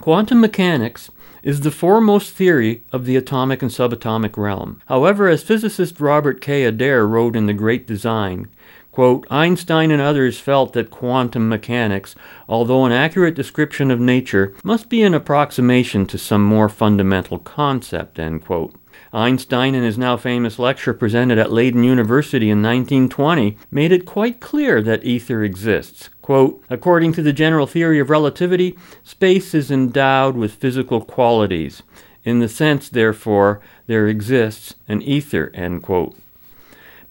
Quantum 0.00 0.40
mechanics 0.40 1.08
is 1.44 1.60
the 1.60 1.70
foremost 1.70 2.32
theory 2.32 2.82
of 2.90 3.04
the 3.04 3.14
atomic 3.14 3.62
and 3.62 3.70
subatomic 3.70 4.36
realm. 4.36 4.80
However, 4.86 5.28
as 5.28 5.44
physicist 5.44 6.00
Robert 6.00 6.40
K. 6.40 6.64
Adair 6.64 7.06
wrote 7.06 7.36
in 7.36 7.46
The 7.46 7.52
Great 7.52 7.86
Design, 7.86 8.48
quote, 8.90 9.26
Einstein 9.30 9.90
and 9.90 10.00
others 10.00 10.40
felt 10.40 10.72
that 10.72 10.90
quantum 10.90 11.48
mechanics, 11.48 12.14
although 12.48 12.86
an 12.86 12.92
accurate 12.92 13.34
description 13.34 13.90
of 13.90 14.00
nature, 14.00 14.54
must 14.64 14.88
be 14.88 15.02
an 15.02 15.12
approximation 15.12 16.06
to 16.06 16.16
some 16.16 16.42
more 16.42 16.70
fundamental 16.70 17.38
concept, 17.38 18.18
end 18.18 18.44
quote. 18.44 18.74
Einstein, 19.14 19.76
in 19.76 19.84
his 19.84 19.96
now 19.96 20.16
famous 20.16 20.58
lecture 20.58 20.92
presented 20.92 21.38
at 21.38 21.52
Leiden 21.52 21.84
University 21.84 22.50
in 22.50 22.60
1920, 22.60 23.56
made 23.70 23.92
it 23.92 24.04
quite 24.04 24.40
clear 24.40 24.82
that 24.82 25.04
ether 25.04 25.44
exists. 25.44 26.10
Quote, 26.20 26.60
According 26.68 27.12
to 27.12 27.22
the 27.22 27.32
general 27.32 27.68
theory 27.68 28.00
of 28.00 28.10
relativity, 28.10 28.76
space 29.04 29.54
is 29.54 29.70
endowed 29.70 30.36
with 30.36 30.54
physical 30.54 31.00
qualities. 31.00 31.84
In 32.24 32.40
the 32.40 32.48
sense, 32.48 32.88
therefore, 32.88 33.60
there 33.86 34.08
exists 34.08 34.74
an 34.88 35.00
ether. 35.00 35.52
End 35.54 35.84
quote. 35.84 36.16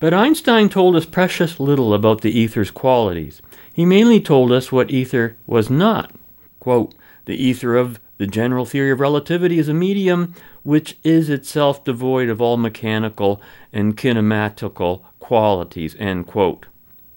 But 0.02 0.14
Einstein 0.14 0.68
told 0.68 0.98
us 0.98 1.06
precious 1.06 1.58
little 1.58 1.94
about 1.94 2.20
the 2.20 2.38
ether's 2.38 2.72
qualities. 2.72 3.42
He 3.74 3.86
mainly 3.86 4.20
told 4.20 4.52
us 4.52 4.74
what 4.74 4.92
ether 4.92 5.38
was 5.48 5.70
not. 5.70 6.14
Quote, 6.60 6.94
the 7.26 7.42
ether 7.42 7.78
of 7.78 8.02
the 8.18 8.28
general 8.28 8.66
theory 8.66 8.92
of 8.92 9.00
relativity 9.00 9.58
is 9.60 9.70
a 9.70 9.74
medium 9.74 10.34
which 10.64 10.98
is 11.04 11.30
itself 11.30 11.84
devoid 11.84 12.30
of 12.30 12.42
all 12.42 12.58
mechanical 12.58 13.42
and 13.72 13.96
kinematical 13.96 15.04
qualities. 15.20 15.96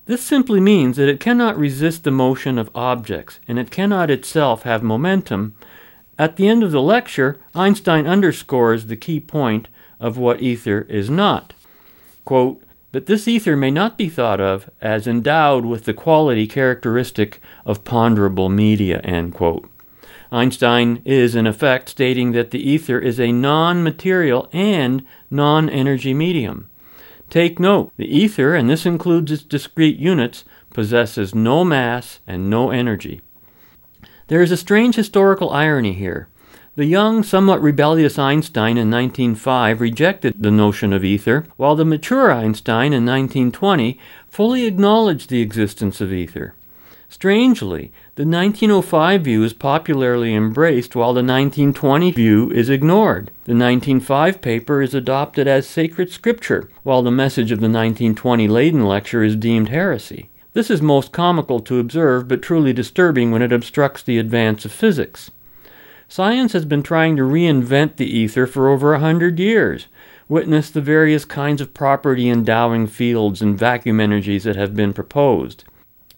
This 0.07 0.23
simply 0.23 0.61
means 0.61 0.97
that 0.97 1.09
it 1.09 1.19
cannot 1.19 1.59
resist 1.59 2.05
the 2.05 2.11
motion 2.11 2.59
of 2.59 2.71
objects, 2.75 3.41
and 3.49 3.59
it 3.59 3.71
cannot 3.71 4.11
itself 4.11 4.63
have 4.63 4.83
momentum. 4.83 5.57
At 6.19 6.37
the 6.37 6.49
end 6.49 6.63
of 6.63 6.71
the 6.71 6.83
lecture, 6.83 7.41
Einstein 7.55 8.07
underscores 8.07 8.87
the 8.87 8.97
key 8.97 9.21
point 9.21 9.69
of 9.99 10.17
what 10.17 10.41
ether 10.41 10.83
is 10.83 11.11
not. 11.11 11.55
Quote, 12.25 12.63
but 12.93 13.07
this 13.07 13.29
ether 13.29 13.57
may 13.57 13.71
not 13.71 13.99
be 13.99 14.09
thought 14.09 14.41
of 14.41 14.71
as 14.81 15.07
endowed 15.07 15.67
with 15.67 15.85
the 15.85 15.93
quality 15.93 16.47
characteristic 16.47 17.41
of 17.65 17.85
ponderable 17.85 18.49
media. 18.49 19.01
End 19.01 19.35
quote. 19.35 19.69
Einstein 20.33 21.03
is, 21.05 21.35
in 21.35 21.47
effect, 21.47 21.89
stating 21.89 22.33
that 22.33 22.51
the 22.51 22.71
ether 22.71 22.99
is 22.99 23.21
a 23.21 23.33
non 23.33 23.83
material 23.83 24.49
and 24.53 25.05
non 25.31 25.69
energy 25.69 26.15
medium. 26.15 26.69
Take 27.31 27.59
note, 27.59 27.93
the 27.97 28.07
ether, 28.07 28.55
and 28.55 28.71
this 28.71 28.87
includes 28.87 29.33
its 29.33 29.43
discrete 29.43 29.99
units, 29.99 30.45
possesses 30.71 31.35
no 31.35 31.65
mass 31.65 32.21
and 32.27 32.51
no 32.51 32.71
energy. 32.71 33.21
There 34.29 34.43
is 34.43 34.51
a 34.51 34.57
strange 34.57 34.97
historical 34.97 35.51
irony 35.51 35.93
here. 35.93 36.29
The 36.77 36.85
young, 36.85 37.23
somewhat 37.23 37.63
rebellious 37.63 38.19
Einstein 38.19 38.77
in 38.77 38.91
1905 38.91 39.81
rejected 39.81 40.35
the 40.39 40.51
notion 40.51 40.93
of 40.93 41.05
ether, 41.05 41.47
while 41.57 41.75
the 41.75 41.87
mature 41.87 42.31
Einstein 42.31 42.93
in 42.93 43.07
1920 43.07 43.99
fully 44.29 44.67
acknowledged 44.67 45.31
the 45.31 45.41
existence 45.41 46.03
of 46.03 46.13
ether. 46.13 46.55
Strangely, 47.09 47.93
the 48.17 48.27
1905 48.27 49.23
view 49.23 49.45
is 49.45 49.53
popularly 49.53 50.35
embraced 50.35 50.97
while 50.97 51.15
the 51.15 51.23
1920 51.23 52.11
view 52.11 52.51
is 52.51 52.69
ignored. 52.69 53.31
The 53.45 53.55
1905 53.55 54.43
paper 54.43 54.83
is 54.83 54.93
adopted 54.93 55.47
as 55.47 55.69
sacred 55.69 56.11
scripture, 56.11 56.69
while 56.83 57.03
the 57.03 57.13
message 57.13 57.53
of 57.53 57.61
the 57.61 57.69
1920 57.69 58.49
Leiden 58.49 58.85
lecture 58.85 59.23
is 59.23 59.37
deemed 59.37 59.69
heresy. 59.69 60.31
This 60.53 60.71
is 60.71 60.83
most 60.83 61.13
comical 61.13 61.61
to 61.61 61.79
observe, 61.79 62.27
but 62.27 62.43
truly 62.43 62.73
disturbing 62.73 63.31
when 63.31 63.43
it 63.43 63.53
obstructs 63.53 64.03
the 64.03 64.19
advance 64.19 64.65
of 64.65 64.73
physics. 64.73 65.31
Science 66.09 66.55
has 66.55 66.65
been 66.65 66.83
trying 66.83 67.15
to 67.17 67.23
reinvent 67.23 67.97
the 67.97 68.07
ether 68.07 68.47
for 68.47 68.69
over 68.69 68.95
a 68.95 69.01
hundred 69.01 69.39
years. 69.39 69.87
Witness 70.29 70.71
the 70.71 70.81
various 70.81 71.25
kinds 71.25 71.61
of 71.61 71.75
property 71.75 72.29
endowing 72.29 72.87
fields 72.87 73.43
and 73.43 73.59
vacuum 73.59 74.01
energies 74.01 74.45
that 74.45 74.57
have 74.57 74.75
been 74.75 74.93
proposed. 74.93 75.65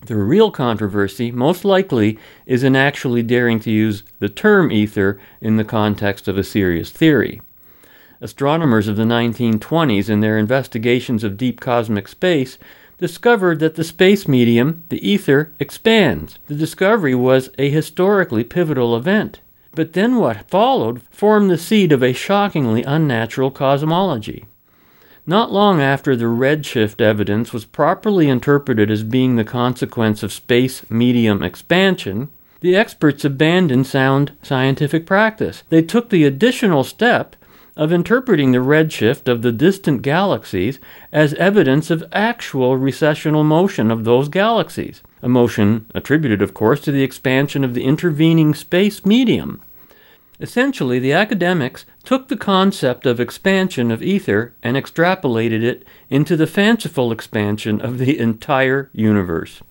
The 0.03 0.16
real 0.16 0.51
controversy, 0.51 1.30
most 1.30 1.64
likely, 1.64 2.18
is 2.46 2.62
in 2.62 2.76
actually 2.76 3.22
daring 3.22 3.61
to 3.61 3.70
use 3.70 4.05
the 4.20 4.28
term 4.28 4.70
ether 4.70 5.20
in 5.40 5.57
the 5.57 5.64
context 5.64 6.28
of 6.28 6.38
a 6.38 6.44
serious 6.44 6.90
theory. 6.90 7.40
Astronomers 8.20 8.88
of 8.88 8.96
the 8.96 9.05
1920s, 9.05 10.09
in 10.09 10.20
their 10.20 10.38
investigations 10.38 11.24
of 11.24 11.36
deep 11.36 11.61
cosmic 11.61 12.09
space, 12.09 12.59
discovered 12.99 13.61
that 13.61 13.76
the 13.76 13.84
space 13.84 14.26
medium, 14.26 14.84
the 14.88 15.09
ether, 15.09 15.53
expands. 15.61 16.38
The 16.46 16.55
discovery 16.55 17.14
was 17.14 17.51
a 17.59 17.70
historically 17.70 18.44
pivotal 18.44 18.96
event. 18.96 19.40
But 19.72 19.92
then 19.92 20.16
what 20.16 20.49
followed 20.49 21.03
formed 21.11 21.51
the 21.51 21.59
seed 21.59 21.92
of 21.92 22.03
a 22.03 22.12
shockingly 22.12 22.82
unnatural 22.82 23.51
cosmology. 23.51 24.46
Not 25.28 25.52
long 25.52 25.78
after 25.78 26.16
the 26.16 26.24
redshift 26.24 27.02
evidence 27.02 27.52
was 27.52 27.66
properly 27.66 28.30
interpreted 28.30 28.90
as 28.90 29.02
being 29.02 29.36
the 29.36 29.44
consequence 29.44 30.22
of 30.22 30.32
space 30.32 30.90
medium 30.90 31.42
expansion, 31.42 32.30
the 32.62 32.74
experts 32.74 33.26
abandoned 33.26 33.86
sound 33.86 34.32
scientific 34.42 35.04
practice. 35.04 35.64
They 35.68 35.82
took 35.82 36.08
the 36.08 36.24
additional 36.24 36.82
step 36.82 37.36
of 37.76 37.92
interpreting 37.92 38.52
the 38.52 38.58
redshift 38.60 39.28
of 39.28 39.42
the 39.42 39.52
distant 39.52 40.00
galaxies 40.00 40.78
as 41.12 41.34
evidence 41.34 41.90
of 41.90 42.08
actual 42.10 42.78
recessional 42.78 43.44
motion 43.44 43.90
of 43.90 44.04
those 44.04 44.30
galaxies, 44.30 45.02
a 45.22 45.28
motion 45.28 45.84
attributed, 45.94 46.40
of 46.40 46.54
course, 46.54 46.80
to 46.80 46.90
the 46.90 47.02
expansion 47.02 47.64
of 47.64 47.74
the 47.74 47.84
intervening 47.84 48.54
space 48.54 49.04
medium. 49.04 49.60
Essentially, 50.41 50.99
the 50.99 51.12
academics 51.12 51.84
took 52.05 52.28
the 52.28 52.36
concept 52.36 53.07
of 53.07 53.18
expansion 53.18 53.91
of 53.91 54.03
ether 54.03 54.55
and 54.62 54.76
extrapolated 54.76 55.62
it 55.62 55.84
into 56.09 56.36
the 56.36 56.47
fanciful 56.47 57.11
expansion 57.11 57.80
of 57.80 57.99
the 57.99 58.18
entire 58.18 58.89
universe. 58.93 59.62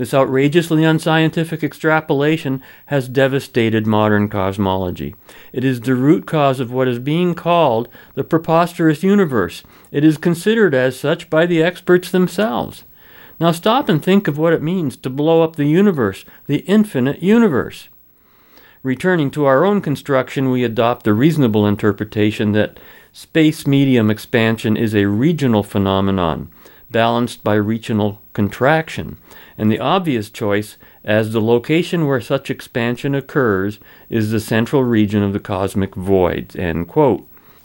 This 0.00 0.14
outrageously 0.14 0.82
unscientific 0.82 1.62
extrapolation 1.62 2.62
has 2.86 3.06
devastated 3.06 3.86
modern 3.86 4.30
cosmology. 4.30 5.14
It 5.52 5.62
is 5.62 5.82
the 5.82 5.94
root 5.94 6.26
cause 6.26 6.58
of 6.58 6.72
what 6.72 6.88
is 6.88 6.98
being 6.98 7.34
called 7.34 7.86
the 8.14 8.24
preposterous 8.24 9.02
universe. 9.02 9.62
It 9.92 10.02
is 10.02 10.16
considered 10.16 10.74
as 10.74 10.98
such 10.98 11.28
by 11.28 11.44
the 11.44 11.62
experts 11.62 12.10
themselves. 12.10 12.84
Now 13.38 13.52
stop 13.52 13.90
and 13.90 14.02
think 14.02 14.26
of 14.26 14.38
what 14.38 14.54
it 14.54 14.62
means 14.62 14.96
to 14.96 15.10
blow 15.10 15.42
up 15.42 15.56
the 15.56 15.66
universe, 15.66 16.24
the 16.46 16.60
infinite 16.60 17.22
universe. 17.22 17.89
Returning 18.82 19.30
to 19.32 19.44
our 19.44 19.62
own 19.62 19.82
construction, 19.82 20.50
we 20.50 20.64
adopt 20.64 21.04
the 21.04 21.12
reasonable 21.12 21.66
interpretation 21.66 22.52
that 22.52 22.80
space 23.12 23.66
medium 23.66 24.10
expansion 24.10 24.74
is 24.74 24.94
a 24.94 25.04
regional 25.04 25.62
phenomenon, 25.62 26.50
balanced 26.90 27.44
by 27.44 27.56
regional 27.56 28.22
contraction, 28.32 29.18
and 29.58 29.70
the 29.70 29.78
obvious 29.78 30.30
choice 30.30 30.78
as 31.04 31.32
the 31.32 31.42
location 31.42 32.06
where 32.06 32.22
such 32.22 32.48
expansion 32.48 33.14
occurs 33.14 33.80
is 34.08 34.30
the 34.30 34.40
central 34.40 34.82
region 34.82 35.22
of 35.22 35.34
the 35.34 35.40
cosmic 35.40 35.94
void. 35.94 36.54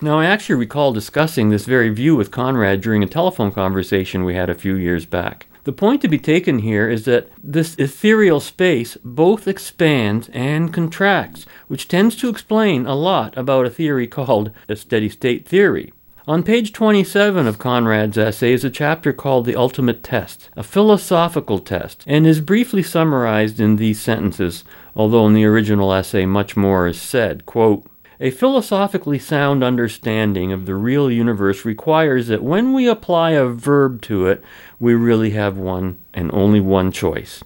Now, 0.01 0.19
I 0.19 0.25
actually 0.25 0.55
recall 0.55 0.91
discussing 0.91 1.49
this 1.49 1.65
very 1.65 1.89
view 1.91 2.17
with 2.17 2.29
Conrad 2.29 2.81
during 2.81 3.03
a 3.03 3.07
telephone 3.07 3.53
conversation 3.53 4.25
we 4.25 4.35
had 4.35 4.49
a 4.49 4.53
few 4.53 4.75
years 4.75 5.05
back. 5.05 5.47
The 5.65 5.73
point 5.73 6.03
to 6.03 6.07
be 6.07 6.19
taken 6.19 6.59
here 6.59 6.87
is 6.87 7.05
that 7.05 7.27
this 7.43 7.75
ethereal 7.79 8.39
space 8.39 8.99
both 9.03 9.47
expands 9.47 10.29
and 10.31 10.71
contracts, 10.71 11.47
which 11.67 11.87
tends 11.87 12.15
to 12.17 12.29
explain 12.29 12.85
a 12.85 12.93
lot 12.93 13.35
about 13.35 13.65
a 13.65 13.71
theory 13.71 14.05
called 14.05 14.51
a 14.69 14.75
steady 14.75 15.09
state 15.09 15.47
theory. 15.47 15.91
On 16.27 16.43
page 16.43 16.71
27 16.71 17.47
of 17.47 17.57
Conrad's 17.57 18.15
essay 18.15 18.53
is 18.53 18.63
a 18.63 18.69
chapter 18.69 19.11
called 19.11 19.47
The 19.47 19.55
Ultimate 19.55 20.03
Test, 20.03 20.49
a 20.55 20.61
philosophical 20.61 21.57
test, 21.57 22.03
and 22.05 22.27
is 22.27 22.41
briefly 22.41 22.83
summarized 22.83 23.59
in 23.59 23.77
these 23.77 23.99
sentences, 23.99 24.65
although 24.95 25.25
in 25.25 25.33
the 25.33 25.45
original 25.45 25.91
essay 25.91 26.27
much 26.27 26.55
more 26.55 26.85
is 26.87 27.01
said. 27.01 27.47
Quote, 27.47 27.89
a 28.19 28.31
philosophically 28.31 29.19
sound 29.19 29.61
understanding 29.61 30.53
of 30.53 30.65
the 30.65 30.75
real 30.75 31.11
universe 31.11 31.65
requires 31.65 32.27
that 32.27 32.41
when 32.41 32.71
we 32.71 32.87
apply 32.87 33.31
a 33.31 33.45
verb 33.45 34.01
to 34.03 34.27
it, 34.27 34.41
we 34.79 34.93
really 34.93 35.31
have 35.31 35.57
one 35.57 35.97
and 36.13 36.31
only 36.33 36.59
one 36.59 36.91
choice. 36.91 37.43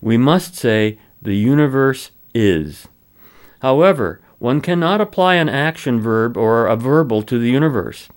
We 0.00 0.16
must 0.16 0.54
say, 0.54 0.98
the 1.20 1.36
universe 1.36 2.10
is. 2.34 2.86
However, 3.60 4.20
one 4.38 4.60
cannot 4.60 5.00
apply 5.00 5.34
an 5.34 5.48
action 5.48 6.00
verb 6.00 6.36
or 6.36 6.66
a 6.66 6.76
verbal 6.76 7.22
to 7.24 7.38
the 7.38 7.50
universe. 7.50 8.08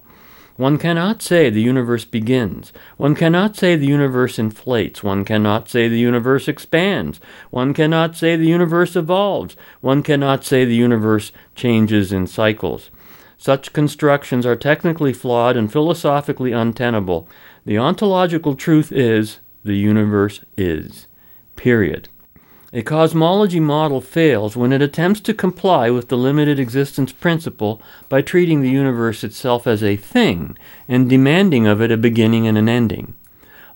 One 0.57 0.77
cannot 0.77 1.23
say 1.23 1.49
the 1.49 1.61
universe 1.61 2.05
begins. 2.05 2.71
One 2.97 3.15
cannot 3.15 3.55
say 3.55 3.75
the 3.75 3.87
universe 3.87 4.37
inflates. 4.37 5.01
One 5.01 5.25
cannot 5.25 5.67
say 5.67 5.87
the 5.87 5.97
universe 5.97 6.47
expands. 6.47 7.19
One 7.49 7.73
cannot 7.73 8.15
say 8.15 8.35
the 8.35 8.45
universe 8.45 8.95
evolves. 8.95 9.55
One 9.79 10.03
cannot 10.03 10.43
say 10.43 10.63
the 10.63 10.75
universe 10.75 11.31
changes 11.55 12.11
in 12.11 12.27
cycles. 12.27 12.91
Such 13.39 13.73
constructions 13.73 14.45
are 14.45 14.55
technically 14.55 15.13
flawed 15.13 15.57
and 15.57 15.71
philosophically 15.71 16.51
untenable. 16.51 17.27
The 17.63 17.77
ontological 17.77 18.55
truth 18.55 18.91
is 18.91 19.39
the 19.63 19.75
universe 19.75 20.41
is. 20.57 21.07
Period. 21.55 22.09
A 22.73 22.81
cosmology 22.81 23.59
model 23.59 24.01
fails 24.01 24.55
when 24.55 24.71
it 24.71 24.81
attempts 24.81 25.19
to 25.21 25.33
comply 25.33 25.91
with 25.91 26.07
the 26.07 26.17
limited 26.17 26.59
existence 26.59 27.11
principle 27.11 27.81
by 28.09 28.21
treating 28.21 28.61
the 28.61 28.69
universe 28.69 29.23
itself 29.23 29.67
as 29.67 29.83
a 29.83 29.95
thing 29.95 30.57
and 30.87 31.09
demanding 31.09 31.67
of 31.67 31.81
it 31.81 31.91
a 31.91 31.97
beginning 31.97 32.47
and 32.47 32.57
an 32.57 32.67
ending. 32.67 33.13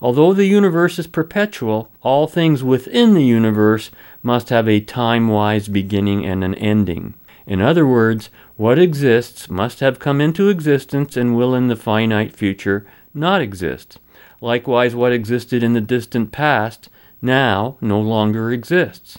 Although 0.00 0.32
the 0.32 0.46
universe 0.46 0.98
is 0.98 1.06
perpetual, 1.06 1.90
all 2.02 2.26
things 2.26 2.64
within 2.64 3.14
the 3.14 3.24
universe 3.24 3.90
must 4.22 4.48
have 4.48 4.68
a 4.68 4.80
time 4.80 5.28
wise 5.28 5.68
beginning 5.68 6.26
and 6.26 6.42
an 6.42 6.54
ending. 6.56 7.14
In 7.46 7.60
other 7.60 7.86
words, 7.86 8.30
what 8.56 8.78
exists 8.78 9.48
must 9.48 9.80
have 9.80 10.00
come 10.00 10.20
into 10.20 10.48
existence 10.48 11.16
and 11.16 11.36
will 11.36 11.54
in 11.54 11.68
the 11.68 11.76
finite 11.76 12.34
future 12.34 12.84
not 13.16 13.40
exist. 13.40 13.98
Likewise, 14.40 14.94
what 14.94 15.12
existed 15.12 15.62
in 15.62 15.72
the 15.72 15.80
distant 15.80 16.30
past 16.30 16.88
now 17.22 17.76
no 17.80 18.00
longer 18.00 18.52
exists. 18.52 19.18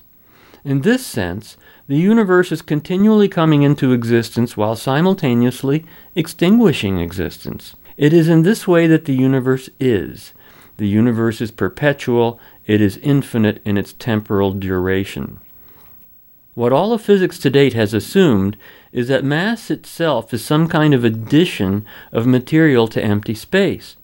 In 0.63 0.81
this 0.81 1.05
sense, 1.05 1.57
the 1.87 1.97
universe 1.97 2.51
is 2.51 2.61
continually 2.61 3.29
coming 3.29 3.63
into 3.63 3.93
existence 3.93 4.57
while 4.57 4.75
simultaneously 4.75 5.85
extinguishing 6.15 6.99
existence. 6.99 7.75
It 7.95 8.13
is 8.13 8.27
in 8.27 8.43
this 8.43 8.67
way 8.67 8.85
that 8.87 9.05
the 9.05 9.15
universe 9.15 9.69
is. 9.79 10.33
The 10.77 10.87
universe 10.87 11.41
is 11.41 11.51
perpetual, 11.51 12.39
it 12.65 12.81
is 12.81 12.97
infinite 12.97 13.61
in 13.65 13.77
its 13.77 13.93
temporal 13.93 14.51
duration. 14.51 15.39
What 16.57 16.73
all 16.73 16.91
of 16.91 17.03
physics 17.03 17.37
to 17.39 17.51
date 17.51 17.73
has 17.73 17.93
assumed 17.93 18.57
is 18.91 19.09
that 19.09 19.23
mass 19.23 19.69
itself 19.69 20.33
is 20.33 20.43
some 20.43 20.67
kind 20.67 20.91
of 20.95 21.03
addition 21.03 21.85
of 22.11 22.25
material 22.25 22.87
to 22.87 23.03
empty 23.03 23.35
space. 23.35 23.95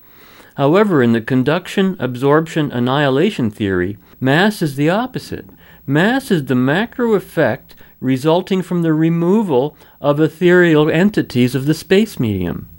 However, 0.54 1.02
in 1.02 1.14
the 1.14 1.22
conduction, 1.22 1.96
absorption, 1.98 2.72
annihilation 2.72 3.50
theory, 3.50 3.98
mass 4.20 4.62
is 4.62 4.76
the 4.76 4.88
opposite. 4.88 5.48
Mass 5.88 6.30
is 6.30 6.46
the 6.46 6.54
macro 6.54 7.16
effect 7.16 7.74
resulting 8.00 8.62
from 8.62 8.84
the 8.84 8.94
removal 8.94 9.76
of 10.00 10.20
ethereal 10.20 10.92
entities 10.92 11.56
of 11.56 11.66
the 11.66 11.74
space 11.74 12.20
medium. 12.20 12.70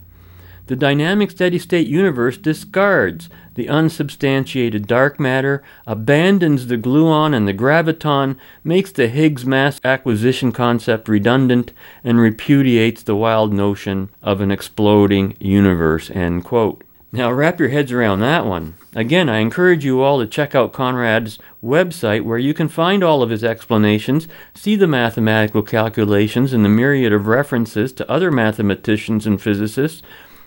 The 0.67 0.77
dynamic 0.77 1.31
steady 1.31 1.59
state 1.59 1.87
universe 1.87 2.39
discards 2.39 3.29
the 3.55 3.69
unsubstantiated 3.69 4.87
dark 4.87 5.21
matter, 5.21 5.62
abandons 5.87 6.69
the 6.69 6.79
gluon 6.79 7.35
and 7.35 7.47
the 7.47 7.53
graviton, 7.53 8.37
makes 8.65 8.91
the 8.91 9.09
Higgs 9.09 9.45
mass 9.45 9.79
acquisition 9.85 10.53
concept 10.53 11.07
redundant, 11.07 11.73
and 12.03 12.19
repudiates 12.19 13.03
the 13.03 13.15
wild 13.15 13.53
notion 13.53 14.09
of 14.23 14.41
an 14.41 14.51
exploding 14.51 15.37
universe. 15.39 16.11
End 16.11 16.45
quote. 16.45 16.83
Now, 17.12 17.31
wrap 17.31 17.61
your 17.61 17.69
heads 17.69 17.93
around 17.93 18.21
that 18.21 18.45
one. 18.45 18.75
Again, 18.93 19.29
I 19.29 19.39
encourage 19.39 19.85
you 19.85 20.03
all 20.03 20.19
to 20.19 20.27
check 20.27 20.55
out 20.57 20.73
Conrad's 20.73 21.39
website 21.62 22.23
where 22.23 22.39
you 22.39 22.53
can 22.55 22.69
find 22.69 23.05
all 23.05 23.23
of 23.23 23.31
his 23.31 23.45
explanations, 23.45 24.27
see 24.53 24.75
the 24.75 24.89
mathematical 24.89 25.62
calculations, 25.62 26.53
and 26.53 26.65
the 26.65 26.69
myriad 26.69 27.12
of 27.12 27.29
references 27.29 27.93
to 27.93 28.11
other 28.11 28.33
mathematicians 28.33 29.27
and 29.27 29.41
physicists 29.41 30.03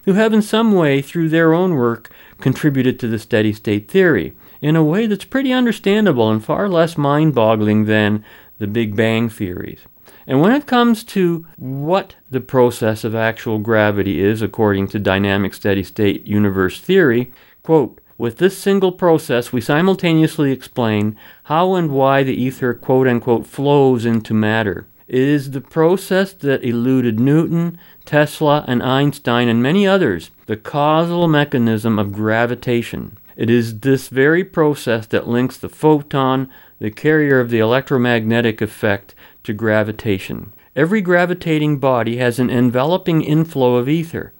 who 0.05 0.13
have, 0.13 0.33
in 0.33 0.41
some 0.41 0.71
way, 0.73 1.01
through 1.01 1.29
their 1.29 1.53
own 1.53 1.75
work, 1.75 2.09
contributed 2.39 2.99
to 2.99 3.07
the 3.07 3.19
steady 3.19 3.53
state 3.53 3.89
theory 3.89 4.33
in 4.61 4.75
a 4.75 4.83
way 4.83 5.05
that's 5.05 5.25
pretty 5.25 5.53
understandable 5.53 6.31
and 6.31 6.43
far 6.43 6.67
less 6.67 6.97
mind 6.97 7.35
boggling 7.35 7.85
than 7.85 8.23
the 8.57 8.67
Big 8.67 8.95
Bang 8.95 9.29
theories. 9.29 9.81
And 10.25 10.41
when 10.41 10.51
it 10.51 10.65
comes 10.65 11.03
to 11.05 11.45
what 11.55 12.15
the 12.29 12.41
process 12.41 13.03
of 13.03 13.15
actual 13.15 13.59
gravity 13.59 14.19
is 14.19 14.41
according 14.41 14.89
to 14.89 14.99
dynamic 14.99 15.53
steady 15.53 15.83
state 15.83 16.27
universe 16.27 16.81
theory, 16.81 17.31
quote, 17.63 18.01
with 18.17 18.39
this 18.39 18.57
single 18.57 18.91
process, 18.91 19.53
we 19.53 19.61
simultaneously 19.61 20.51
explain 20.51 21.15
how 21.43 21.75
and 21.75 21.91
why 21.91 22.23
the 22.23 22.33
ether 22.33 22.73
quote 22.73 23.07
unquote 23.07 23.45
flows 23.45 24.05
into 24.05 24.33
matter. 24.33 24.87
It 25.07 25.21
is 25.21 25.51
the 25.51 25.61
process 25.61 26.33
that 26.33 26.65
eluded 26.65 27.19
Newton, 27.19 27.77
Tesla, 28.07 28.65
and 28.67 28.81
Einstein, 28.81 29.47
and 29.47 29.61
many 29.61 29.85
others, 29.85 30.31
the 30.47 30.57
causal 30.57 31.27
mechanism 31.27 31.99
of 31.99 32.13
gravitation. 32.13 33.17
It 33.35 33.51
is 33.51 33.81
this 33.81 34.07
very 34.07 34.43
process 34.43 35.05
that 35.07 35.27
links 35.27 35.57
the 35.57 35.69
photon, 35.69 36.49
the 36.79 36.89
carrier 36.89 37.39
of 37.39 37.51
the 37.51 37.59
electromagnetic 37.59 38.61
effect, 38.61 39.13
to 39.43 39.53
gravitation. 39.53 40.53
Every 40.75 41.01
gravitating 41.01 41.77
body 41.79 42.17
has 42.17 42.39
an 42.39 42.49
enveloping 42.49 43.21
inflow 43.21 43.75
of 43.75 43.89
ether, 43.89 44.33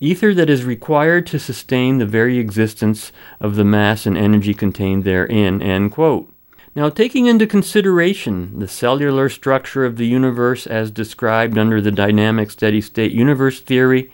ether 0.00 0.34
that 0.34 0.50
is 0.50 0.64
required 0.64 1.26
to 1.28 1.38
sustain 1.38 1.98
the 1.98 2.06
very 2.06 2.38
existence 2.38 3.12
of 3.40 3.54
the 3.54 3.64
mass 3.64 4.04
and 4.04 4.18
energy 4.18 4.52
contained 4.52 5.04
therein. 5.04 5.62
Now, 6.74 6.88
taking 6.88 7.26
into 7.26 7.46
consideration 7.46 8.58
the 8.58 8.66
cellular 8.66 9.28
structure 9.28 9.84
of 9.84 9.96
the 9.96 10.06
universe 10.06 10.66
as 10.66 10.90
described 10.90 11.58
under 11.58 11.82
the 11.82 11.90
dynamic 11.90 12.50
steady 12.50 12.80
state 12.80 13.12
universe 13.12 13.60
theory, 13.60 14.10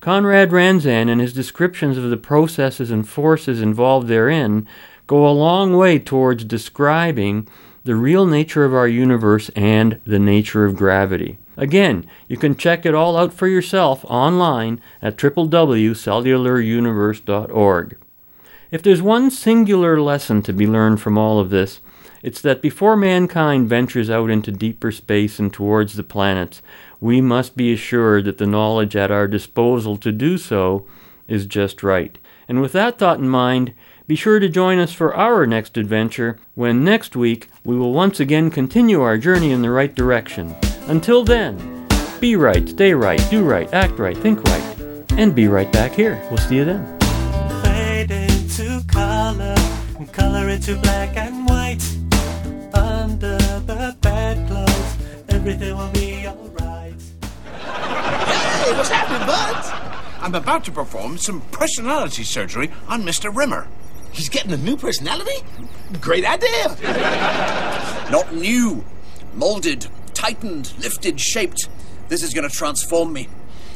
Conrad 0.00 0.50
Ranzan 0.50 1.10
and 1.10 1.20
his 1.20 1.34
descriptions 1.34 1.98
of 1.98 2.08
the 2.08 2.16
processes 2.16 2.90
and 2.90 3.06
forces 3.06 3.60
involved 3.60 4.08
therein 4.08 4.66
go 5.06 5.28
a 5.28 5.32
long 5.32 5.76
way 5.76 5.98
towards 5.98 6.44
describing 6.44 7.46
the 7.84 7.94
real 7.94 8.24
nature 8.24 8.64
of 8.64 8.74
our 8.74 8.88
universe 8.88 9.50
and 9.54 10.00
the 10.06 10.18
nature 10.18 10.64
of 10.64 10.76
gravity. 10.76 11.36
Again, 11.58 12.06
you 12.26 12.38
can 12.38 12.56
check 12.56 12.86
it 12.86 12.94
all 12.94 13.18
out 13.18 13.34
for 13.34 13.48
yourself 13.48 14.02
online 14.06 14.80
at 15.02 15.18
www.cellularuniverse.org. 15.18 17.96
If 18.70 18.82
there's 18.82 19.00
one 19.02 19.30
singular 19.30 19.98
lesson 20.00 20.42
to 20.42 20.52
be 20.52 20.66
learned 20.66 21.00
from 21.00 21.16
all 21.18 21.40
of 21.40 21.50
this, 21.50 21.80
it's 22.22 22.40
that 22.40 22.62
before 22.62 22.96
mankind 22.96 23.68
ventures 23.68 24.10
out 24.10 24.30
into 24.30 24.50
deeper 24.50 24.90
space 24.92 25.38
and 25.38 25.52
towards 25.52 25.94
the 25.94 26.02
planets, 26.02 26.62
we 27.00 27.20
must 27.20 27.56
be 27.56 27.72
assured 27.72 28.24
that 28.24 28.38
the 28.38 28.46
knowledge 28.46 28.96
at 28.96 29.10
our 29.10 29.28
disposal 29.28 29.96
to 29.98 30.12
do 30.12 30.36
so 30.36 30.86
is 31.28 31.46
just 31.46 31.82
right. 31.82 32.18
And 32.48 32.60
with 32.60 32.72
that 32.72 32.98
thought 32.98 33.18
in 33.18 33.28
mind, 33.28 33.74
be 34.06 34.16
sure 34.16 34.38
to 34.38 34.48
join 34.48 34.78
us 34.78 34.92
for 34.92 35.14
our 35.14 35.46
next 35.46 35.76
adventure 35.76 36.38
when 36.54 36.82
next 36.82 37.14
week 37.14 37.50
we 37.62 37.76
will 37.76 37.92
once 37.92 38.18
again 38.20 38.50
continue 38.50 39.02
our 39.02 39.18
journey 39.18 39.52
in 39.52 39.60
the 39.60 39.70
right 39.70 39.94
direction. 39.94 40.56
Until 40.86 41.24
then, 41.24 41.86
be 42.18 42.34
right, 42.34 42.66
stay 42.66 42.94
right, 42.94 43.22
do 43.30 43.44
right, 43.44 43.72
act 43.74 43.98
right, 43.98 44.16
think 44.16 44.42
right, 44.44 44.80
and 45.10 45.34
be 45.34 45.46
right 45.46 45.70
back 45.70 45.92
here. 45.92 46.20
We'll 46.30 46.38
see 46.38 46.56
you 46.56 46.64
then. 46.64 46.98
Fade 47.62 48.10
into 48.10 48.82
color, 48.88 49.54
color 50.12 50.48
into 50.48 50.76
black 50.76 51.16
and 51.16 51.46
white. 51.46 51.97
Everything 55.48 55.76
will 55.76 55.90
be 55.92 56.26
alright. 56.26 56.92
Hey, 57.22 58.72
what's 58.76 58.90
happening, 58.90 59.26
buds? 59.26 59.70
I'm 60.20 60.34
about 60.34 60.64
to 60.64 60.72
perform 60.72 61.16
some 61.16 61.40
personality 61.52 62.22
surgery 62.22 62.70
on 62.86 63.02
Mr. 63.02 63.34
Rimmer. 63.34 63.66
He's 64.12 64.28
getting 64.28 64.52
a 64.52 64.58
new 64.58 64.76
personality? 64.76 65.42
Great 66.02 66.26
idea. 66.26 66.76
Not 68.10 68.34
new. 68.34 68.84
Molded, 69.34 69.86
tightened, 70.12 70.74
lifted, 70.80 71.18
shaped. 71.18 71.70
This 72.08 72.22
is 72.22 72.34
going 72.34 72.48
to 72.48 72.54
transform 72.54 73.14
me. 73.14 73.28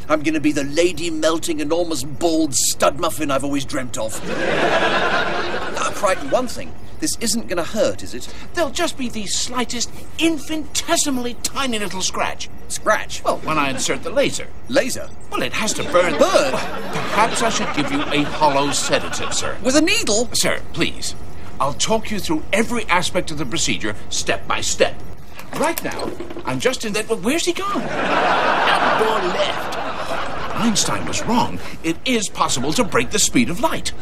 I'm 0.08 0.22
going 0.22 0.34
to 0.34 0.40
be 0.40 0.52
the 0.52 0.64
lady 0.64 1.10
melting 1.10 1.60
enormous 1.60 2.04
bald 2.04 2.54
stud 2.54 2.98
muffin 2.98 3.30
I've 3.30 3.44
always 3.44 3.64
dreamt 3.64 3.98
of. 3.98 4.22
now, 4.28 5.90
Kryten, 5.90 6.30
one 6.30 6.48
thing. 6.48 6.74
This 7.02 7.18
isn't 7.18 7.48
going 7.48 7.56
to 7.56 7.64
hurt, 7.64 8.04
is 8.04 8.14
it? 8.14 8.32
There'll 8.54 8.70
just 8.70 8.96
be 8.96 9.08
the 9.08 9.26
slightest, 9.26 9.90
infinitesimally 10.20 11.34
tiny 11.42 11.80
little 11.80 12.00
scratch. 12.00 12.48
Scratch? 12.68 13.24
Well, 13.24 13.38
when 13.38 13.58
I 13.58 13.70
insert 13.70 14.04
the 14.04 14.10
laser. 14.10 14.46
Laser? 14.68 15.10
Well, 15.28 15.42
it 15.42 15.52
has 15.52 15.72
to 15.74 15.82
burn. 15.82 16.12
Burn? 16.12 16.52
Perhaps 16.52 17.42
I 17.42 17.48
should 17.48 17.74
give 17.74 17.90
you 17.90 18.02
a 18.02 18.22
hollow 18.22 18.70
sedative, 18.70 19.34
sir. 19.34 19.58
With 19.64 19.74
a 19.74 19.82
needle? 19.82 20.28
Sir, 20.32 20.62
please. 20.72 21.16
I'll 21.58 21.74
talk 21.74 22.10
you 22.10 22.20
through 22.20 22.44
every 22.52 22.84
aspect 22.84 23.32
of 23.32 23.38
the 23.38 23.46
procedure, 23.46 23.96
step 24.08 24.46
by 24.46 24.60
step. 24.60 24.94
Right 25.56 25.82
now, 25.84 26.10
I'm 26.44 26.58
just 26.58 26.84
in 26.84 26.92
that. 26.94 27.08
Where's 27.08 27.44
he 27.44 27.52
gone? 27.52 27.82
Out 27.82 28.98
door 28.98 29.18
left. 29.28 29.76
Einstein 30.56 31.04
was 31.06 31.22
wrong. 31.24 31.58
It 31.82 31.96
is 32.04 32.28
possible 32.28 32.72
to 32.72 32.84
break 32.84 33.10
the 33.10 33.18
speed 33.18 33.50
of 33.50 33.60
light. 33.60 33.92